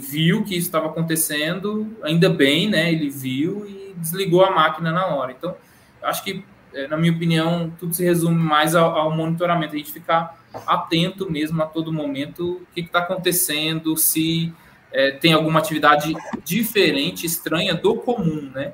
viu 0.00 0.44
que 0.44 0.56
isso 0.56 0.68
estava 0.68 0.86
acontecendo, 0.86 1.96
ainda 2.02 2.28
bem, 2.28 2.68
né? 2.68 2.92
Ele 2.92 3.10
viu 3.10 3.66
e 3.66 3.94
desligou 3.96 4.44
a 4.44 4.50
máquina 4.50 4.92
na 4.92 5.06
hora. 5.06 5.32
Então, 5.32 5.54
acho 6.02 6.22
que, 6.22 6.44
é, 6.72 6.86
na 6.86 6.96
minha 6.96 7.12
opinião, 7.12 7.72
tudo 7.78 7.94
se 7.94 8.04
resume 8.04 8.38
mais 8.38 8.74
ao, 8.74 8.94
ao 8.96 9.10
monitoramento, 9.10 9.74
a 9.74 9.78
gente 9.78 9.92
ficar 9.92 10.38
atento 10.66 11.30
mesmo 11.30 11.62
a 11.62 11.66
todo 11.66 11.92
momento 11.92 12.62
o 12.62 12.66
que 12.74 12.80
está 12.80 13.00
acontecendo, 13.00 13.96
se 13.96 14.52
é, 14.92 15.12
tem 15.12 15.32
alguma 15.32 15.58
atividade 15.58 16.14
diferente, 16.44 17.26
estranha 17.26 17.74
do 17.74 17.96
comum, 17.96 18.50
né? 18.54 18.72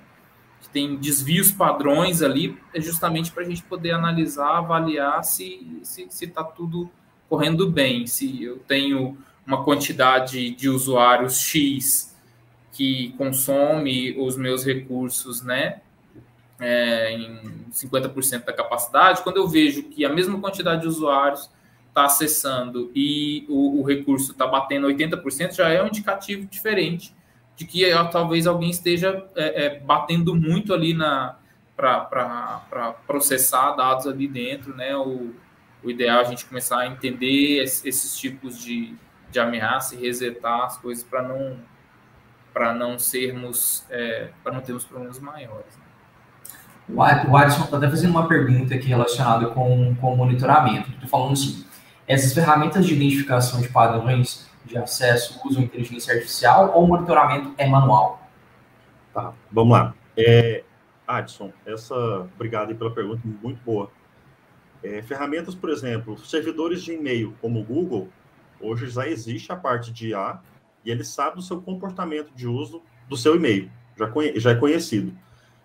Que 0.60 0.68
tem 0.68 0.96
desvios 0.96 1.50
padrões 1.50 2.22
ali, 2.22 2.56
é 2.74 2.80
justamente 2.80 3.30
para 3.30 3.42
a 3.42 3.46
gente 3.46 3.62
poder 3.62 3.92
analisar, 3.92 4.58
avaliar 4.58 5.24
se 5.24 5.80
está 5.82 5.84
se, 5.84 6.06
se 6.10 6.26
tá 6.26 6.44
tudo 6.44 6.90
correndo 7.28 7.68
bem, 7.70 8.06
se 8.06 8.42
eu 8.42 8.58
tenho 8.58 9.18
uma 9.46 9.62
quantidade 9.62 10.50
de 10.50 10.68
usuários 10.68 11.38
X 11.38 12.14
que 12.72 13.14
consome 13.16 14.14
os 14.18 14.36
meus 14.36 14.64
recursos, 14.64 15.42
né, 15.42 15.80
é, 16.60 17.12
em 17.12 17.66
50% 17.70 18.44
da 18.44 18.52
capacidade, 18.52 19.22
quando 19.22 19.36
eu 19.36 19.48
vejo 19.48 19.84
que 19.84 20.04
a 20.04 20.08
mesma 20.08 20.38
quantidade 20.40 20.82
de 20.82 20.88
usuários 20.88 21.50
está 21.88 22.04
acessando 22.04 22.90
e 22.94 23.46
o, 23.48 23.80
o 23.80 23.82
recurso 23.82 24.32
está 24.32 24.46
batendo 24.46 24.86
80%, 24.86 25.52
já 25.54 25.68
é 25.70 25.82
um 25.82 25.86
indicativo 25.86 26.46
diferente 26.46 27.14
de 27.56 27.64
que 27.64 27.90
talvez 28.12 28.46
alguém 28.46 28.68
esteja 28.68 29.24
é, 29.34 29.64
é, 29.64 29.80
batendo 29.80 30.34
muito 30.34 30.74
ali 30.74 30.92
na 30.92 31.36
para 31.74 32.94
processar 33.06 33.72
dados 33.72 34.06
ali 34.06 34.26
dentro, 34.26 34.74
né? 34.74 34.96
O, 34.96 35.34
o 35.84 35.90
ideal 35.90 36.20
é 36.20 36.20
a 36.22 36.24
gente 36.24 36.46
começar 36.46 36.78
a 36.78 36.86
entender 36.86 37.62
esses 37.62 38.16
tipos 38.18 38.58
de, 38.58 38.94
de 39.36 39.40
ameaça 39.40 39.94
e 39.94 39.98
resetar 39.98 40.62
as 40.64 40.78
coisas 40.78 41.04
para 41.04 41.22
não 41.22 41.58
para 42.54 42.72
não 42.72 42.98
sermos 42.98 43.84
é, 43.90 44.30
para 44.42 44.50
não 44.52 44.62
termos 44.62 44.84
problemas 44.84 45.18
maiores. 45.18 45.76
Né? 45.76 45.84
O 47.28 47.36
Alisson 47.36 47.64
está 47.64 47.76
até 47.76 47.90
fazendo 47.90 48.12
uma 48.12 48.26
pergunta 48.26 48.74
aqui 48.74 48.86
relacionada 48.86 49.48
com, 49.48 49.94
com 49.96 50.14
o 50.14 50.16
monitoramento. 50.16 50.90
Estou 50.90 51.08
falando 51.08 51.32
assim: 51.34 51.66
essas 52.08 52.32
ferramentas 52.32 52.86
de 52.86 52.94
identificação 52.94 53.60
de 53.60 53.68
padrões 53.68 54.48
de 54.64 54.78
acesso 54.78 55.38
usam 55.46 55.62
inteligência 55.62 56.14
artificial 56.14 56.72
ou 56.74 56.84
o 56.84 56.88
monitoramento 56.88 57.52
é 57.58 57.66
manual? 57.66 58.26
Tá, 59.12 59.34
vamos 59.52 59.72
lá. 59.72 59.94
É, 60.16 60.64
Adson, 61.06 61.52
essa, 61.66 61.94
obrigado 62.34 62.74
pela 62.74 62.90
pergunta, 62.90 63.20
muito 63.24 63.60
boa. 63.64 63.90
É, 64.82 65.02
ferramentas, 65.02 65.54
por 65.54 65.68
exemplo, 65.68 66.16
servidores 66.18 66.82
de 66.82 66.94
e-mail 66.94 67.34
como 67.40 67.60
o 67.60 67.64
Google, 67.64 68.08
hoje 68.60 68.88
já 68.88 69.08
existe 69.08 69.52
a 69.52 69.56
parte 69.56 69.92
de 69.92 70.08
IA 70.08 70.40
e 70.84 70.90
ele 70.90 71.04
sabe 71.04 71.38
o 71.38 71.42
seu 71.42 71.60
comportamento 71.60 72.32
de 72.34 72.46
uso 72.46 72.82
do 73.08 73.16
seu 73.16 73.36
e-mail, 73.36 73.70
já, 73.96 74.10
já 74.36 74.50
é 74.50 74.54
conhecido. 74.54 75.12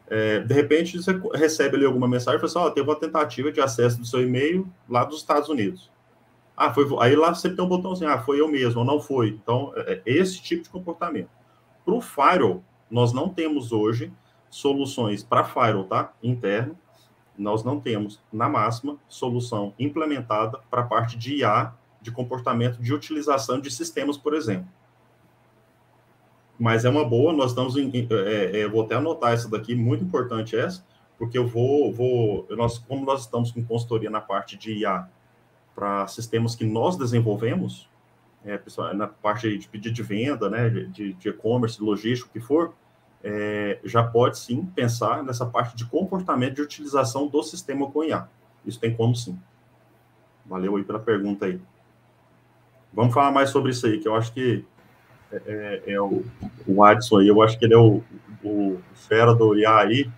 É, 0.07 0.39
de 0.39 0.53
repente, 0.53 0.97
você 0.97 1.19
recebe 1.33 1.77
ali 1.77 1.85
alguma 1.85 2.07
mensagem 2.07 2.37
e 2.37 2.39
fala 2.41 2.63
assim, 2.63 2.69
oh, 2.69 2.71
teve 2.71 2.89
uma 2.89 2.99
tentativa 2.99 3.51
de 3.51 3.61
acesso 3.61 3.97
do 3.97 4.05
seu 4.05 4.21
e-mail 4.21 4.67
lá 4.89 5.05
dos 5.05 5.19
Estados 5.19 5.47
Unidos. 5.47 5.89
Ah, 6.55 6.73
foi, 6.73 6.85
aí 6.99 7.15
lá 7.15 7.33
sempre 7.33 7.55
tem 7.57 7.65
um 7.65 7.69
botãozinho, 7.69 8.11
ah, 8.11 8.19
foi 8.19 8.41
eu 8.41 8.47
mesmo, 8.47 8.81
ou 8.81 8.85
não 8.85 8.99
foi. 8.99 9.29
Então, 9.29 9.71
é, 9.75 10.01
é 10.05 10.11
esse 10.11 10.41
tipo 10.41 10.63
de 10.63 10.69
comportamento. 10.69 11.29
Para 11.85 11.93
o 11.93 12.01
Firewall, 12.01 12.63
nós 12.89 13.13
não 13.13 13.29
temos 13.29 13.71
hoje 13.71 14.11
soluções 14.49 15.23
para 15.23 15.45
Firewall, 15.45 15.85
tá? 15.85 16.13
Interno. 16.21 16.77
Nós 17.37 17.63
não 17.63 17.79
temos, 17.79 18.21
na 18.31 18.49
máxima, 18.49 18.97
solução 19.07 19.73
implementada 19.79 20.59
para 20.69 20.81
a 20.81 20.85
parte 20.85 21.17
de 21.17 21.37
IA, 21.37 21.73
de 22.01 22.11
comportamento 22.11 22.81
de 22.81 22.93
utilização 22.93 23.59
de 23.59 23.69
sistemas, 23.69 24.17
por 24.17 24.33
exemplo. 24.33 24.67
Mas 26.59 26.85
é 26.85 26.89
uma 26.89 27.03
boa, 27.03 27.33
nós 27.33 27.51
estamos 27.51 27.75
em, 27.77 27.91
é, 28.11 28.61
é, 28.61 28.67
vou 28.67 28.83
até 28.83 28.95
anotar 28.95 29.33
essa 29.33 29.49
daqui, 29.49 29.73
muito 29.73 30.03
importante 30.03 30.55
essa, 30.55 30.85
porque 31.17 31.37
eu 31.37 31.47
vou, 31.47 31.91
vou 31.91 32.47
nós, 32.51 32.77
como 32.77 33.05
nós 33.05 33.21
estamos 33.21 33.51
com 33.51 33.63
consultoria 33.63 34.09
na 34.09 34.21
parte 34.21 34.57
de 34.57 34.73
IA 34.73 35.07
para 35.73 36.07
sistemas 36.07 36.55
que 36.55 36.65
nós 36.65 36.97
desenvolvemos, 36.97 37.89
é, 38.43 38.59
na 38.93 39.07
parte 39.07 39.57
de 39.57 39.67
pedido 39.67 39.93
de 39.93 40.03
venda, 40.03 40.49
né, 40.49 40.69
de 40.69 41.15
e-commerce, 41.25 41.81
logístico, 41.81 42.29
o 42.29 42.33
que 42.33 42.39
for, 42.39 42.73
é, 43.23 43.79
já 43.83 44.03
pode 44.03 44.37
sim 44.39 44.65
pensar 44.65 45.23
nessa 45.23 45.45
parte 45.45 45.75
de 45.75 45.85
comportamento 45.85 46.55
de 46.55 46.61
utilização 46.61 47.27
do 47.27 47.41
sistema 47.43 47.89
com 47.89 48.03
IA. 48.03 48.27
Isso 48.65 48.79
tem 48.79 48.95
como 48.95 49.15
sim. 49.15 49.39
Valeu 50.45 50.75
aí 50.75 50.83
pela 50.83 50.99
pergunta 50.99 51.45
aí. 51.45 51.59
Vamos 52.93 53.13
falar 53.13 53.31
mais 53.31 53.49
sobre 53.49 53.71
isso 53.71 53.85
aí, 53.85 53.99
que 53.99 54.07
eu 54.07 54.15
acho 54.15 54.33
que 54.33 54.65
é, 55.31 55.81
é, 55.85 55.93
é 55.93 56.01
o, 56.01 56.23
o 56.67 56.83
Adson 56.83 57.19
aí, 57.19 57.27
eu 57.27 57.41
acho 57.41 57.57
que 57.57 57.65
ele 57.65 57.73
é 57.73 57.77
o, 57.77 58.03
o 58.43 58.79
fera 58.93 59.33
do 59.33 59.55
IA 59.57 59.77
aí, 59.77 60.11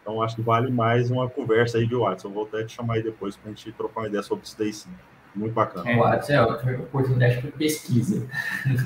então 0.00 0.22
acho 0.22 0.36
que 0.36 0.42
vale 0.42 0.70
mais 0.70 1.10
uma 1.10 1.28
conversa 1.28 1.78
aí, 1.78 1.86
viu, 1.86 2.06
Adson? 2.06 2.28
Eu 2.28 2.32
vou 2.32 2.44
até 2.44 2.64
te 2.64 2.74
chamar 2.74 2.94
aí 2.94 3.02
depois 3.02 3.36
para 3.36 3.50
a 3.50 3.54
gente 3.54 3.72
trocar 3.72 4.00
uma 4.00 4.08
ideia 4.08 4.22
sobre 4.22 4.44
isso 4.44 4.56
daí 4.58 4.72
sim. 4.72 4.90
Muito 5.34 5.52
bacana. 5.52 5.88
É, 5.88 5.96
o 5.96 6.04
Adson 6.04 6.32
é 6.32 6.42
outra 6.42 6.80
oportunidade 6.80 7.40
para 7.40 7.52
pesquisa. 7.52 8.26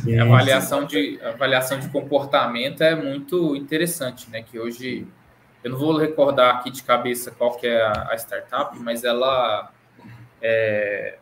Sim, 0.03 0.19
a 0.21 0.25
avaliação 0.25 0.85
de, 0.85 1.19
avaliação 1.23 1.79
de 1.79 1.89
comportamento 1.89 2.83
é 2.83 2.95
muito 2.95 3.57
interessante, 3.57 4.29
né? 4.31 4.43
Que 4.43 4.59
hoje, 4.59 5.07
eu 5.63 5.71
não 5.71 5.79
vou 5.79 5.97
recordar 5.97 6.57
aqui 6.57 6.71
de 6.71 6.83
cabeça 6.83 7.31
qual 7.31 7.57
que 7.57 7.67
é 7.67 7.81
a, 7.81 8.09
a 8.11 8.15
startup, 8.17 8.79
mas 8.79 9.05
ela 9.05 9.71
é, 10.43 11.17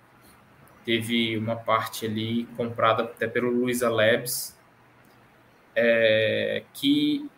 teve 0.85 1.37
uma 1.37 1.57
parte 1.57 2.07
ali 2.07 2.45
comprada 2.57 3.05
até 3.05 3.26
pelo 3.26 3.51
Luiza 3.51 3.89
Labs, 3.89 4.57
é, 5.74 6.64
que 6.74 7.28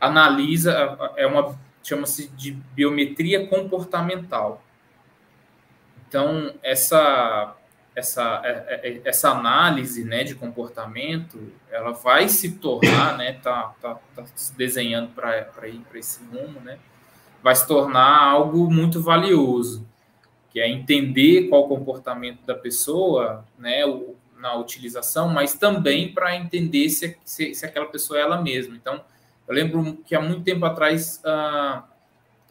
analisa, 0.00 0.72
é 1.16 1.26
uma 1.26 1.58
chama-se 1.82 2.28
de 2.28 2.52
biometria 2.74 3.46
comportamental. 3.46 4.62
Então, 6.08 6.54
essa, 6.62 7.54
essa, 7.94 8.40
é, 8.42 8.50
é, 8.50 8.88
é, 8.88 9.00
essa 9.04 9.30
análise 9.30 10.02
né, 10.04 10.24
de 10.24 10.34
comportamento, 10.34 11.52
ela 11.70 11.92
vai 11.92 12.28
se 12.28 12.52
tornar, 12.52 13.18
né, 13.18 13.34
tá, 13.34 13.74
tá, 13.82 13.98
tá 14.16 14.24
se 14.34 14.56
desenhando 14.56 15.10
para 15.10 15.68
ir 15.68 15.80
para 15.80 15.98
esse 15.98 16.24
rumo, 16.24 16.60
né, 16.60 16.78
vai 17.42 17.54
se 17.54 17.66
tornar 17.66 18.30
algo 18.30 18.70
muito 18.70 19.02
valioso 19.02 19.86
que 20.54 20.60
é 20.60 20.70
entender 20.70 21.48
qual 21.48 21.64
o 21.64 21.68
comportamento 21.68 22.46
da 22.46 22.54
pessoa, 22.54 23.44
né, 23.58 23.80
na 24.38 24.54
utilização, 24.54 25.28
mas 25.28 25.54
também 25.54 26.14
para 26.14 26.36
entender 26.36 26.88
se, 26.90 27.18
se, 27.24 27.52
se, 27.56 27.66
aquela 27.66 27.86
pessoa 27.86 28.20
é 28.20 28.22
ela 28.22 28.40
mesma. 28.40 28.76
Então, 28.76 29.02
eu 29.48 29.52
lembro 29.52 29.96
que 30.06 30.14
há 30.14 30.20
muito 30.20 30.44
tempo 30.44 30.64
atrás 30.64 31.20
ah, 31.24 31.82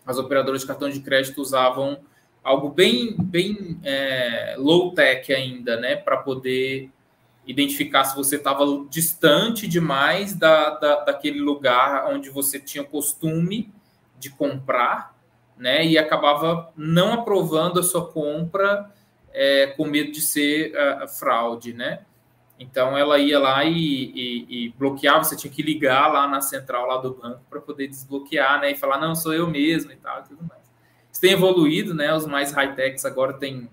as 0.06 0.18
operadoras 0.18 0.60
de 0.60 0.68
cartão 0.68 0.90
de 0.90 1.00
crédito 1.00 1.42
usavam 1.42 1.98
algo 2.44 2.68
bem, 2.68 3.16
bem 3.18 3.80
é, 3.86 4.56
low-tech 4.58 5.34
ainda, 5.34 5.80
né, 5.80 5.96
para 5.96 6.18
poder 6.18 6.90
identificar 7.48 8.04
se 8.04 8.18
você 8.18 8.36
estava 8.36 8.66
distante 8.90 9.66
demais 9.66 10.36
da, 10.36 10.72
da, 10.72 11.06
daquele 11.06 11.40
lugar 11.40 12.12
onde 12.12 12.30
você 12.30 12.60
tinha 12.60 12.84
costume 12.84 13.72
de 14.20 14.30
comprar 14.30 15.13
né? 15.58 15.86
E 15.86 15.98
acabava 15.98 16.72
não 16.76 17.14
aprovando 17.14 17.80
a 17.80 17.84
sua 17.84 18.12
compra 18.12 18.92
é, 19.32 19.68
com 19.68 19.86
medo 19.86 20.12
de 20.12 20.22
ser 20.22 20.74
uh, 20.74 21.08
fraude, 21.08 21.74
né? 21.74 22.02
Então 22.60 22.98
ela 22.98 23.18
ia 23.18 23.40
lá 23.40 23.66
e, 23.66 23.74
e, 23.76 24.46
e, 24.50 24.70
bloqueava, 24.78 25.24
você 25.24 25.36
tinha 25.36 25.52
que 25.52 25.62
ligar 25.62 26.12
lá 26.12 26.28
na 26.28 26.40
central 26.40 26.88
lá 26.88 26.98
do 26.98 27.14
banco 27.16 27.42
para 27.50 27.60
poder 27.60 27.88
desbloquear, 27.88 28.62
né? 28.62 28.72
E 28.72 28.76
falar, 28.76 29.00
não, 29.00 29.16
sou 29.16 29.34
eu 29.34 29.50
mesmo 29.50 29.92
e 29.92 29.96
tal, 29.96 30.20
e 30.22 30.24
tudo 30.24 30.44
mais. 30.44 30.62
Isso 31.12 31.20
tem 31.20 31.32
evoluído, 31.32 31.94
né? 31.94 32.14
Os 32.14 32.26
mais 32.26 32.52
high-techs 32.52 33.06
agora 33.06 33.34
tem 33.34 33.70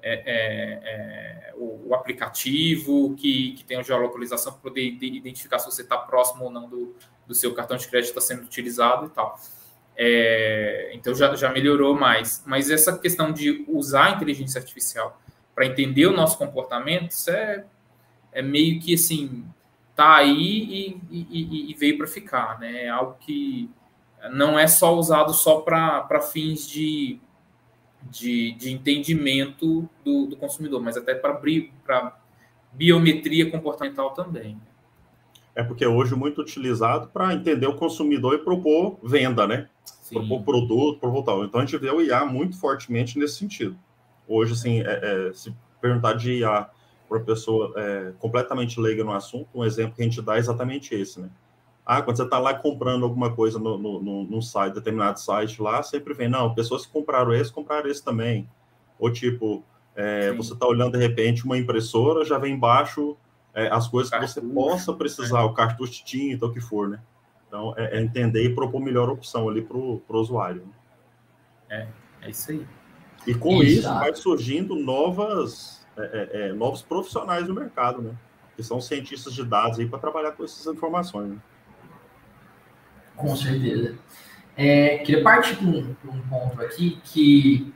é, 0.00 0.14
é, 0.14 1.50
é, 1.50 1.54
o, 1.56 1.88
o, 1.88 1.94
aplicativo 1.94 3.14
que, 3.16 3.52
que 3.52 3.64
tem 3.64 3.76
a 3.76 3.82
geolocalização 3.82 4.52
para 4.52 4.62
poder 4.62 4.82
identificar 4.82 5.60
se 5.60 5.66
você 5.66 5.82
está 5.82 5.96
próximo 5.96 6.44
ou 6.44 6.50
não 6.50 6.68
do, 6.68 6.96
do 7.26 7.34
seu 7.34 7.54
cartão 7.54 7.76
de 7.76 7.86
crédito 7.86 8.08
está 8.08 8.20
sendo 8.20 8.42
utilizado 8.42 9.06
e 9.06 9.10
tal. 9.10 9.38
É, 9.96 10.90
então 10.94 11.14
já, 11.14 11.34
já 11.34 11.50
melhorou 11.50 11.94
mais. 11.94 12.42
Mas 12.46 12.70
essa 12.70 12.98
questão 12.98 13.32
de 13.32 13.64
usar 13.68 14.06
a 14.06 14.10
inteligência 14.10 14.58
artificial 14.60 15.20
para 15.54 15.66
entender 15.66 16.06
o 16.06 16.12
nosso 16.12 16.38
comportamento, 16.38 17.10
isso 17.10 17.30
é, 17.30 17.64
é 18.32 18.42
meio 18.42 18.80
que 18.80 18.94
assim, 18.94 19.44
tá 19.94 20.16
aí 20.16 21.00
e, 21.10 21.26
e, 21.30 21.70
e 21.70 21.74
veio 21.74 21.98
para 21.98 22.06
ficar, 22.06 22.58
né? 22.58 22.84
É 22.84 22.88
algo 22.88 23.16
que 23.20 23.70
não 24.30 24.58
é 24.58 24.66
só 24.66 24.94
usado 24.94 25.34
só 25.34 25.60
para 25.60 26.20
fins 26.20 26.66
de, 26.66 27.18
de, 28.10 28.52
de, 28.52 28.72
entendimento 28.72 29.88
do, 30.04 30.26
do 30.26 30.36
consumidor, 30.36 30.80
mas 30.80 30.96
até 30.96 31.14
para 31.14 32.16
biometria 32.72 33.50
comportamental 33.50 34.10
também. 34.10 34.60
É 35.54 35.62
porque 35.62 35.84
é 35.84 35.88
hoje 35.88 36.14
muito 36.14 36.40
utilizado 36.40 37.08
para 37.08 37.34
entender 37.34 37.66
o 37.66 37.74
consumidor 37.74 38.34
e 38.34 38.38
propor 38.38 38.98
venda, 39.02 39.46
né? 39.46 39.68
Sim. 39.84 40.14
propor 40.14 40.42
produto, 40.44 41.00
propor 41.00 41.22
tal. 41.22 41.44
Então 41.44 41.60
a 41.60 41.64
gente 41.64 41.78
vê 41.78 41.90
o 41.90 42.00
IA 42.00 42.24
muito 42.24 42.58
fortemente 42.58 43.18
nesse 43.18 43.36
sentido. 43.36 43.76
Hoje, 44.26 44.52
assim, 44.52 44.80
é, 44.80 45.28
é, 45.28 45.32
se 45.32 45.54
perguntar 45.80 46.14
de 46.14 46.38
IA 46.38 46.68
para 47.08 47.20
pessoa 47.20 47.72
é, 47.76 48.12
completamente 48.18 48.80
leiga 48.80 49.04
no 49.04 49.12
assunto, 49.12 49.48
um 49.54 49.64
exemplo 49.64 49.94
que 49.94 50.02
a 50.02 50.04
gente 50.04 50.22
dá 50.22 50.36
é 50.36 50.38
exatamente 50.38 50.94
esse, 50.94 51.20
né? 51.20 51.28
Ah, 51.84 52.00
quando 52.00 52.16
você 52.16 52.22
está 52.22 52.38
lá 52.38 52.54
comprando 52.54 53.04
alguma 53.04 53.34
coisa 53.34 53.58
no, 53.58 53.76
no, 53.76 54.00
no, 54.00 54.24
num 54.24 54.40
site, 54.40 54.74
determinado 54.74 55.18
site 55.18 55.60
lá, 55.60 55.82
sempre 55.82 56.14
vem, 56.14 56.28
não, 56.28 56.54
pessoas 56.54 56.86
que 56.86 56.92
compraram 56.92 57.34
esse, 57.34 57.52
compraram 57.52 57.90
esse 57.90 58.02
também. 58.02 58.48
Ou 58.98 59.10
tipo, 59.10 59.64
é, 59.96 60.32
você 60.32 60.52
está 60.52 60.66
olhando 60.66 60.92
de 60.92 60.98
repente 60.98 61.44
uma 61.44 61.58
impressora, 61.58 62.24
já 62.24 62.38
vem 62.38 62.54
embaixo 62.54 63.16
é, 63.54 63.68
as 63.68 63.88
coisas 63.88 64.10
cartucho, 64.10 64.34
que 64.34 64.40
você 64.40 64.54
possa 64.54 64.92
precisar, 64.92 65.38
né? 65.38 65.44
o 65.44 65.52
cartucho 65.52 65.92
de 65.92 66.04
tinta, 66.04 66.46
o 66.46 66.52
que 66.52 66.60
for, 66.60 66.88
né? 66.88 67.00
Então, 67.46 67.74
é, 67.76 67.98
é 67.98 68.00
entender 68.00 68.44
e 68.44 68.54
propor 68.54 68.80
melhor 68.80 69.10
opção 69.10 69.48
ali 69.48 69.60
para 69.60 69.76
o 69.76 70.02
usuário. 70.08 70.62
Né? 70.62 70.72
É, 71.68 72.26
é 72.26 72.30
isso 72.30 72.50
aí. 72.50 72.66
E 73.26 73.34
com 73.34 73.62
isso, 73.62 73.80
isso 73.80 73.94
vai 73.94 74.14
surgindo 74.14 74.74
novas, 74.74 75.86
é, 75.96 76.02
é, 76.02 76.48
é, 76.48 76.52
novos 76.52 76.82
profissionais 76.82 77.46
no 77.46 77.54
mercado, 77.54 78.02
né? 78.02 78.14
Que 78.56 78.62
são 78.62 78.80
cientistas 78.80 79.34
de 79.34 79.44
dados 79.44 79.78
aí 79.78 79.86
para 79.86 79.98
trabalhar 79.98 80.32
com 80.32 80.44
essas 80.44 80.66
informações. 80.66 81.30
Né? 81.30 81.36
Com 83.16 83.36
certeza. 83.36 83.98
É, 84.56 84.98
queria 84.98 85.22
partir 85.22 85.56
para 85.56 85.66
um, 85.66 85.96
um, 86.04 86.20
ponto 86.28 86.60
aqui 86.60 87.00
que 87.04 87.72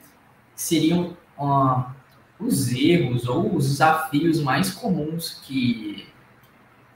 seriam 0.55 1.17
uh, 1.39 1.91
os 2.39 2.73
erros 2.73 3.27
ou 3.29 3.55
os 3.55 3.69
desafios 3.69 4.41
mais 4.41 4.71
comuns 4.71 5.41
que, 5.45 6.07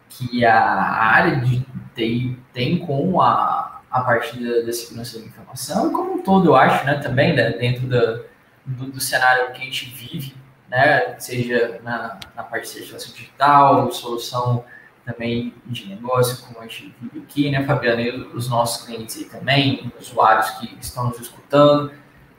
que 0.09 0.45
a 0.45 0.55
área 0.55 1.41
de 1.41 1.64
TI 1.95 2.38
tem 2.53 2.78
com 2.78 3.20
a, 3.20 3.80
a 3.91 4.01
parte 4.03 4.38
da, 4.38 4.61
da 4.62 4.72
segurança 4.72 5.18
da 5.18 5.26
informação, 5.26 5.93
como 5.93 6.14
um 6.14 6.22
todo, 6.22 6.49
eu 6.51 6.57
acho, 6.57 6.84
né, 6.84 6.95
também, 6.95 7.34
né, 7.34 7.51
dentro 7.53 7.86
da, 7.86 8.20
do, 8.64 8.93
do, 8.93 9.01
cenário 9.01 9.53
que 9.53 9.62
a 9.62 9.64
gente 9.64 9.86
vive, 9.91 10.34
né, 10.68 11.18
seja 11.18 11.80
na, 11.82 12.18
na 12.36 12.43
parte 12.43 12.64
de 12.64 12.68
certificação 12.68 13.12
digital, 13.14 13.91
solução 13.93 14.64
também 15.05 15.55
de 15.66 15.88
negócio, 15.88 16.47
como 16.47 16.61
a 16.61 16.62
gente 16.62 16.95
vive 17.01 17.24
aqui, 17.24 17.51
né, 17.51 17.64
Fabiana, 17.64 18.01
e 18.01 18.11
os 18.34 18.49
nossos 18.49 18.86
clientes 18.86 19.16
aí 19.16 19.24
também, 19.24 19.93
usuários 19.99 20.51
que 20.51 20.76
estão 20.80 21.09
nos 21.09 21.18
escutando, 21.18 21.93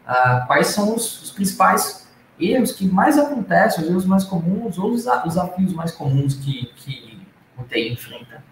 uh, 0.08 0.48
quais 0.48 0.68
são 0.68 0.96
os, 0.96 1.22
os, 1.24 1.32
principais 1.32 2.01
erros 2.42 2.72
que 2.72 2.86
mais 2.86 3.18
acontecem, 3.18 3.84
os 3.84 3.90
erros 3.90 4.06
mais 4.06 4.24
comuns 4.24 4.78
ou 4.78 4.92
os 4.92 5.06
desafios 5.26 5.74
mais 5.74 5.92
comuns 5.92 6.36
que, 6.36 6.66
que 6.76 7.20
o 7.58 7.64
TI 7.64 7.94
enfrenta? 7.94 8.44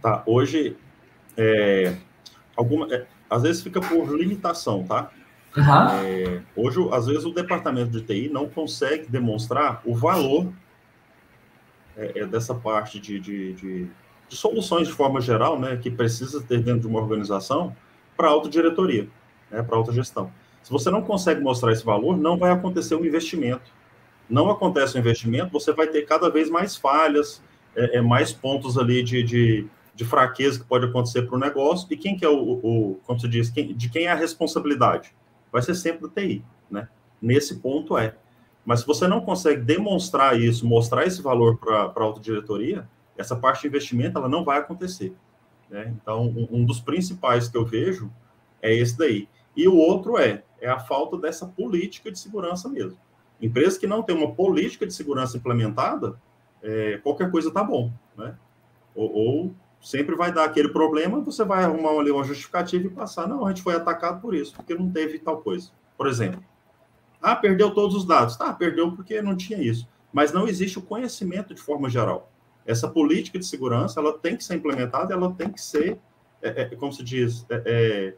Tá, 0.00 0.22
hoje, 0.26 0.76
é, 1.36 1.96
alguma, 2.56 2.92
é, 2.94 3.06
às 3.28 3.42
vezes 3.42 3.62
fica 3.62 3.80
por 3.80 4.16
limitação, 4.16 4.84
tá? 4.84 5.10
Uhum. 5.56 5.88
É, 6.04 6.42
hoje, 6.54 6.78
às 6.92 7.06
vezes, 7.06 7.24
o 7.24 7.32
departamento 7.32 7.90
de 7.90 8.02
TI 8.02 8.28
não 8.28 8.48
consegue 8.48 9.08
demonstrar 9.08 9.82
o 9.84 9.94
valor 9.94 10.52
é, 11.96 12.20
é 12.20 12.26
dessa 12.26 12.54
parte 12.54 13.00
de, 13.00 13.18
de, 13.18 13.52
de, 13.54 13.84
de, 14.28 14.36
soluções 14.36 14.86
de 14.86 14.94
forma 14.94 15.20
geral, 15.20 15.58
né, 15.58 15.76
que 15.76 15.90
precisa 15.90 16.40
ter 16.40 16.62
dentro 16.62 16.82
de 16.82 16.86
uma 16.86 17.00
organização 17.00 17.74
para 18.16 18.28
a 18.28 18.30
autodiretoria, 18.30 19.08
né, 19.50 19.62
para 19.62 19.74
a 19.74 19.78
autogestão. 19.78 20.30
Se 20.68 20.72
você 20.72 20.90
não 20.90 21.00
consegue 21.00 21.40
mostrar 21.40 21.72
esse 21.72 21.82
valor, 21.82 22.18
não 22.18 22.36
vai 22.36 22.50
acontecer 22.50 22.94
um 22.94 23.02
investimento. 23.02 23.72
Não 24.28 24.50
acontece 24.50 24.98
um 24.98 25.00
investimento, 25.00 25.50
você 25.50 25.72
vai 25.72 25.86
ter 25.86 26.02
cada 26.02 26.28
vez 26.28 26.50
mais 26.50 26.76
falhas, 26.76 27.42
é, 27.74 27.96
é 27.96 28.02
mais 28.02 28.34
pontos 28.34 28.76
ali 28.76 29.02
de, 29.02 29.22
de, 29.22 29.66
de, 29.94 30.04
fraqueza 30.04 30.60
que 30.60 30.66
pode 30.66 30.84
acontecer 30.84 31.22
para 31.22 31.36
o 31.36 31.38
negócio. 31.38 31.88
E 31.90 31.96
quem 31.96 32.18
que 32.18 32.22
é 32.22 32.28
o, 32.28 32.60
o 32.62 33.00
como 33.06 33.18
se 33.18 33.26
diz, 33.26 33.48
quem, 33.48 33.74
de 33.74 33.88
quem 33.88 34.04
é 34.04 34.12
a 34.12 34.14
responsabilidade? 34.14 35.14
Vai 35.50 35.62
ser 35.62 35.74
sempre 35.74 36.02
do 36.02 36.10
TI, 36.10 36.44
né? 36.70 36.86
Nesse 37.18 37.60
ponto 37.60 37.96
é. 37.96 38.14
Mas 38.62 38.80
se 38.80 38.86
você 38.86 39.08
não 39.08 39.22
consegue 39.22 39.62
demonstrar 39.62 40.38
isso, 40.38 40.66
mostrar 40.66 41.06
esse 41.06 41.22
valor 41.22 41.56
para 41.56 41.84
a 41.96 42.02
autodiretoria, 42.02 42.86
essa 43.16 43.34
parte 43.34 43.62
de 43.62 43.68
investimento 43.68 44.18
ela 44.18 44.28
não 44.28 44.44
vai 44.44 44.58
acontecer. 44.58 45.14
Né? 45.70 45.94
Então, 45.96 46.26
um, 46.26 46.46
um, 46.50 46.64
dos 46.66 46.78
principais 46.78 47.48
que 47.48 47.56
eu 47.56 47.64
vejo 47.64 48.12
é 48.60 48.74
esse 48.74 48.98
daí. 48.98 49.26
E 49.58 49.66
o 49.66 49.74
outro 49.74 50.16
é, 50.16 50.44
é 50.60 50.68
a 50.70 50.78
falta 50.78 51.18
dessa 51.18 51.44
política 51.44 52.12
de 52.12 52.18
segurança 52.20 52.68
mesmo. 52.68 52.96
Empresas 53.42 53.76
que 53.76 53.88
não 53.88 54.04
têm 54.04 54.16
uma 54.16 54.32
política 54.32 54.86
de 54.86 54.94
segurança 54.94 55.36
implementada, 55.36 56.16
é, 56.62 56.98
qualquer 56.98 57.28
coisa 57.28 57.48
está 57.48 57.64
bom. 57.64 57.92
Né? 58.16 58.36
Ou, 58.94 59.12
ou, 59.12 59.54
sempre 59.82 60.14
vai 60.14 60.30
dar 60.30 60.44
aquele 60.44 60.68
problema, 60.68 61.20
você 61.20 61.44
vai 61.44 61.64
arrumar 61.64 61.90
ali 61.90 62.08
uma 62.12 62.22
justificativa 62.22 62.86
e 62.86 62.90
passar, 62.90 63.26
não, 63.26 63.44
a 63.44 63.48
gente 63.48 63.62
foi 63.62 63.74
atacado 63.74 64.20
por 64.20 64.32
isso, 64.32 64.54
porque 64.54 64.76
não 64.76 64.88
teve 64.92 65.18
tal 65.18 65.38
coisa. 65.38 65.72
Por 65.96 66.06
exemplo, 66.06 66.40
ah, 67.20 67.34
perdeu 67.34 67.74
todos 67.74 67.96
os 67.96 68.04
dados. 68.04 68.36
Tá, 68.36 68.52
perdeu 68.52 68.92
porque 68.92 69.20
não 69.20 69.36
tinha 69.36 69.60
isso. 69.60 69.88
Mas 70.12 70.32
não 70.32 70.46
existe 70.46 70.78
o 70.78 70.82
conhecimento 70.82 71.52
de 71.52 71.60
forma 71.60 71.90
geral. 71.90 72.30
Essa 72.64 72.88
política 72.88 73.40
de 73.40 73.44
segurança, 73.44 73.98
ela 73.98 74.16
tem 74.16 74.36
que 74.36 74.44
ser 74.44 74.54
implementada, 74.54 75.12
ela 75.12 75.32
tem 75.32 75.50
que 75.50 75.60
ser, 75.60 75.98
é, 76.40 76.62
é, 76.62 76.76
como 76.76 76.92
se 76.92 77.02
diz, 77.02 77.44
é, 77.50 78.14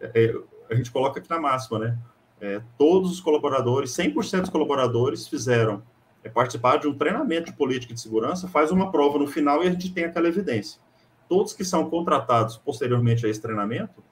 é, 0.00 0.08
é 0.18 0.34
a 0.70 0.74
gente 0.76 0.90
coloca 0.90 1.18
aqui 1.18 1.28
na 1.28 1.40
máxima, 1.40 1.78
né? 1.78 1.98
É, 2.40 2.62
todos 2.78 3.10
os 3.10 3.20
colaboradores, 3.20 3.90
100% 3.90 4.42
dos 4.42 4.50
colaboradores 4.50 5.28
fizeram, 5.28 5.82
é, 6.24 6.28
participar 6.28 6.78
de 6.78 6.88
um 6.88 6.96
treinamento 6.96 7.50
de 7.50 7.56
política 7.56 7.92
de 7.92 8.00
segurança, 8.00 8.48
faz 8.48 8.70
uma 8.70 8.90
prova 8.90 9.18
no 9.18 9.26
final 9.26 9.62
e 9.62 9.68
a 9.68 9.70
gente 9.70 9.92
tem 9.92 10.04
aquela 10.04 10.28
evidência. 10.28 10.80
Todos 11.28 11.52
que 11.52 11.64
são 11.64 11.90
contratados 11.90 12.56
posteriormente 12.56 13.26
a 13.26 13.28
esse 13.28 13.40
treinamento, 13.40 14.02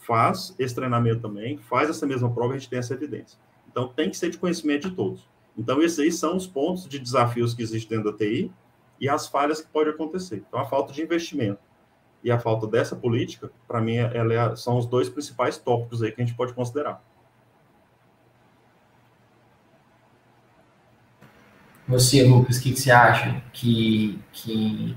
faz 0.00 0.54
esse 0.58 0.74
treinamento 0.74 1.22
também, 1.22 1.58
faz 1.58 1.88
essa 1.90 2.06
mesma 2.06 2.30
prova 2.32 2.52
e 2.52 2.56
a 2.56 2.58
gente 2.58 2.70
tem 2.70 2.78
essa 2.78 2.94
evidência. 2.94 3.38
Então, 3.68 3.88
tem 3.88 4.08
que 4.08 4.16
ser 4.16 4.30
de 4.30 4.38
conhecimento 4.38 4.88
de 4.88 4.94
todos. 4.94 5.28
Então, 5.56 5.82
esses 5.82 5.98
aí 5.98 6.12
são 6.12 6.36
os 6.36 6.46
pontos 6.46 6.88
de 6.88 6.98
desafios 6.98 7.54
que 7.54 7.62
existem 7.62 7.96
dentro 7.96 8.12
da 8.12 8.18
TI 8.18 8.52
e 9.00 9.08
as 9.08 9.26
falhas 9.26 9.60
que 9.60 9.68
podem 9.68 9.92
acontecer. 9.92 10.44
Então, 10.46 10.60
a 10.60 10.64
falta 10.64 10.92
de 10.92 11.02
investimento 11.02 11.60
e 12.24 12.30
a 12.30 12.38
falta 12.40 12.66
dessa 12.66 12.96
política, 12.96 13.50
para 13.68 13.80
mim, 13.80 13.98
é, 13.98 14.56
são 14.56 14.78
os 14.78 14.86
dois 14.86 15.10
principais 15.10 15.58
tópicos 15.58 16.02
aí 16.02 16.10
que 16.10 16.22
a 16.22 16.24
gente 16.24 16.34
pode 16.34 16.54
considerar. 16.54 17.04
Você, 21.86 22.24
Lucas, 22.24 22.56
o 22.56 22.62
que, 22.62 22.72
que 22.72 22.80
você 22.80 22.90
acha 22.90 23.42
que, 23.52 24.18
que, 24.32 24.96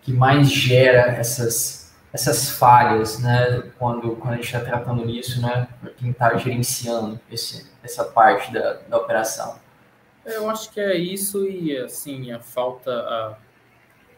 que 0.00 0.12
mais 0.14 0.50
gera 0.50 1.12
essas 1.12 1.86
essas 2.16 2.48
falhas, 2.48 3.18
né, 3.18 3.70
quando, 3.78 4.16
quando 4.16 4.32
a 4.32 4.36
gente 4.36 4.46
está 4.46 4.60
tratando 4.60 5.04
nisso, 5.04 5.42
né, 5.42 5.68
para 5.78 5.90
quem 5.90 6.10
está 6.10 6.34
gerenciando 6.38 7.20
esse, 7.30 7.70
essa 7.82 8.04
parte 8.04 8.50
da, 8.50 8.74
da 8.88 8.96
operação? 8.96 9.58
É, 10.24 10.38
eu 10.38 10.48
acho 10.48 10.70
que 10.70 10.80
é 10.80 10.96
isso 10.96 11.46
e, 11.46 11.76
assim, 11.76 12.32
a 12.32 12.40
falta, 12.40 12.90
a 12.90 13.36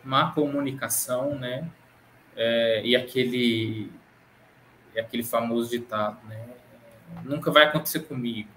má 0.04 0.30
comunicação, 0.30 1.34
né, 1.34 1.68
é, 2.38 2.82
e 2.84 2.94
aquele, 2.94 3.90
e 4.94 5.00
aquele 5.00 5.24
famoso 5.24 5.70
ditado, 5.70 6.16
né, 6.28 6.40
nunca 7.24 7.50
vai 7.50 7.64
acontecer 7.64 8.00
comigo, 8.00 8.48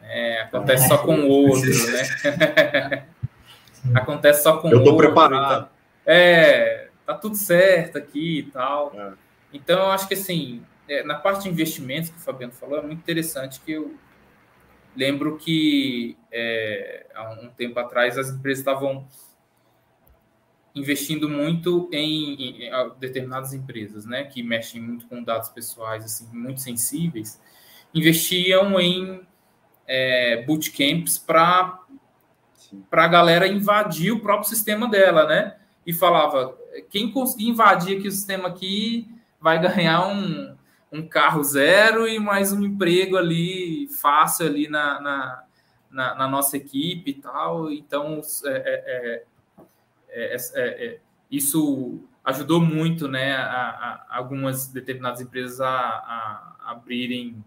né, 0.00 0.40
acontece 0.40 0.88
só 0.88 0.98
com 0.98 1.14
o 1.20 1.28
outro, 1.28 1.70
né, 1.92 3.06
acontece 3.94 4.42
só 4.42 4.56
com 4.56 4.68
o 4.68 4.70
outro. 4.70 4.78
Eu 4.78 4.82
estou 4.82 4.96
preparado. 4.96 5.68
É, 6.06 6.88
tá 7.04 7.14
tudo 7.14 7.36
certo 7.36 7.98
aqui 7.98 8.38
e 8.38 8.42
tal. 8.44 8.92
É. 8.96 9.12
Então, 9.52 9.78
eu 9.78 9.90
acho 9.90 10.08
que 10.08 10.14
assim, 10.14 10.62
é, 10.88 11.02
na 11.02 11.16
parte 11.16 11.42
de 11.42 11.50
investimentos 11.50 12.10
que 12.10 12.16
o 12.16 12.20
Fabiano 12.20 12.52
falou, 12.52 12.78
é 12.78 12.82
muito 12.82 12.98
interessante 12.98 13.60
que 13.60 13.72
eu 13.72 13.94
lembro 14.96 15.36
que 15.36 16.16
é, 16.32 17.06
há 17.14 17.30
um 17.32 17.50
tempo 17.50 17.78
atrás 17.78 18.16
as 18.16 18.30
empresas 18.30 18.60
estavam 18.60 19.06
investindo 20.76 21.26
muito 21.26 21.88
em, 21.90 22.34
em, 22.34 22.62
em, 22.64 22.70
determinadas 23.00 23.54
empresas, 23.54 24.04
né, 24.04 24.24
que 24.24 24.42
mexem 24.42 24.80
muito 24.80 25.06
com 25.06 25.22
dados 25.22 25.48
pessoais, 25.48 26.04
assim, 26.04 26.28
muito 26.36 26.60
sensíveis, 26.60 27.40
investiam 27.94 28.78
em 28.78 29.26
é, 29.88 30.44
bootcamps 30.44 31.18
para 31.18 31.82
para 32.90 33.04
a 33.04 33.08
galera 33.08 33.46
invadir 33.46 34.10
o 34.10 34.18
próprio 34.18 34.48
sistema 34.48 34.88
dela, 34.88 35.24
né? 35.24 35.56
E 35.86 35.92
falava, 35.92 36.58
quem 36.90 37.12
conseguir 37.12 37.48
invadir 37.48 37.96
aqui 37.96 38.08
o 38.08 38.12
sistema 38.12 38.48
aqui 38.48 39.08
vai 39.40 39.60
ganhar 39.60 40.08
um, 40.08 40.56
um 40.92 41.06
carro 41.06 41.44
zero 41.44 42.08
e 42.08 42.18
mais 42.18 42.52
um 42.52 42.64
emprego 42.64 43.16
ali 43.16 43.88
fácil 44.00 44.46
ali 44.46 44.68
na, 44.68 45.00
na, 45.00 45.44
na, 45.88 46.14
na 46.16 46.28
nossa 46.28 46.56
equipe 46.56 47.12
e 47.12 47.14
tal. 47.14 47.70
Então, 47.70 48.20
é, 48.46 48.50
é, 48.50 49.24
é, 50.16 51.00
isso 51.30 52.00
ajudou 52.24 52.60
muito 52.60 53.06
né, 53.06 53.36
a, 53.36 54.04
a 54.08 54.16
algumas 54.16 54.68
determinadas 54.68 55.20
empresas 55.20 55.60
a, 55.60 55.68
a 55.68 56.56
abrirem 56.72 57.44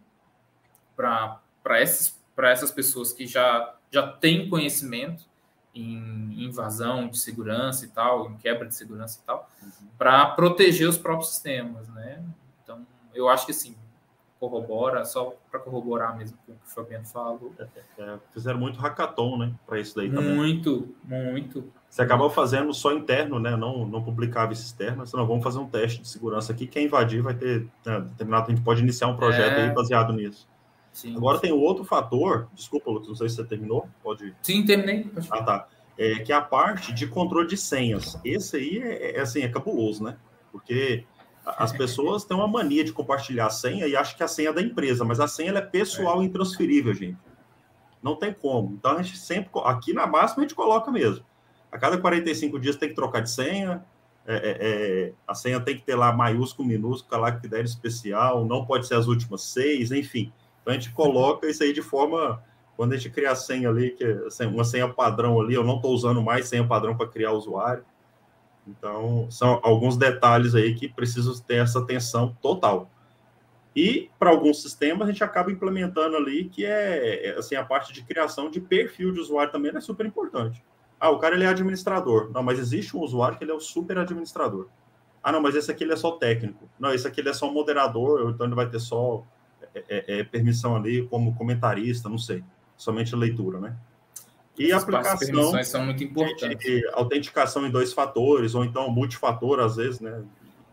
para 0.95 1.41
essas, 1.72 2.17
essas 2.38 2.72
pessoas 2.72 3.11
que 3.11 3.28
já, 3.28 3.76
já 3.91 4.07
têm 4.07 4.49
conhecimento 4.49 5.26
em 5.74 6.45
invasão 6.45 7.07
de 7.07 7.20
segurança 7.20 7.86
e 7.86 7.89
tal, 7.89 8.32
em 8.32 8.38
quebra 8.38 8.67
de 8.67 8.76
segurança 8.76 9.20
e 9.22 9.26
tal, 9.26 9.49
uhum. 9.61 9.88
para 9.97 10.26
proteger 10.28 10.88
os 10.88 10.97
próprios 10.97 11.30
sistemas, 11.32 11.88
né? 11.89 12.24
Então, 12.63 12.86
eu 13.13 13.30
acho 13.30 13.45
que 13.45 13.51
assim, 13.51 13.76
corrobora, 14.39 15.05
só 15.05 15.36
para 15.51 15.59
corroborar 15.59 16.17
mesmo 16.17 16.38
com 16.45 16.53
o 16.53 16.55
que 16.55 16.65
o 16.65 16.70
Fabiano 16.70 17.05
falou. 17.05 17.53
É, 17.59 17.67
é, 18.01 18.20
fizeram 18.34 18.59
muito 18.59 18.80
hackathon, 18.80 19.38
né, 19.38 19.53
para 19.67 19.80
isso 19.80 19.95
daí 19.95 20.09
também. 20.09 20.36
Muito, 20.36 20.95
muito. 21.03 21.72
Você 21.89 22.03
acabou 22.03 22.29
fazendo 22.29 22.71
só 22.73 22.93
interno, 22.93 23.39
né? 23.39 23.55
Não, 23.55 23.85
não 23.85 24.03
publicava 24.03 24.53
isso 24.53 24.63
externo. 24.63 25.05
Senão 25.07 25.25
vamos 25.25 25.43
fazer 25.43 25.57
um 25.57 25.67
teste 25.67 26.01
de 26.01 26.07
segurança 26.07 26.53
aqui. 26.53 26.67
Quem 26.67 26.85
invadir 26.85 27.21
vai 27.21 27.33
ter 27.33 27.67
né, 27.85 27.99
determinado. 28.01 28.47
A 28.47 28.55
gente 28.55 28.63
pode 28.63 28.81
iniciar 28.81 29.07
um 29.07 29.15
projeto 29.15 29.57
é... 29.57 29.63
aí 29.63 29.73
baseado 29.73 30.13
nisso. 30.13 30.47
Sim. 30.93 31.15
Agora 31.15 31.39
tem 31.39 31.51
outro 31.51 31.83
fator, 31.83 32.47
desculpa, 32.53 32.91
Lucas, 32.91 33.07
não 33.07 33.15
sei 33.15 33.29
se 33.29 33.35
você 33.35 33.43
terminou, 33.43 33.87
pode. 34.03 34.35
Sim, 34.41 34.65
terminei. 34.65 35.09
Ah, 35.29 35.43
tá. 35.43 35.67
É, 35.97 36.19
que 36.19 36.31
é 36.31 36.35
a 36.35 36.41
parte 36.41 36.93
de 36.93 37.07
controle 37.07 37.47
de 37.47 37.57
senhas. 37.57 38.19
Esse 38.23 38.57
aí 38.57 38.79
é, 38.79 39.17
é 39.17 39.21
assim, 39.21 39.41
é 39.41 39.49
cabuloso, 39.49 40.03
né? 40.03 40.17
Porque 40.51 41.05
as 41.45 41.71
pessoas 41.71 42.23
têm 42.23 42.37
uma 42.37 42.47
mania 42.47 42.83
de 42.83 42.93
compartilhar 42.93 43.47
a 43.47 43.49
senha 43.49 43.87
e 43.87 43.95
acham 43.95 44.15
que 44.15 44.23
a 44.23 44.27
senha 44.27 44.49
é 44.49 44.53
da 44.53 44.61
empresa, 44.61 45.03
mas 45.03 45.19
a 45.19 45.27
senha 45.27 45.51
é 45.51 45.61
pessoal 45.61 46.21
e 46.21 46.25
é. 46.25 46.27
intransferível, 46.27 46.93
gente. 46.93 47.17
Não 48.01 48.15
tem 48.15 48.33
como. 48.33 48.73
Então 48.73 48.97
a 48.97 49.01
gente 49.01 49.17
sempre, 49.17 49.49
aqui 49.65 49.93
na 49.93 50.07
máxima, 50.07 50.43
a 50.43 50.47
gente 50.47 50.55
coloca 50.55 50.91
mesmo. 50.91 51.25
A 51.72 51.78
cada 51.78 51.97
45 51.97 52.59
dias 52.59 52.76
tem 52.76 52.89
que 52.89 52.95
trocar 52.95 53.22
de 53.22 53.30
senha. 53.30 53.84
É, 54.26 54.36
é, 54.36 54.57
é, 54.61 55.13
a 55.28 55.34
senha 55.34 55.59
tem 55.59 55.76
que 55.76 55.84
ter 55.84 55.95
lá 55.95 56.11
maiúsculo, 56.13 56.67
minúsculo, 56.67 57.09
caractere 57.09 57.63
especial, 57.63 58.45
não 58.45 58.65
pode 58.65 58.86
ser 58.86 58.95
as 58.95 59.07
últimas 59.07 59.41
seis, 59.41 59.91
enfim. 59.91 60.32
Então 60.61 60.72
a 60.72 60.78
gente 60.78 60.91
coloca 60.91 61.47
isso 61.47 61.63
aí 61.63 61.74
de 61.74 61.82
forma 61.82 62.41
Quando 62.76 62.93
a 62.93 62.97
gente 62.97 63.09
cria 63.09 63.32
a 63.32 63.36
senha 63.36 63.70
ali, 63.70 63.91
que 63.91 64.03
é 64.03 64.47
uma 64.47 64.63
senha 64.63 64.88
padrão 64.88 65.39
ali, 65.41 65.53
eu 65.53 65.63
não 65.63 65.78
estou 65.78 65.93
usando 65.93 66.22
mais 66.22 66.47
senha 66.47 66.65
padrão 66.65 66.95
para 66.95 67.07
criar 67.07 67.32
usuário. 67.32 67.84
Então, 68.67 69.28
são 69.32 69.59
alguns 69.63 69.97
detalhes 69.97 70.53
aí 70.55 70.76
que 70.76 70.88
precisam 70.88 71.34
ter 71.39 71.55
essa 71.55 71.80
atenção 71.80 72.36
total. 72.41 72.89
E 73.76 74.09
para 74.17 74.30
alguns 74.30 74.61
sistemas 74.61 75.07
a 75.07 75.11
gente 75.11 75.24
acaba 75.24 75.51
implementando 75.51 76.15
ali 76.15 76.45
que 76.45 76.65
é, 76.65 77.28
é 77.28 77.38
assim 77.38 77.55
a 77.55 77.63
parte 77.63 77.93
de 77.93 78.03
criação 78.03 78.49
de 78.49 78.59
perfil 78.59 79.11
de 79.11 79.20
usuário 79.20 79.51
também 79.51 79.72
é 79.76 79.82
super 79.82 80.05
importante. 80.05 80.63
Ah, 81.00 81.10
o 81.10 81.20
cara 81.20 81.36
ele 81.36 81.45
é 81.45 81.47
administrador. 81.47 82.30
Não, 82.34 82.43
mas 82.43 82.60
existe 82.60 82.95
um 82.95 83.00
usuário 83.00 83.38
que 83.38 83.43
ele 83.43 83.52
é 83.52 83.56
o 83.56 83.60
super 83.60 83.97
administrador. 83.97 84.68
Ah, 85.24 85.32
não, 85.32 85.41
mas 85.41 85.56
esse 85.56 85.72
aqui 85.72 85.84
ele 85.84 85.93
é 85.93 85.95
só 85.95 86.12
técnico. 86.12 86.70
Não, 86.80 86.93
esse 86.93 87.08
aqui 87.08 87.22
ele 87.22 87.30
é 87.30 87.34
só 87.34 87.52
moderador, 87.52 88.30
então 88.30 88.45
ele 88.45 88.56
vai 88.56 88.70
ter 88.70 88.80
só 88.80 89.26
é, 89.74 89.84
é, 89.89 90.20
é 90.20 90.24
permissão 90.24 90.76
ali 90.76 91.08
como 91.08 91.36
comentarista, 91.36 92.10
não 92.10 92.18
sei. 92.18 92.43
Somente 92.78 93.16
leitura, 93.16 93.60
né? 93.60 93.76
E 94.58 94.74
a 94.74 94.78
aplicação 94.78 95.64
são 95.64 95.86
muito 95.86 96.04
importantes. 96.04 96.58
De, 96.60 96.82
de 96.82 96.89
autenticação 96.93 97.66
em 97.66 97.72
dois 97.72 97.93
fatores, 97.93 98.56
ou 98.56 98.66
então 98.66 98.89
multifator, 98.89 99.60
às 99.60 99.78
vezes, 99.78 100.02
né? 100.02 100.22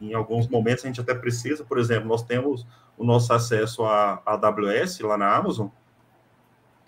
Em 0.01 0.13
alguns 0.13 0.49
momentos 0.49 0.85
a 0.85 0.89
gente 0.89 1.01
até 1.01 1.15
precisa, 1.15 1.65
por 1.65 1.79
exemplo, 1.79 2.09
nós 2.09 2.23
temos 2.23 2.67
o 2.99 3.05
nosso 3.05 3.33
acesso 3.33 3.85
à 3.85 4.21
AWS 4.27 5.01
lá 5.01 5.17
na 5.17 5.35
Amazon, 5.35 5.69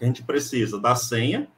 a 0.00 0.04
gente 0.04 0.22
precisa 0.22 0.78
da 0.78 0.94
senha, 0.94 1.48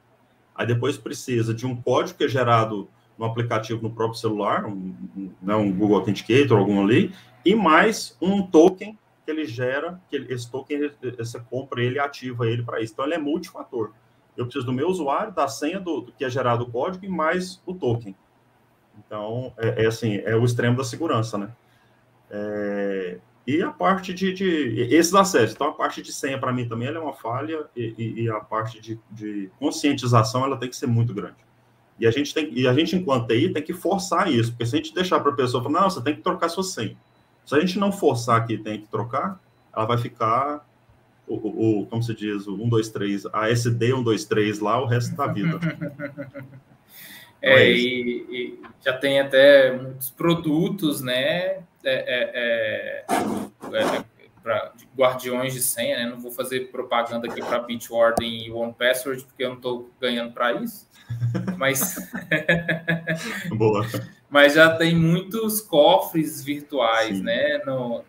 aí 0.55 0.65
depois 0.65 0.97
precisa 0.97 1.53
de 1.53 1.65
um 1.65 1.75
código 1.75 2.17
que 2.17 2.23
é 2.23 2.27
gerado 2.27 2.87
no 3.17 3.25
aplicativo 3.25 3.81
no 3.83 3.91
próprio 3.91 4.19
celular, 4.19 4.65
um, 4.65 4.95
um, 5.15 5.31
né, 5.41 5.55
Google 5.71 5.97
Authenticator, 5.97 6.57
algum 6.57 6.81
ali, 6.81 7.13
e 7.45 7.55
mais 7.55 8.17
um 8.21 8.41
token 8.41 8.97
que 9.25 9.31
ele 9.31 9.45
gera, 9.45 9.99
que 10.09 10.15
ele, 10.15 10.33
esse 10.33 10.49
token 10.49 10.91
você 11.17 11.39
compra 11.39 11.83
ele 11.83 11.99
ativa 11.99 12.47
ele 12.47 12.63
para 12.63 12.81
isso. 12.81 12.93
Então 12.93 13.05
ele 13.05 13.13
é 13.13 13.19
multifator. 13.19 13.91
Eu 14.35 14.45
preciso 14.45 14.65
do 14.65 14.73
meu 14.73 14.87
usuário, 14.87 15.33
da 15.33 15.47
senha 15.47 15.79
do, 15.79 16.01
do 16.01 16.11
que 16.11 16.25
é 16.25 16.29
gerado 16.29 16.63
o 16.63 16.71
código 16.71 17.05
e 17.05 17.09
mais 17.09 17.61
o 17.65 17.73
token. 17.73 18.15
Então, 19.05 19.53
é, 19.57 19.83
é, 19.83 19.87
assim, 19.87 20.17
é 20.17 20.35
o 20.35 20.45
extremo 20.45 20.77
da 20.77 20.83
segurança, 20.83 21.37
né? 21.37 21.51
É, 22.29 23.17
e 23.57 23.61
a 23.61 23.71
parte 23.71 24.13
de, 24.13 24.33
de, 24.33 24.87
esses 24.89 25.13
acessos. 25.13 25.53
Então, 25.53 25.67
a 25.67 25.73
parte 25.73 26.01
de 26.01 26.13
senha, 26.13 26.39
para 26.39 26.53
mim, 26.53 26.67
também 26.67 26.87
é 26.87 26.99
uma 26.99 27.13
falha, 27.13 27.65
e, 27.75 27.93
e, 27.97 28.23
e 28.23 28.29
a 28.29 28.39
parte 28.39 28.79
de, 28.79 28.99
de, 29.09 29.49
conscientização, 29.59 30.45
ela 30.45 30.57
tem 30.57 30.69
que 30.69 30.75
ser 30.75 30.87
muito 30.87 31.13
grande. 31.13 31.37
E 31.99 32.07
a 32.07 32.11
gente, 32.11 32.33
tem, 32.33 32.51
e 32.53 32.67
a 32.67 32.73
gente 32.73 32.95
enquanto 32.95 33.27
TI, 33.27 33.49
tem 33.49 33.61
que 33.61 33.73
forçar 33.73 34.31
isso, 34.31 34.51
porque 34.51 34.65
se 34.65 34.75
a 34.75 34.77
gente 34.77 34.93
deixar 34.93 35.19
para 35.19 35.31
a 35.31 35.35
pessoa 35.35 35.63
falar, 35.63 35.81
não, 35.81 35.89
você 35.89 36.01
tem 36.01 36.15
que 36.15 36.21
trocar 36.21 36.49
sua 36.49 36.63
senha. 36.63 36.95
Se 37.45 37.55
a 37.55 37.59
gente 37.59 37.77
não 37.77 37.91
forçar 37.91 38.45
que 38.45 38.57
tem 38.57 38.81
que 38.81 38.87
trocar, 38.87 39.39
ela 39.75 39.85
vai 39.85 39.97
ficar, 39.97 40.65
o, 41.27 41.35
o, 41.35 41.81
o 41.81 41.85
como 41.87 42.01
se 42.01 42.15
diz, 42.15 42.47
o 42.47 42.55
1, 42.55 42.69
2, 42.69 42.89
3, 42.89 43.25
a 43.33 43.49
SD 43.49 43.93
1, 43.93 44.03
2, 44.03 44.25
3 44.25 44.59
lá 44.59 44.81
o 44.81 44.85
resto 44.85 45.15
da 45.15 45.27
vida. 45.27 45.59
É, 47.43 47.63
é 47.63 47.71
e, 47.71 48.25
e, 48.29 48.59
já 48.85 48.93
tem 48.93 49.19
até 49.19 49.75
muitos 49.75 50.11
produtos, 50.11 51.01
né? 51.01 51.63
É, 51.83 53.05
é, 53.05 53.05
é, 53.07 53.97
é 53.97 54.11
de 54.75 54.87
guardiões 54.97 55.53
de 55.53 55.61
senha, 55.61 55.97
né? 55.97 56.05
Não 56.09 56.19
vou 56.19 56.31
fazer 56.31 56.71
propaganda 56.71 57.27
aqui 57.27 57.39
para 57.41 57.59
Bitwarden 57.59 58.47
e 58.47 58.51
OnePassword, 58.51 59.23
porque 59.25 59.43
eu 59.43 59.49
não 59.49 59.57
estou 59.57 59.91
ganhando 59.99 60.33
para 60.33 60.53
isso. 60.53 60.87
Mas. 61.57 61.95
Boa. 63.55 63.85
Mas 64.29 64.55
já 64.55 64.75
tem 64.75 64.95
muitos 64.95 65.61
cofres 65.61 66.43
virtuais, 66.43 67.17
Sim. 67.17 67.23
né? 67.23 67.59
No, 67.65 68.03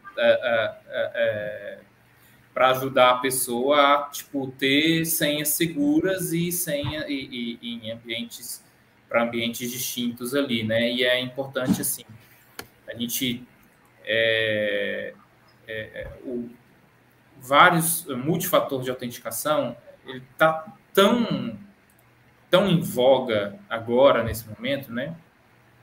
para 2.54 2.70
ajudar 2.70 3.10
a 3.10 3.18
pessoa 3.18 3.94
a 3.94 4.02
tipo, 4.10 4.46
ter 4.58 5.04
senhas 5.04 5.48
seguras 5.50 6.32
e 6.32 6.50
senha 6.50 7.06
e, 7.08 7.14
e, 7.14 7.58
e 7.60 7.86
em 7.86 7.92
ambientes 7.92 8.62
para 9.08 9.24
ambientes 9.24 9.70
distintos 9.70 10.34
ali, 10.34 10.62
né? 10.62 10.90
E 10.90 11.04
é 11.04 11.20
importante 11.20 11.82
assim 11.82 12.04
a 12.86 12.98
gente 12.98 13.46
é, 14.04 15.14
é, 15.66 16.02
é 16.02 16.10
o, 16.24 16.50
vários 17.40 18.06
multifatores 18.06 18.84
de 18.84 18.90
autenticação 18.90 19.76
ele 20.06 20.22
está 20.32 20.72
tão 20.92 21.58
tão 22.50 22.68
em 22.68 22.80
voga 22.80 23.58
agora 23.68 24.22
nesse 24.22 24.46
momento, 24.48 24.92
né? 24.92 25.16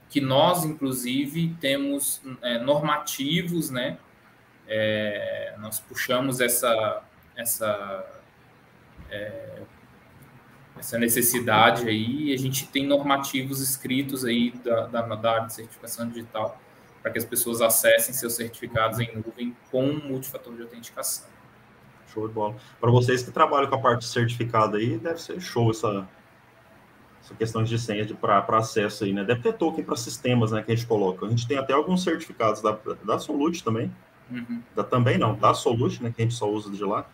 Que 0.10 0.22
nós 0.22 0.64
inclusive 0.64 1.56
temos 1.60 2.22
é, 2.42 2.60
normativos, 2.60 3.70
né? 3.70 3.98
É, 4.68 5.56
nós 5.60 5.80
puxamos 5.80 6.40
essa 6.40 7.04
essa 7.36 8.06
é, 9.10 9.62
essa 10.78 10.98
necessidade 10.98 11.90
aí, 11.90 12.30
e 12.30 12.34
a 12.34 12.38
gente 12.38 12.68
tem 12.68 12.86
normativos 12.86 13.60
escritos 13.60 14.24
aí 14.24 14.52
da, 14.64 14.88
da, 14.88 15.02
da 15.02 15.32
área 15.32 15.48
de 15.48 15.54
certificação 15.54 16.08
digital 16.08 16.60
para 17.02 17.12
que 17.12 17.18
as 17.18 17.26
pessoas 17.26 17.62
acessem 17.62 18.14
seus 18.14 18.34
certificados 18.34 19.00
em 19.00 19.16
nuvem 19.16 19.56
com 19.72 19.94
multifator 19.94 20.56
de 20.56 20.62
autenticação. 20.62 21.28
Show 22.14 22.28
de 22.28 22.34
bola. 22.34 22.56
Para 22.80 22.92
vocês 22.92 23.24
que 23.24 23.32
trabalham 23.32 23.70
com 23.70 23.76
a 23.76 23.80
parte 23.80 24.06
certificada 24.06 24.78
aí, 24.78 24.98
deve 24.98 25.22
ser 25.22 25.40
show 25.40 25.70
essa, 25.70 26.08
essa 27.24 27.36
questão 27.36 27.64
de 27.64 27.78
senha 27.78 28.06
para 28.16 28.58
acesso 28.58 29.04
aí, 29.04 29.14
né? 29.14 29.24
Deve 29.24 29.42
ter 29.42 29.54
token 29.54 29.84
para 29.84 29.96
sistemas, 29.96 30.52
né, 30.52 30.64
que 30.64 30.72
a 30.72 30.76
gente 30.76 30.88
coloca. 30.88 31.26
A 31.26 31.30
gente 31.30 31.48
tem 31.48 31.58
até 31.58 31.74
alguns 31.74 32.04
certificados 32.04 32.62
da, 32.62 32.78
da 33.04 33.20
Solute 33.20 33.64
também. 33.64 33.94
Uhum. 34.30 34.62
Da, 34.76 34.84
também 34.84 35.18
não, 35.18 35.36
da 35.36 35.54
Solute, 35.54 36.02
né, 36.04 36.12
que 36.16 36.22
a 36.22 36.26
gente 36.26 36.36
só 36.36 36.50
usa 36.50 36.72
de 36.72 36.84
lá. 36.84 37.06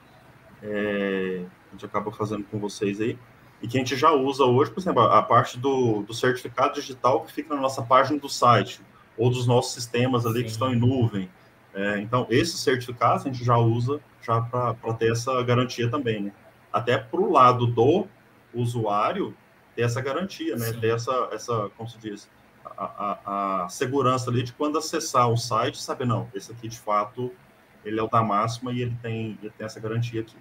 É, 0.64 1.46
a 1.70 1.72
gente 1.74 1.86
acaba 1.86 2.12
fazendo 2.12 2.44
com 2.46 2.58
vocês 2.58 3.02
aí 3.02 3.18
e 3.62 3.68
que 3.68 3.78
a 3.78 3.80
gente 3.80 3.96
já 3.96 4.12
usa 4.12 4.44
hoje, 4.44 4.72
por 4.72 4.80
exemplo, 4.80 5.02
a 5.02 5.22
parte 5.22 5.58
do, 5.58 6.02
do 6.04 6.14
certificado 6.14 6.76
digital 6.76 7.22
que 7.22 7.32
fica 7.32 7.54
na 7.56 7.62
nossa 7.62 7.82
página 7.82 8.20
do 8.20 8.30
site, 8.30 8.82
ou 9.18 9.30
dos 9.30 9.47
nossos 9.47 9.74
sistemas 9.74 10.26
ali 10.26 10.39
Sim. 10.39 10.43
que 10.43 10.51
estão 10.51 10.74
em 10.74 10.76
nuvem. 10.76 11.30
É, 11.74 11.99
então, 11.99 12.26
esses 12.30 12.59
certificados 12.59 13.26
a 13.26 13.30
gente 13.30 13.43
já 13.43 13.57
usa 13.57 13.99
já 14.22 14.41
para 14.41 14.93
ter 14.93 15.11
essa 15.11 15.41
garantia 15.43 15.89
também, 15.89 16.22
né? 16.22 16.32
Até 16.72 16.97
para 16.97 17.20
o 17.20 17.32
lado 17.32 17.68
do 17.68 18.07
usuário 18.53 19.36
ter 19.76 19.84
essa 19.84 20.01
garantia, 20.01 20.55
né? 20.55 20.68
Sim. 20.68 20.80
Ter 20.80 20.95
essa, 20.95 21.30
essa, 21.32 21.70
como 21.78 21.89
se 21.89 21.97
diz, 21.97 22.30
a, 22.78 22.86
a, 22.86 23.63
a, 23.66 23.70
segurança 23.70 24.30
ali 24.30 24.41
de 24.41 24.53
quando 24.53 24.78
acessar 24.78 25.30
o 25.30 25.38
site, 25.38 25.78
saber, 25.82 26.05
não, 26.05 26.30
esse 26.34 26.51
aqui 26.51 26.68
de 26.68 26.80
fato, 26.80 27.32
ele 27.84 27.99
é 27.99 28.03
o 28.03 28.07
da 28.07 28.24
máxima 28.24 28.72
e 28.72 28.82
ele 28.82 28.97
tem, 29.01 29.38
ele 29.41 29.51
tem 29.57 29.66
essa 29.66 29.80
garantia 29.80 30.22
aqui. 30.22 30.36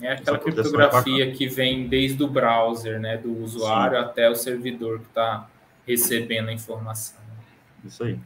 É 0.00 0.12
aquela 0.12 0.38
criptografia 0.38 1.32
que 1.32 1.48
vem 1.48 1.88
desde 1.88 2.22
o 2.22 2.28
browser, 2.28 3.00
né, 3.00 3.16
do 3.16 3.42
usuário 3.42 3.98
Sim. 3.98 4.04
até 4.04 4.28
o 4.28 4.34
servidor 4.34 4.98
que 4.98 5.06
está 5.06 5.48
recebendo 5.86 6.48
a 6.48 6.52
informação. 6.52 7.25
Isso 7.84 8.04
aí. 8.04 8.18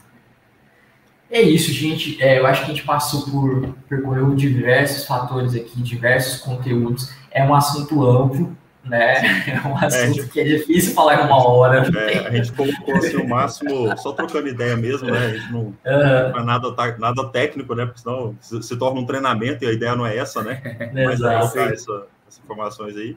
É 1.31 1.41
isso, 1.41 1.71
gente. 1.73 2.21
É, 2.21 2.41
eu 2.41 2.47
acho 2.47 2.65
que 2.65 2.73
a 2.73 2.75
gente 2.75 2.85
passou 2.85 3.23
por 3.23 3.75
percorreu 3.89 4.35
diversos 4.35 5.05
fatores 5.07 5.55
aqui, 5.55 5.81
diversos 5.81 6.41
conteúdos. 6.41 7.15
É 7.31 7.45
um 7.45 7.55
assunto 7.55 8.05
amplo, 8.05 8.57
né? 8.85 9.23
É 9.47 9.69
um 9.69 9.77
assunto 9.77 9.95
é, 9.95 10.13
gente, 10.13 10.29
que 10.29 10.41
é 10.41 10.45
difícil 10.45 10.93
falar 10.93 11.23
em 11.23 11.27
uma 11.27 11.47
hora. 11.47 11.89
É, 11.97 12.27
a 12.27 12.31
gente 12.33 12.51
colocou 12.51 12.97
assim 12.97 13.17
o 13.17 13.29
máximo, 13.29 13.97
só 13.99 14.13
trocando 14.13 14.49
ideia 14.49 14.77
mesmo, 14.77 15.09
né? 15.09 15.27
A 15.27 15.37
gente 15.37 15.53
não, 15.53 15.61
uhum. 15.61 15.75
não 15.85 16.41
é 16.41 16.45
nada, 16.45 16.97
nada 16.99 17.29
técnico, 17.29 17.77
né? 17.77 17.87
Porque 17.87 18.01
senão 18.01 18.37
se, 18.41 18.61
se, 18.61 18.77
torna 18.77 19.01
um 19.01 19.07
treinamento 19.07 19.65
e 19.65 19.69
a 19.69 19.73
ideia 19.73 19.95
não 19.95 20.05
é 20.05 20.17
essa, 20.17 20.43
né? 20.43 20.61
Mas 20.93 21.21
é 21.21 21.39
colocar 21.39 21.73
essa, 21.73 22.07
essas 22.27 22.43
informações 22.45 22.97
aí. 22.97 23.17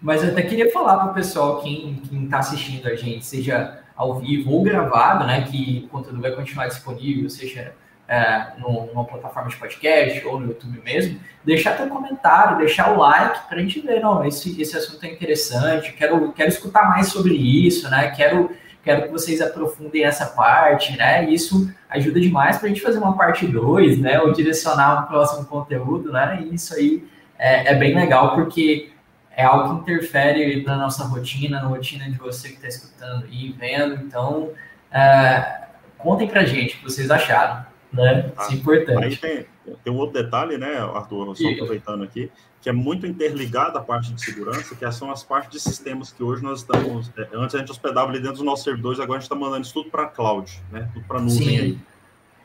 Mas 0.00 0.22
eu 0.22 0.30
até 0.30 0.42
queria 0.42 0.70
falar 0.70 0.98
para 0.98 1.10
o 1.10 1.14
pessoal, 1.14 1.60
quem 1.60 2.00
está 2.24 2.38
assistindo 2.38 2.86
a 2.86 2.94
gente, 2.94 3.26
seja 3.26 3.83
ao 3.96 4.18
vivo 4.18 4.52
ou 4.52 4.62
gravado, 4.62 5.26
né? 5.26 5.42
Que 5.42 5.84
o 5.86 5.88
conteúdo 5.88 6.20
vai 6.20 6.32
continuar 6.32 6.66
disponível, 6.66 7.28
seja 7.30 7.74
é, 8.08 8.52
numa 8.58 9.04
plataforma 9.04 9.48
de 9.48 9.56
podcast 9.56 10.26
ou 10.26 10.40
no 10.40 10.48
YouTube 10.48 10.80
mesmo, 10.84 11.18
deixar 11.44 11.76
teu 11.76 11.88
comentário, 11.88 12.58
deixar 12.58 12.92
o 12.92 12.98
like 12.98 13.48
para 13.48 13.58
a 13.58 13.60
gente 13.60 13.80
ver, 13.80 14.00
não, 14.00 14.24
esse, 14.24 14.60
esse 14.60 14.76
assunto 14.76 15.04
é 15.04 15.10
interessante, 15.10 15.92
quero, 15.92 16.32
quero 16.32 16.48
escutar 16.48 16.88
mais 16.88 17.08
sobre 17.08 17.34
isso, 17.34 17.88
né? 17.90 18.10
Quero, 18.10 18.50
quero 18.82 19.02
que 19.02 19.08
vocês 19.08 19.40
aprofundem 19.40 20.04
essa 20.04 20.26
parte, 20.26 20.96
né? 20.96 21.28
Isso 21.30 21.72
ajuda 21.88 22.20
demais 22.20 22.58
para 22.58 22.66
a 22.66 22.68
gente 22.68 22.82
fazer 22.82 22.98
uma 22.98 23.16
parte 23.16 23.46
2, 23.46 23.98
né? 24.00 24.20
Ou 24.20 24.32
direcionar 24.32 25.04
um 25.04 25.06
próximo 25.06 25.46
conteúdo, 25.46 26.12
né? 26.12 26.44
E 26.44 26.54
isso 26.54 26.74
aí 26.74 27.04
é, 27.38 27.72
é 27.72 27.74
bem 27.74 27.94
legal, 27.94 28.34
porque 28.34 28.90
é 29.36 29.44
algo 29.44 29.84
que 29.84 29.92
interfere 29.92 30.62
na 30.62 30.76
nossa 30.76 31.04
rotina, 31.04 31.60
na 31.62 31.68
rotina 31.68 32.10
de 32.10 32.18
você 32.18 32.48
que 32.48 32.54
está 32.54 32.68
escutando 32.68 33.26
e 33.30 33.52
vendo. 33.52 33.94
Então, 34.02 34.50
é, 34.90 35.64
contem 35.98 36.28
para 36.28 36.44
gente 36.44 36.76
o 36.76 36.78
que 36.78 36.84
vocês 36.84 37.10
acharam 37.10 37.64
né? 37.94 38.32
Isso 38.40 38.50
é 38.50 38.54
importante. 38.54 39.04
Aí 39.04 39.16
tem, 39.16 39.46
tem 39.84 39.92
um 39.92 39.96
outro 39.96 40.20
detalhe, 40.20 40.58
né, 40.58 40.78
Arthur, 40.78 41.36
só 41.36 41.48
aproveitando 41.48 42.02
aqui, 42.02 42.30
que 42.60 42.68
é 42.68 42.72
muito 42.72 43.06
interligado 43.06 43.78
à 43.78 43.80
parte 43.80 44.12
de 44.12 44.22
segurança, 44.22 44.74
que 44.74 44.90
são 44.92 45.10
as 45.10 45.22
partes 45.22 45.50
de 45.52 45.60
sistemas 45.60 46.12
que 46.12 46.22
hoje 46.22 46.42
nós 46.42 46.60
estamos. 46.60 47.10
É, 47.16 47.28
antes 47.34 47.54
a 47.54 47.58
gente 47.58 47.70
hospedava 47.70 48.10
ali 48.10 48.18
dentro 48.18 48.36
dos 48.36 48.44
nossos 48.44 48.64
servidores, 48.64 48.98
agora 48.98 49.18
a 49.18 49.20
gente 49.20 49.30
está 49.30 49.36
mandando 49.36 49.62
isso 49.62 49.74
tudo 49.74 49.90
para 49.90 50.06
cloud, 50.06 50.60
né? 50.70 50.88
Tudo 50.92 51.06
para 51.06 51.20
nuvem 51.20 51.38
Sim. 51.38 51.58
aí. 51.58 51.78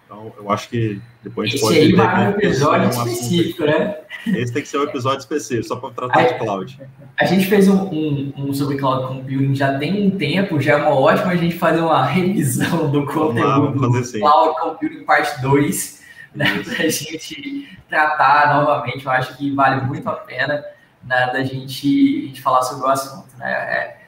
Então, 0.10 0.34
eu 0.39 0.49
acho 0.49 0.70
que 0.70 0.99
depois 1.24 1.47
a 1.47 1.51
gente 1.51 1.57
Esse 1.57 1.66
pode. 1.68 1.78
Esse 1.78 1.88
aí 1.88 1.95
vai 1.95 2.28
um 2.28 2.30
episódio 2.32 2.88
um 2.88 2.89
específico, 2.89 3.64
né? 3.64 3.97
Esse 4.26 4.51
tem 4.51 4.64
que 4.64 4.68
ser 4.68 4.80
um 4.80 4.84
episódio 4.84 5.20
específico, 5.20 5.68
só 5.68 5.76
para 5.76 5.91
tratar 5.91 6.20
a, 6.20 6.24
de 6.24 6.39
cloud. 6.39 6.82
A 7.22 7.26
gente 7.26 7.45
fez 7.45 7.68
um, 7.68 7.84
um, 7.84 8.34
um, 8.36 8.51
sobre 8.51 8.78
cloud 8.78 9.07
computing 9.07 9.53
já 9.53 9.78
tem 9.78 10.07
um 10.07 10.18
tempo, 10.18 10.60
já 10.60 10.74
é 10.74 10.76
uma 10.78 10.99
ótima 10.99 11.32
a 11.32 11.36
gente 11.36 11.55
fazer 11.60 11.82
uma 11.82 12.03
revisão 12.03 12.89
do 12.89 13.05
conteúdo 13.05 13.80
vamos 13.80 13.97
assim. 13.99 14.20
cloud 14.20 14.60
computing 14.60 15.03
parte 15.03 15.39
2, 15.43 16.03
né, 16.34 16.64
para 16.64 16.86
a 16.86 16.89
gente 16.89 17.78
tratar 17.88 18.55
novamente. 18.55 19.05
Eu 19.05 19.12
acho 19.12 19.38
que 19.38 19.53
vale 19.53 19.82
muito 19.86 20.10
a 20.10 20.14
pena 20.14 20.66
né, 21.05 21.30
da 21.32 21.43
gente, 21.43 22.26
gente 22.26 22.41
falar 22.41 22.64
sobre 22.64 22.88
o 22.88 22.89
assunto. 22.89 23.28
Né? 23.38 23.51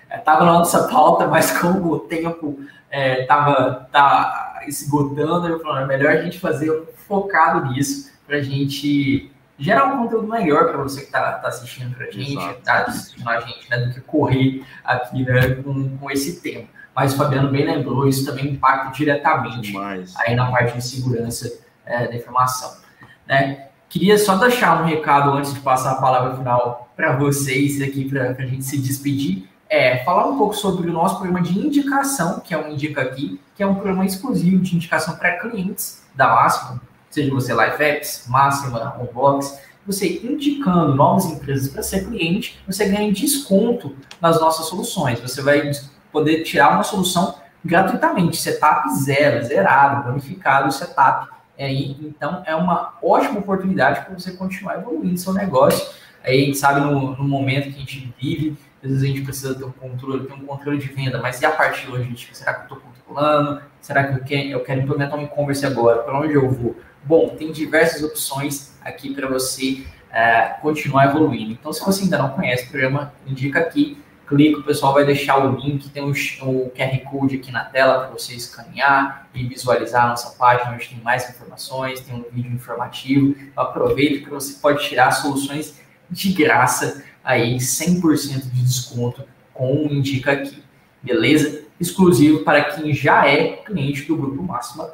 É, 0.09 0.17
estava 0.17 0.41
é, 0.41 0.45
na 0.47 0.53
nossa 0.53 0.87
pauta, 0.87 1.27
mas 1.27 1.55
como 1.59 1.91
o 1.91 1.99
tempo 1.99 2.59
estava 2.89 3.87
é, 3.87 3.91
tá 3.91 4.50
esgotando, 4.67 5.47
eu 5.47 5.59
falei, 5.59 5.83
é 5.83 5.87
melhor 5.87 6.11
a 6.13 6.21
gente 6.21 6.39
fazer 6.39 6.71
focado 7.07 7.71
nisso 7.71 8.11
para 8.25 8.37
a 8.37 8.41
gente 8.41 9.31
gerar 9.57 9.93
um 9.93 10.03
conteúdo 10.03 10.27
melhor 10.27 10.67
para 10.67 10.77
você 10.77 11.01
que 11.01 11.07
está 11.07 11.33
tá 11.33 11.47
assistindo 11.47 11.95
para 11.95 12.07
a 12.07 12.11
gente, 12.11 12.43
está 12.57 12.83
assistindo 12.83 13.29
a 13.29 13.39
gente, 13.41 13.69
né, 13.69 13.77
do 13.77 13.93
que 13.93 14.01
correr 14.01 14.65
aqui 14.83 15.23
né, 15.23 15.55
com, 15.55 15.97
com 15.97 16.11
esse 16.11 16.41
tema. 16.41 16.65
Mas 16.95 17.13
o 17.13 17.17
Fabiano 17.17 17.49
bem 17.49 17.65
lembrou, 17.65 18.07
isso 18.07 18.25
também 18.25 18.47
impacta 18.47 18.91
diretamente 18.91 19.71
Demais. 19.71 20.13
aí 20.17 20.35
na 20.35 20.49
parte 20.49 20.75
de 20.75 20.83
segurança 20.83 21.61
é, 21.85 22.07
da 22.07 22.15
informação. 22.15 22.81
Né? 23.27 23.67
Queria 23.87 24.17
só 24.17 24.35
deixar 24.37 24.81
um 24.81 24.85
recado 24.85 25.31
antes 25.31 25.53
de 25.53 25.59
passar 25.59 25.91
a 25.91 26.01
palavra 26.01 26.35
final 26.35 26.91
para 26.95 27.15
vocês 27.17 27.81
aqui, 27.81 28.09
para 28.09 28.31
a 28.31 28.45
gente 28.45 28.65
se 28.65 28.77
despedir 28.77 29.50
é 29.71 30.03
falar 30.03 30.27
um 30.27 30.37
pouco 30.37 30.53
sobre 30.53 30.89
o 30.89 30.93
nosso 30.93 31.15
programa 31.15 31.41
de 31.41 31.57
indicação, 31.57 32.41
que 32.41 32.53
é 32.53 32.57
o 32.57 32.69
Indica 32.73 33.01
Aqui, 33.01 33.39
que 33.55 33.63
é 33.63 33.65
um 33.65 33.75
programa 33.75 34.05
exclusivo 34.05 34.61
de 34.61 34.75
indicação 34.75 35.15
para 35.15 35.39
clientes 35.39 36.03
da 36.13 36.27
Máxima, 36.27 36.81
seja 37.09 37.33
você 37.33 37.53
Life 37.53 37.81
Apps, 37.81 38.25
Máxima, 38.27 38.97
Unbox, 38.99 39.61
você 39.87 40.19
indicando 40.25 40.93
novas 40.93 41.25
empresas 41.25 41.71
para 41.71 41.81
ser 41.81 42.05
cliente, 42.05 42.61
você 42.67 42.85
ganha 42.89 43.13
desconto 43.13 43.95
nas 44.19 44.41
nossas 44.41 44.65
soluções. 44.65 45.21
Você 45.21 45.41
vai 45.41 45.71
poder 46.11 46.43
tirar 46.43 46.73
uma 46.73 46.83
solução 46.83 47.35
gratuitamente, 47.63 48.35
setup 48.35 48.89
zero, 49.01 49.45
zerado, 49.45 50.03
bonificado 50.03 50.67
o 50.67 50.71
setup. 50.71 51.29
É, 51.57 51.71
então, 51.71 52.43
é 52.45 52.53
uma 52.53 52.95
ótima 53.01 53.39
oportunidade 53.39 54.01
para 54.01 54.13
você 54.19 54.31
continuar 54.33 54.79
evoluindo 54.79 55.17
seu 55.17 55.33
negócio. 55.33 55.87
Aí 56.23 56.53
sabe 56.53 56.81
no, 56.81 57.15
no 57.15 57.23
momento 57.23 57.71
que 57.71 57.77
a 57.77 57.79
gente 57.79 58.13
vive, 58.19 58.57
às 58.83 58.89
vezes 58.89 59.03
a 59.03 59.07
gente 59.07 59.21
precisa 59.21 59.55
ter 59.55 59.63
um 59.63 59.71
controle, 59.71 60.25
ter 60.25 60.33
um 60.33 60.45
controle 60.45 60.77
de 60.77 60.87
venda, 60.87 61.21
mas 61.21 61.41
e 61.41 61.45
a 61.45 61.51
partir 61.51 61.89
hoje, 61.91 62.29
será 62.33 62.53
que 62.53 62.59
eu 62.61 62.63
estou 62.63 62.77
controlando? 62.79 63.61
Será 63.79 64.03
que 64.05 64.19
eu 64.19 64.23
quero, 64.23 64.49
eu 64.49 64.59
quero 64.63 64.81
implementar 64.81 65.19
um 65.19 65.23
e-commerce 65.23 65.65
agora? 65.65 65.99
Para 66.03 66.19
onde 66.19 66.33
eu 66.33 66.49
vou? 66.49 66.75
Bom, 67.03 67.35
tem 67.35 67.51
diversas 67.51 68.03
opções 68.03 68.75
aqui 68.83 69.13
para 69.13 69.27
você 69.27 69.85
é, 70.11 70.55
continuar 70.61 71.05
evoluindo. 71.05 71.51
Então, 71.51 71.71
se 71.71 71.83
você 71.83 72.03
ainda 72.03 72.17
não 72.17 72.29
conhece 72.29 72.65
o 72.65 72.69
programa, 72.69 73.13
indica 73.25 73.59
aqui, 73.59 74.01
clica, 74.27 74.59
o 74.59 74.63
pessoal 74.63 74.93
vai 74.93 75.05
deixar 75.05 75.37
o 75.37 75.55
link, 75.57 75.89
tem 75.89 76.03
o, 76.03 76.13
QR 76.13 76.99
Code 77.09 77.35
aqui 77.35 77.51
na 77.51 77.65
tela 77.65 78.05
para 78.05 78.09
você 78.09 78.33
escanear 78.33 79.27
e 79.33 79.45
visualizar 79.45 80.05
a 80.05 80.09
nossa 80.09 80.37
página, 80.37 80.71
onde 80.71 80.87
tem 80.87 80.99
mais 81.01 81.29
informações, 81.29 81.99
tem 81.99 82.15
um 82.15 82.25
vídeo 82.31 82.51
informativo. 82.51 83.35
Aproveita 83.55 84.23
que 84.23 84.29
você 84.29 84.59
pode 84.59 84.87
tirar 84.87 85.11
soluções 85.11 85.79
de 86.11 86.33
graça 86.33 87.03
aí 87.23 87.55
100% 87.55 88.51
de 88.51 88.63
desconto 88.63 89.23
com 89.53 89.87
o 89.87 89.91
Indica 89.91 90.33
Aqui, 90.33 90.61
beleza? 91.01 91.63
Exclusivo 91.79 92.43
para 92.43 92.65
quem 92.65 92.93
já 92.93 93.25
é 93.25 93.57
cliente 93.57 94.03
do 94.03 94.17
Grupo 94.17 94.43
Máxima, 94.43 94.93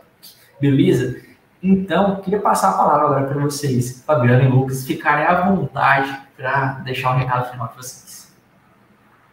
beleza? 0.62 1.22
Então, 1.62 2.22
queria 2.22 2.40
passar 2.40 2.70
a 2.70 2.78
palavra 2.78 3.06
agora 3.08 3.26
para 3.26 3.42
vocês, 3.42 4.04
Fabiano 4.06 4.44
e 4.44 4.48
Lucas, 4.48 4.86
ficarem 4.86 5.26
à 5.26 5.50
vontade 5.50 6.16
para 6.36 6.80
deixar 6.86 7.16
um 7.16 7.20
recado 7.20 7.52
final 7.52 7.68
para 7.68 7.82
vocês. 7.82 8.36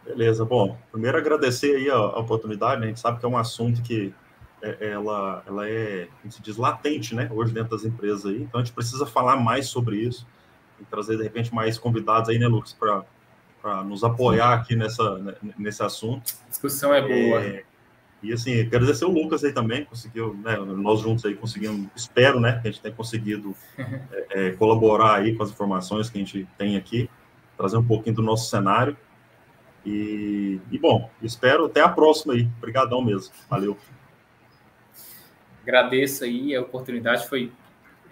Beleza, 0.03 0.43
bom, 0.43 0.77
primeiro 0.91 1.17
agradecer 1.17 1.75
aí 1.75 1.89
a, 1.89 1.95
a, 1.95 2.19
oportunidade, 2.19 2.79
né? 2.79 2.87
a 2.87 2.89
gente 2.89 2.99
sabe 2.99 3.19
que 3.19 3.25
é 3.25 3.29
um 3.29 3.37
assunto 3.37 3.81
que 3.81 4.13
é, 4.61 4.91
ela, 4.91 5.43
ela 5.47 5.69
é, 5.69 6.07
como 6.21 6.31
se 6.31 6.41
diz, 6.41 6.57
latente, 6.57 7.15
né, 7.15 7.29
hoje 7.31 7.53
dentro 7.53 7.71
das 7.71 7.85
empresas 7.85 8.25
aí, 8.25 8.41
então 8.41 8.59
a 8.59 8.63
gente 8.63 8.73
precisa 8.73 9.05
falar 9.05 9.35
mais 9.37 9.67
sobre 9.67 9.97
isso, 9.97 10.27
trazer 10.89 11.17
de 11.17 11.23
repente 11.23 11.53
mais 11.53 11.77
convidados 11.77 12.29
aí, 12.29 12.37
né, 12.37 12.47
Lucas, 12.47 12.73
para 12.73 13.83
nos 13.83 14.03
apoiar 14.03 14.53
aqui 14.53 14.75
nessa, 14.75 15.17
né, 15.17 15.33
nesse 15.57 15.81
assunto. 15.81 16.33
A 16.45 16.49
discussão 16.49 16.93
é 16.93 17.01
boa. 17.01 17.41
É, 17.41 17.63
e 18.21 18.33
assim, 18.33 18.59
agradecer 18.59 19.05
o 19.05 19.09
Lucas 19.09 19.43
aí 19.43 19.53
também, 19.53 19.85
conseguiu, 19.85 20.33
né, 20.35 20.57
nós 20.57 21.01
juntos 21.01 21.25
aí 21.25 21.35
conseguimos, 21.35 21.87
espero, 21.95 22.39
né, 22.39 22.59
que 22.61 22.67
a 22.67 22.71
gente 22.71 22.81
tenha 22.81 22.93
conseguido 22.93 23.55
é, 23.77 24.47
é, 24.47 24.51
colaborar 24.51 25.15
aí 25.15 25.35
com 25.35 25.43
as 25.43 25.51
informações 25.51 26.09
que 26.09 26.17
a 26.17 26.21
gente 26.21 26.47
tem 26.57 26.75
aqui, 26.75 27.09
trazer 27.57 27.77
um 27.77 27.85
pouquinho 27.85 28.15
do 28.15 28.21
nosso 28.21 28.49
cenário. 28.49 28.97
E, 29.85 30.59
e 30.71 30.79
bom, 30.79 31.09
espero 31.21 31.65
até 31.65 31.79
a 31.79 31.87
próxima 31.87 32.33
aí. 32.33 32.49
Obrigadão 32.57 33.03
mesmo. 33.03 33.31
Valeu. 33.47 33.77
Agradeço 35.61 36.23
aí 36.23 36.55
a 36.55 36.61
oportunidade, 36.61 37.27
foi 37.27 37.51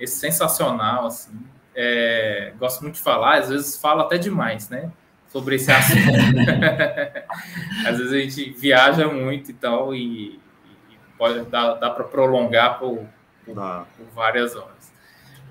sensacional, 0.05 1.07
assim 1.07 1.39
é, 1.75 2.53
gosto 2.57 2.81
muito 2.81 2.95
de 2.95 3.01
falar, 3.01 3.39
às 3.39 3.49
vezes 3.49 3.77
falo 3.77 4.01
até 4.01 4.17
demais, 4.17 4.69
né? 4.69 4.91
Sobre 5.29 5.55
esse 5.55 5.71
assunto. 5.71 5.99
às 7.87 7.97
vezes 7.97 8.13
a 8.13 8.17
gente 8.17 8.51
viaja 8.51 9.07
muito 9.07 9.51
e 9.51 9.53
tal, 9.53 9.93
e, 9.93 10.39
e 10.89 10.97
pode 11.17 11.43
dar, 11.45 11.75
dá 11.75 11.89
para 11.89 12.03
prolongar 12.03 12.79
por, 12.79 13.05
por, 13.45 13.55
por, 13.55 14.05
várias 14.13 14.55
horas. 14.55 14.91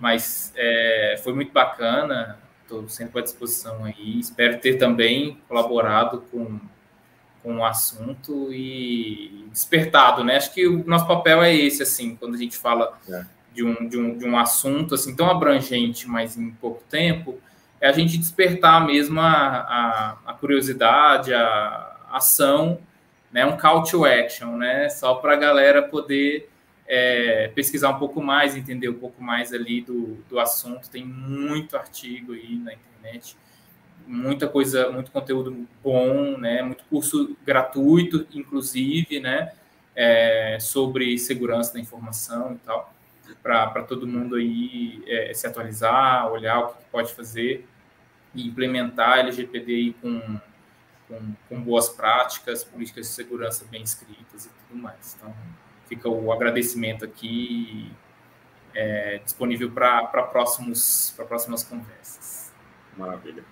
Mas 0.00 0.52
é, 0.56 1.20
foi 1.22 1.32
muito 1.32 1.52
bacana, 1.52 2.38
estou 2.62 2.88
sempre 2.88 3.20
à 3.20 3.22
disposição 3.22 3.84
aí. 3.84 4.18
Espero 4.18 4.58
ter 4.58 4.74
também 4.74 5.40
colaborado 5.48 6.24
com, 6.30 6.60
com 7.42 7.58
o 7.58 7.64
assunto 7.64 8.52
e 8.52 9.46
despertado, 9.50 10.24
né? 10.24 10.36
Acho 10.36 10.52
que 10.52 10.66
o 10.66 10.84
nosso 10.86 11.06
papel 11.06 11.42
é 11.42 11.54
esse, 11.54 11.82
assim, 11.82 12.16
quando 12.16 12.34
a 12.34 12.38
gente 12.38 12.56
fala. 12.56 12.98
É 13.08 13.41
de 13.52 13.64
um, 13.64 13.88
de 13.88 13.98
um, 13.98 14.16
de 14.16 14.24
um 14.24 14.38
assunto 14.38 14.94
assim 14.94 15.14
tão 15.14 15.30
abrangente, 15.30 16.08
mas 16.08 16.36
em 16.36 16.50
pouco 16.50 16.82
tempo, 16.88 17.38
é 17.80 17.88
a 17.88 17.92
gente 17.92 18.16
despertar 18.16 18.86
mesmo 18.86 19.20
a, 19.20 19.26
a, 19.26 20.18
a 20.26 20.34
curiosidade, 20.34 21.34
a, 21.34 21.88
ação, 22.12 22.78
né, 23.32 23.44
um 23.46 23.56
call 23.56 23.82
to 23.82 24.04
action, 24.04 24.56
né, 24.56 24.88
só 24.90 25.14
para 25.14 25.32
a 25.32 25.36
galera 25.36 25.82
poder 25.82 26.50
é, 26.86 27.48
pesquisar 27.54 27.88
um 27.88 27.98
pouco 27.98 28.22
mais, 28.22 28.54
entender 28.54 28.90
um 28.90 28.98
pouco 28.98 29.22
mais 29.22 29.52
ali 29.52 29.80
do, 29.80 30.18
do 30.28 30.38
assunto. 30.38 30.90
Tem 30.90 31.04
muito 31.04 31.74
artigo 31.74 32.34
aí 32.34 32.56
na 32.56 32.74
internet, 32.74 33.34
muita 34.06 34.46
coisa, 34.46 34.90
muito 34.90 35.10
conteúdo 35.10 35.66
bom, 35.82 36.36
né, 36.36 36.62
muito 36.62 36.84
curso 36.84 37.34
gratuito, 37.44 38.26
inclusive, 38.34 39.18
né, 39.20 39.52
é, 39.96 40.58
sobre 40.60 41.18
segurança 41.18 41.72
da 41.72 41.80
informação 41.80 42.52
e 42.52 42.58
tal 42.58 42.92
para 43.36 43.82
todo 43.82 44.06
mundo 44.06 44.36
aí 44.36 45.02
é, 45.06 45.32
se 45.34 45.46
atualizar, 45.46 46.30
olhar 46.30 46.60
o 46.60 46.68
que 46.74 46.84
pode 46.90 47.14
fazer 47.14 47.66
e 48.34 48.46
implementar 48.46 49.18
LGPD 49.18 49.94
com, 50.00 50.40
com, 51.08 51.34
com, 51.48 51.60
boas 51.62 51.88
práticas, 51.88 52.64
políticas 52.64 53.06
de 53.06 53.12
segurança 53.12 53.66
bem 53.70 53.82
escritas 53.82 54.46
e 54.46 54.50
tudo 54.68 54.80
mais. 54.80 55.16
Então, 55.18 55.34
fica 55.86 56.08
o 56.08 56.32
agradecimento 56.32 57.04
aqui 57.04 57.92
é, 58.74 59.20
disponível 59.24 59.70
para 59.70 60.06
próximas 60.06 61.14
conversas. 61.68 62.52
Maravilha. 62.96 63.44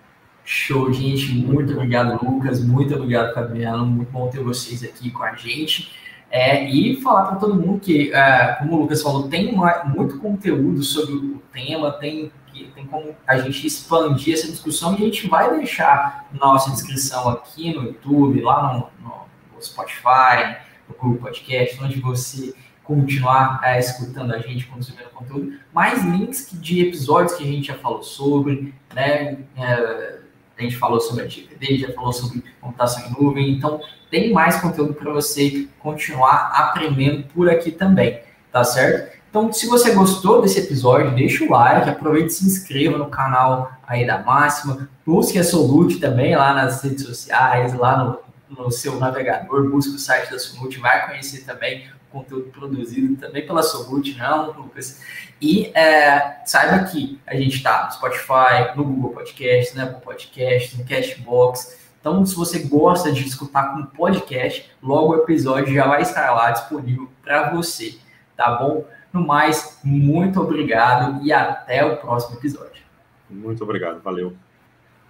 Show, 0.45 0.93
gente. 0.93 1.33
Muito 1.33 1.75
obrigado, 1.75 2.25
Lucas. 2.25 2.65
Muito 2.65 2.95
obrigado, 2.95 3.35
Fabiano. 3.35 3.87
Muito 3.87 4.11
bom 4.11 4.29
ter 4.29 4.41
vocês 4.41 4.83
aqui 4.83 5.11
com 5.11 5.23
a 5.23 5.35
gente. 5.35 5.93
É, 6.31 6.65
e 6.65 7.01
falar 7.01 7.25
para 7.25 7.37
todo 7.37 7.55
mundo 7.55 7.81
que, 7.81 8.13
é, 8.13 8.57
como 8.59 8.77
o 8.77 8.81
Lucas 8.83 9.03
falou, 9.03 9.29
tem 9.29 9.53
uma, 9.53 9.83
muito 9.85 10.19
conteúdo 10.19 10.83
sobre 10.83 11.15
o 11.15 11.43
tema, 11.53 11.91
tem, 11.93 12.31
tem 12.75 12.87
como 12.87 13.17
a 13.27 13.39
gente 13.39 13.67
expandir 13.67 14.35
essa 14.35 14.47
discussão 14.47 14.93
e 14.93 14.97
a 14.97 15.07
gente 15.07 15.29
vai 15.29 15.57
deixar 15.57 16.29
nossa 16.33 16.71
descrição 16.71 17.29
aqui 17.29 17.75
no 17.75 17.83
YouTube, 17.83 18.41
lá 18.43 18.91
no, 19.03 19.09
no 19.09 19.63
Spotify, 19.63 20.57
no 20.89 20.95
Google 20.95 21.19
Podcast, 21.19 21.83
onde 21.83 22.01
você 22.01 22.55
continuar 22.85 23.61
é, 23.63 23.79
escutando 23.79 24.33
a 24.33 24.39
gente, 24.39 24.67
consumindo 24.67 25.11
conteúdo, 25.11 25.53
mais 25.73 26.05
links 26.05 26.49
de 26.53 26.87
episódios 26.87 27.35
que 27.35 27.45
a 27.45 27.47
gente 27.47 27.69
já 27.69 27.75
falou 27.75 28.03
sobre, 28.03 28.75
né? 28.95 29.39
É, 29.57 30.20
a 30.61 30.69
gente 30.69 30.77
falou 30.77 31.01
sobre 31.01 31.25
a 31.25 31.29
GPD, 31.29 31.79
já 31.79 31.93
falou 31.93 32.13
sobre 32.13 32.45
computação 32.61 33.07
em 33.07 33.23
nuvem, 33.23 33.51
então 33.53 33.81
tem 34.11 34.33
mais 34.33 34.61
conteúdo 34.61 34.95
para 34.95 35.13
você 35.13 35.69
continuar 35.79 36.53
aprendendo 36.55 37.25
por 37.35 37.49
aqui 37.49 37.71
também, 37.71 38.21
tá 38.53 38.65
certo? 38.65 39.19
Então, 39.31 39.53
se 39.53 39.69
você 39.69 39.93
gostou 39.93 40.43
desse 40.43 40.59
episódio, 40.59 41.15
deixa 41.15 41.45
o 41.45 41.51
like, 41.51 41.89
aproveite 41.89 42.29
e 42.29 42.31
se 42.31 42.45
inscreva 42.45 42.99
no 42.99 43.07
canal 43.07 43.71
aí 43.87 44.05
da 44.05 44.19
Máxima, 44.19 44.89
busque 45.07 45.39
a 45.39 45.45
Solute 45.45 46.01
também 46.01 46.35
lá 46.35 46.53
nas 46.53 46.83
redes 46.83 47.05
sociais, 47.05 47.73
lá 47.73 48.21
no, 48.49 48.65
no 48.65 48.71
seu 48.73 48.99
navegador, 48.99 49.71
busque 49.71 49.95
o 49.95 49.99
site 49.99 50.33
da 50.33 50.39
Solute, 50.39 50.81
vai 50.81 51.07
conhecer 51.07 51.45
também 51.45 51.85
conteúdo 52.11 52.51
produzido 52.51 53.17
também 53.17 53.47
pela 53.47 53.63
Solute, 53.63 54.17
não, 54.19 54.53
Lucas. 54.53 55.03
E 55.41 55.67
é, 55.75 56.43
saiba 56.45 56.85
que 56.85 57.21
a 57.27 57.35
gente 57.35 57.57
está 57.57 57.87
no 57.87 57.93
Spotify, 57.93 58.77
no 58.77 58.85
Google 58.85 59.13
Podcast, 59.13 59.77
no 59.77 59.83
Apple 59.83 60.03
Podcast, 60.03 60.79
no 60.79 60.85
Cashbox. 60.85 61.79
Então, 62.01 62.25
se 62.25 62.35
você 62.35 62.61
gosta 62.61 63.13
de 63.13 63.27
escutar 63.27 63.75
com 63.75 63.87
podcast, 63.87 64.71
logo 64.83 65.13
o 65.13 65.17
episódio 65.17 65.73
já 65.73 65.87
vai 65.87 66.03
estar 66.03 66.31
lá 66.33 66.51
disponível 66.51 67.11
para 67.23 67.51
você, 67.51 67.99
tá 68.37 68.57
bom? 68.57 68.85
No 69.13 69.27
mais, 69.27 69.79
muito 69.85 70.41
obrigado 70.41 71.25
e 71.25 71.33
até 71.33 71.85
o 71.85 71.97
próximo 71.97 72.39
episódio. 72.39 72.83
Muito 73.29 73.63
obrigado, 73.63 74.01
valeu. 74.01 74.35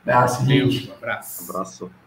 Abraço, 0.03 0.45
gente. 0.45 0.91
Um 0.91 0.95
abraço. 0.95 1.51
abraço. 1.51 2.00